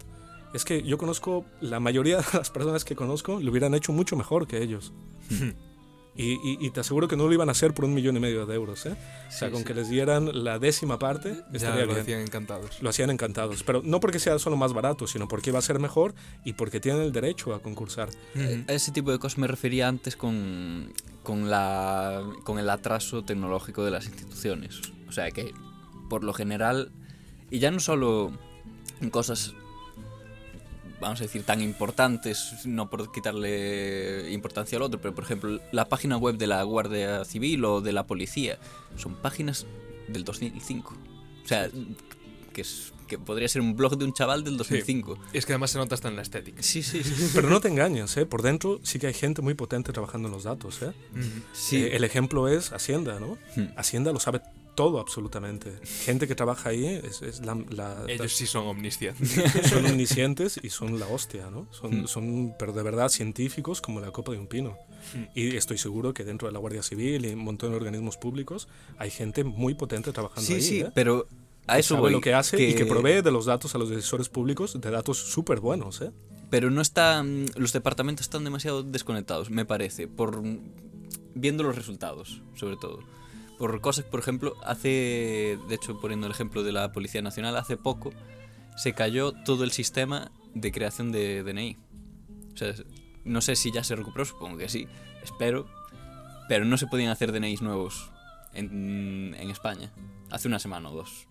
[0.53, 4.15] es que yo conozco, la mayoría de las personas que conozco lo hubieran hecho mucho
[4.15, 4.93] mejor que ellos.
[6.13, 8.19] Y, y- y te aseguro que no lo iban a hacer por un millón y
[8.19, 8.85] medio de euros.
[8.85, 8.91] ¿eh?
[9.29, 9.67] O sea, Sí, con sí.
[9.67, 11.99] que les dieran la décima parte, Ya estaría lo bien.
[11.99, 12.81] decían encantados.
[12.81, 13.63] Lo hacían encantados.
[13.63, 16.13] Pero no porque sea solo más barato, sino porque iba a ser mejor
[16.43, 18.09] y porque tienen el derecho a concursar.
[18.35, 18.63] Ujú.
[18.67, 20.91] A ese tipo de cosas me refería antes con,
[21.23, 24.81] con, la, con el atraso tecnológico de las instituciones.
[25.07, 25.53] O sea que,
[26.09, 26.91] por lo general,
[27.49, 28.33] y ya no solo
[28.99, 29.53] en cosas,
[31.01, 35.89] vamos a decir, tan importantes, no por quitarle importancia al otro, pero por ejemplo, la
[35.89, 38.59] página web de la Guardia Civil o de la Policía
[38.95, 39.65] son páginas
[40.07, 40.93] del 2005.
[41.43, 41.69] O sea,
[42.53, 45.17] que, es, que podría ser un blog de un chaval del 2005.
[45.33, 46.61] Es que además se nota hasta en la estética.
[46.61, 47.31] Sí, sí, sí.
[47.33, 48.25] Pero no te engañes, ¿eh?
[48.25, 50.81] por dentro sí que hay gente muy potente trabajando en los datos.
[50.83, 50.93] ¿eh?
[51.51, 51.77] Sí.
[51.77, 53.37] Eh, el ejemplo es Hacienda, ¿no?
[53.55, 53.71] Hmm.
[53.75, 54.41] Hacienda lo sabe
[54.75, 55.73] todo absolutamente.
[56.05, 59.31] Gente que trabaja ahí es, es la, la- Ellos sí son omniscientes.
[59.69, 61.67] son omniscientes y son la hostia, ¿no?
[61.71, 62.07] Son, Hmm.
[62.07, 64.77] son, pero de verdad, científicos como la copa de un pino.
[65.35, 68.67] Y estoy seguro que dentro de la Guardia Civil y un montón de organismos públicos
[68.97, 70.61] hay gente muy potente trabajando Sí, ahí.
[70.61, 70.91] sí, ¿eh?
[70.93, 71.27] pero
[71.67, 73.77] a Que eso sabe voy, lo que hace y que provee de los datos a
[73.77, 76.11] los decisores públicos, de datos súper buenos, ¿eh?
[76.49, 77.45] Pero no están.
[77.55, 80.07] Los departamentos están demasiado desconectados, me parece.
[80.07, 80.43] Por.
[81.33, 82.99] Viendo los resultados, sobre todo.
[83.61, 85.59] Por cosas, por ejemplo, hace.
[85.69, 88.11] De hecho, poniendo el ejemplo de la Policía Nacional, hace poco
[88.75, 91.77] se cayó todo el sistema de creación de DNI.
[92.55, 92.73] O sea,
[93.23, 94.87] no sé si ya se recuperó, supongo que sí,
[95.21, 95.67] espero.
[96.49, 98.11] Pero no se podían hacer DNIs nuevos
[98.55, 99.91] en, en España.
[100.31, 101.27] Hace una semana o dos.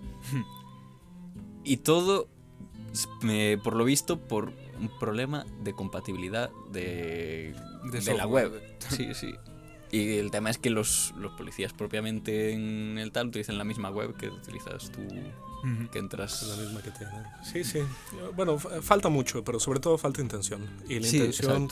[1.64, 2.28] y todo
[3.64, 7.56] por lo visto, por un problema de compatibilidad de,
[7.90, 8.52] De de la web.
[8.88, 9.34] Sí, sí.
[9.92, 13.90] Y el tema es que los, los policías propiamente en el tal utilizan la misma
[13.90, 15.00] web que utilizas tú,
[15.90, 16.42] que entras...
[16.44, 17.12] La misma que tiene.
[17.42, 17.80] Sí, sí.
[18.36, 20.64] Bueno, fa- falta mucho, pero sobre todo falta intención.
[20.88, 21.68] Y la Sí, intención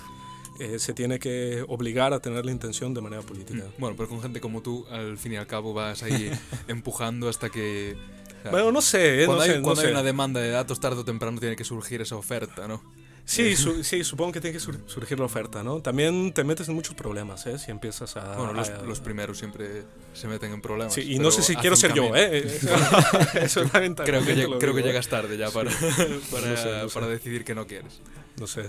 [0.58, 3.62] eh, se tiene que obligar a tener la intención de manera política.
[3.78, 6.28] Bueno, pero con gente como tú, al fin y al cabo vas ahí
[6.66, 7.96] empujando hasta que...
[8.40, 9.92] o sea, Bueno, no sé, eh, cuando no hay, sé, no cuando hay sé.
[9.92, 12.82] una demanda de datos, tarde o temprano tiene que surgir esa oferta, ¿no?
[13.30, 15.80] Sí, su- sí, supongo que tiene que sur- surgir la oferta, ¿no?
[15.82, 17.58] También te metes en muchos problemas, ¿eh?
[17.58, 18.36] Si empiezas a...
[18.36, 19.82] Bueno, los, a- los primeros siempre
[20.14, 20.94] se meten en problemas.
[20.94, 22.16] Sí, y no sé si quiero ser yo.
[22.16, 22.38] ¿eh?
[22.46, 22.68] Eso,
[23.38, 24.84] eso es la ventaja, Creo que, lleg- creo que ¿eh?
[24.84, 25.70] llegas tarde ya para,
[26.30, 26.94] para, No sé, no sé.
[26.94, 28.00] para decidir que no quieres.
[28.40, 28.62] No sé.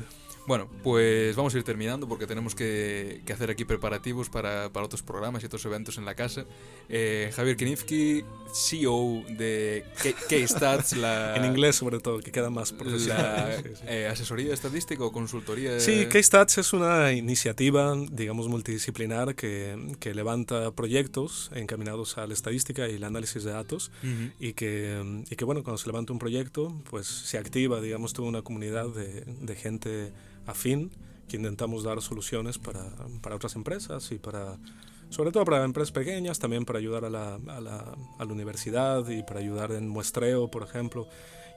[0.49, 4.83] Bueno, pues vamos a ir terminando porque tenemos que, que hacer aquí preparativos para, para
[4.83, 6.43] otros programas y otros eventos en la casa.
[6.89, 9.85] Eh, Javier Kinifsky, CEO de
[10.27, 13.61] K-Stats, la, En inglés, sobre todo, que queda más la profesional.
[13.63, 13.81] Sí, sí.
[13.89, 15.79] eh, asesoría estadística o consultoría.
[15.79, 22.89] Sí, K-Stats es una iniciativa, digamos, multidisciplinar que, que levanta proyectos encaminados a la estadística
[22.89, 24.31] y el análisis de datos Ujú.
[24.39, 28.27] y que, y que bueno, cuando se levanta un proyecto, pues se activa, digamos, toda
[28.27, 30.11] una comunidad de, de gente
[30.49, 30.91] afín
[31.27, 32.83] que intentamos dar soluciones para,
[33.21, 34.57] para otras empresas y para,
[35.09, 39.07] sobre todo para empresas pequeñas, también para ayudar a la, a la, a la universidad
[39.09, 41.07] y para ayudar en muestreo, por ejemplo.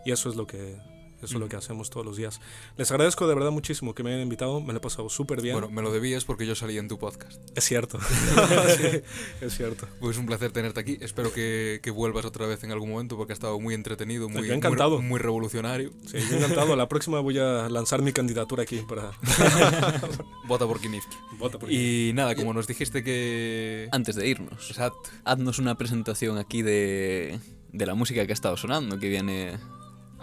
[0.05, 0.77] Y eso es lo que,
[1.23, 2.41] eso es lo que hacemos todos los días.
[2.77, 5.55] Les agradezco de verdad muchísimo que me hayan invitado, me lo he pasado súper bien.
[5.55, 7.41] Bueno, me lo debías porque yo salí en tu podcast.
[7.57, 7.99] es cierto,
[8.77, 9.01] Sí,
[9.41, 9.87] es cierto.
[10.01, 10.99] Pues un placer tenerte aquí.
[11.01, 14.47] Espero que, que vuelvas otra vez en algún momento porque ha estado muy entretenido, muy,
[14.49, 14.99] Yo encantado.
[14.99, 15.91] muy, muy revolucionario.
[16.07, 16.75] Sí, yo encantado.
[16.77, 19.13] La próxima voy a lanzar mi candidatura aquí para...
[20.47, 21.17] Vota por Kinifsky.
[21.39, 23.89] Vota por Y nada, como nos dijiste que...
[23.93, 25.11] Antes de irnos, Exacto.
[25.25, 27.39] haznos una presentación aquí de,
[27.73, 29.59] de la música que ha estado sonando, que viene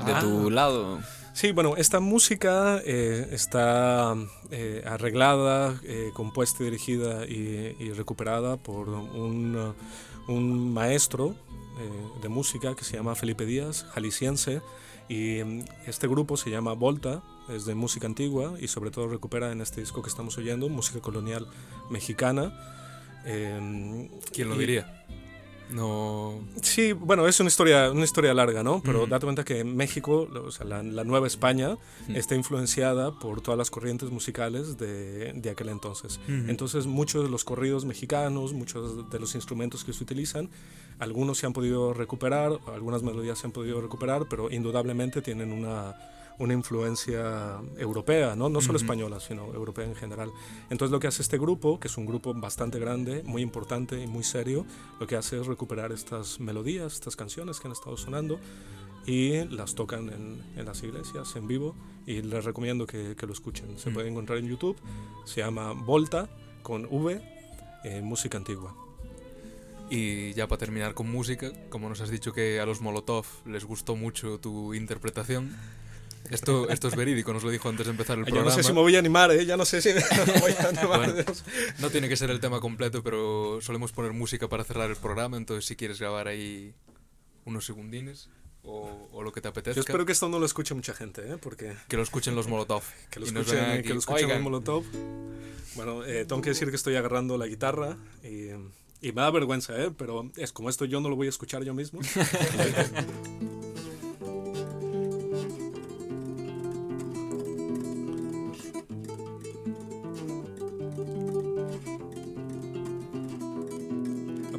[0.05, 0.19] de Ah.
[0.19, 0.99] tu lado.
[1.33, 4.15] Sí, bueno, esta música eh, está
[4.51, 11.35] eh, arreglada, eh, compuesta, dirigida y, y recuperada por un, uh, un maestro
[11.79, 14.61] eh, de música que se llama Felipe Díaz, jalisciense,
[15.07, 19.51] y mm, este grupo se llama Volta, es de música antigua y sobre todo recupera
[19.51, 21.47] en este disco que estamos oyendo música colonial
[21.89, 22.51] mexicana.
[23.23, 24.98] ¿Quién lo diría?
[25.69, 26.41] No...
[26.61, 28.81] Sí, bueno, es una historia, una historia larga, ¿no?
[28.83, 31.77] Pero date cuenta que México, o sea, la, la Nueva España,
[32.13, 36.19] está influenciada por todas las corrientes musicales de, de aquel entonces.
[36.27, 40.49] Entonces, muchos de los corridos mexicanos, muchos de los instrumentos que se utilizan,
[40.97, 45.95] algunos se han podido recuperar, algunas melodías se han podido recuperar, pero indudablemente tienen una,
[46.39, 48.49] una influencia europea, ¿no?
[48.49, 50.31] No solo española, sino europea en general.
[50.69, 54.07] Entonces lo que hace este grupo, que es un grupo bastante grande, muy importante y
[54.07, 54.65] muy serio,
[54.99, 58.39] lo que hace es recuperar estas melodías, estas canciones que han estado sonando
[59.05, 61.75] y las tocan en, en las iglesias en vivo
[62.05, 63.77] y les recomiendo que, que lo escuchen.
[63.77, 63.93] Se Mm.
[63.93, 64.77] puede encontrar en YouTube,
[65.25, 66.29] se llama Volta
[66.63, 67.21] con V,
[67.83, 68.75] eh, música antigua.
[69.89, 73.65] Y ya para terminar con música, como nos has dicho que a los Molotov les
[73.65, 75.55] gustó mucho tu interpretación,
[76.29, 78.51] Esto, esto es verídico, nos lo dijo antes de empezar el Yo programa.
[78.51, 79.45] no sé si me voy a animar, ¿eh?
[79.45, 80.01] Ya no sé si me
[80.41, 81.13] voy a animar.
[81.13, 81.13] Bueno,
[81.79, 85.37] no tiene que ser el tema completo, pero solemos poner música para cerrar el programa,
[85.37, 86.73] entonces si quieres grabar ahí
[87.45, 88.29] unos segundines
[88.63, 91.21] o, o lo que te apetezca, Yo espero que esto no lo escuche mucha gente,
[91.21, 91.37] ¿eh?
[91.41, 92.83] Porque que lo escuchen los Molotov.
[93.09, 94.83] que lo escuchen, que lo escuchen "Oigan, en Molotov.
[95.75, 98.49] Bueno, eh, tengo que decir que estoy agarrando la guitarra y,
[99.01, 99.91] y me da vergüenza, ¿eh?
[99.97, 102.01] Pero es como esto yo no lo voy a escuchar yo mismo.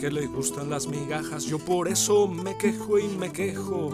[0.00, 1.44] que le gustan las migajas.
[1.44, 3.90] Yo por eso me quejo y me quejo,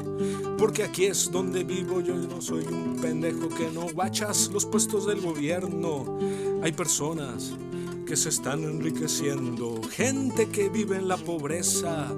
[0.56, 2.00] porque aquí es donde vivo.
[2.00, 6.18] Yo no soy un pendejo que no guachas los puestos del gobierno.
[6.62, 7.54] Hay personas
[8.06, 12.14] que se están enriqueciendo, gente que vive en la pobreza.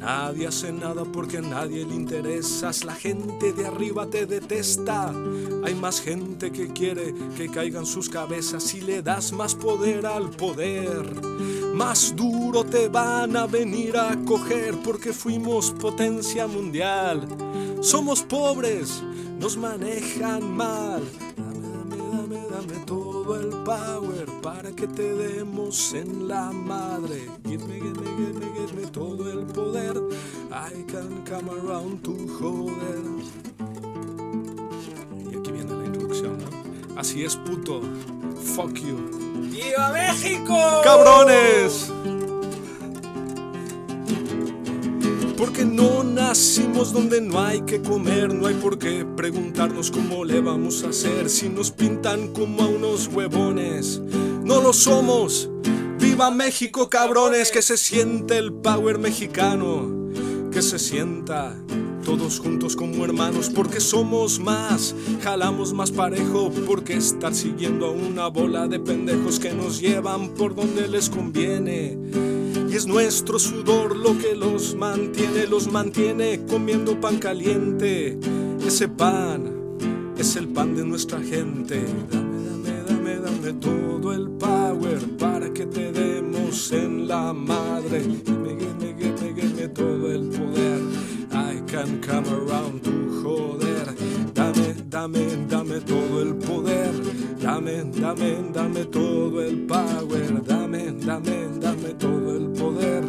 [0.00, 2.84] Nadie hace nada porque a nadie le interesas.
[2.84, 5.14] La gente de arriba te detesta.
[5.64, 10.30] Hay más gente que quiere que caigan sus cabezas y le das más poder al
[10.30, 11.06] poder.
[11.76, 17.28] Más duro te van a venir a coger porque fuimos potencia mundial.
[17.82, 19.02] Somos pobres,
[19.38, 21.02] nos manejan mal.
[21.36, 27.28] Dame, dame, dame, dame todo el power para que te demos en la madre.
[27.44, 30.00] Give me, give me, give me, give me todo el poder.
[30.50, 33.04] I can come around to joder.
[35.30, 36.98] Y aquí viene la introducción, ¿no?
[36.98, 37.82] Así es, puto.
[38.56, 39.26] Fuck you.
[39.50, 40.80] ¡Viva México!
[40.82, 41.15] ¡Cabrones!
[46.84, 51.30] Donde no hay que comer, no hay por qué preguntarnos cómo le vamos a hacer
[51.30, 54.02] si nos pintan como a unos huevones.
[54.44, 55.48] No lo somos.
[55.98, 57.50] ¡Viva México, cabrones!
[57.50, 60.10] Que se siente el power mexicano.
[60.52, 61.56] Que se sienta
[62.04, 68.28] todos juntos como hermanos porque somos más, jalamos más parejo porque estar siguiendo a una
[68.28, 72.35] bola de pendejos que nos llevan por donde les conviene.
[72.76, 78.18] Es nuestro sudor lo que los mantiene, los mantiene comiendo pan caliente.
[78.66, 79.50] Ese pan
[80.18, 81.82] es el pan de nuestra gente.
[82.12, 88.02] Dame, dame, dame, dame todo el power para que te demos en la madre.
[88.02, 90.80] Gimme, gimme, gimme, gimme todo el poder.
[91.32, 93.86] I can come around to joder.
[94.34, 96.92] Dame, dame, dame todo el poder.
[97.40, 100.45] Dame, dame, dame todo el power.
[100.66, 103.04] Dame, dame, dame todo el poder.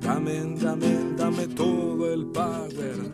[0.00, 3.12] Dame, dame, dame todo el power.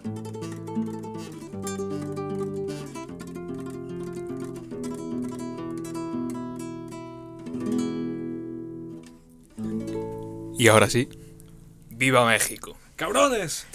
[10.59, 11.09] Y ahora sí,
[11.91, 12.77] ¡Viva México!
[12.97, 13.67] ¡Cabrones!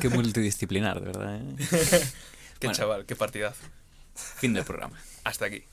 [0.00, 1.36] Qué multidisciplinar, de verdad.
[1.36, 1.56] ¿eh?
[2.58, 2.72] ¡Qué Bueno.
[2.78, 3.62] chaval, qué partidazo!
[4.14, 4.98] Fin del programa.
[5.24, 5.64] Hasta aquí.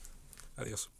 [0.56, 0.90] Adiós.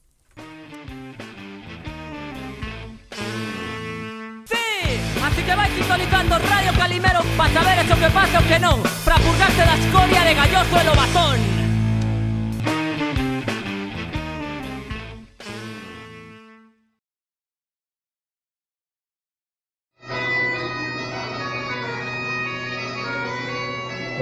[3.16, 8.76] Sí, así que vais sintonizando Radio Calimero para saber eso que pasa o que no,
[9.04, 11.56] para purgarte la escoria de galloso el ovatón.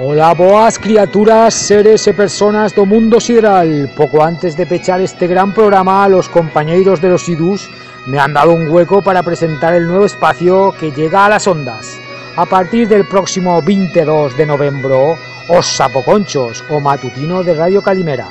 [0.06, 5.54] Hola boas criaturas, seres e personas do mundo sideral Pouco antes de pechar este gran
[5.54, 7.70] programa Los compañeros de los idus
[8.06, 11.98] me han dado un hueco para presentar el nuevo espacio que llega a las ondas.
[12.36, 15.16] A partir del próximo 22 de novembro
[15.48, 18.26] Os Sapoconchos, o matutino de Radio Calimera.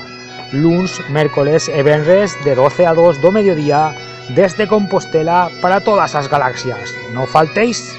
[0.52, 3.96] Luns, mércoles e venres de 12 a 2 do mediodía
[4.30, 6.94] Desde Compostela para todas as galaxias.
[7.12, 7.98] Non faltéis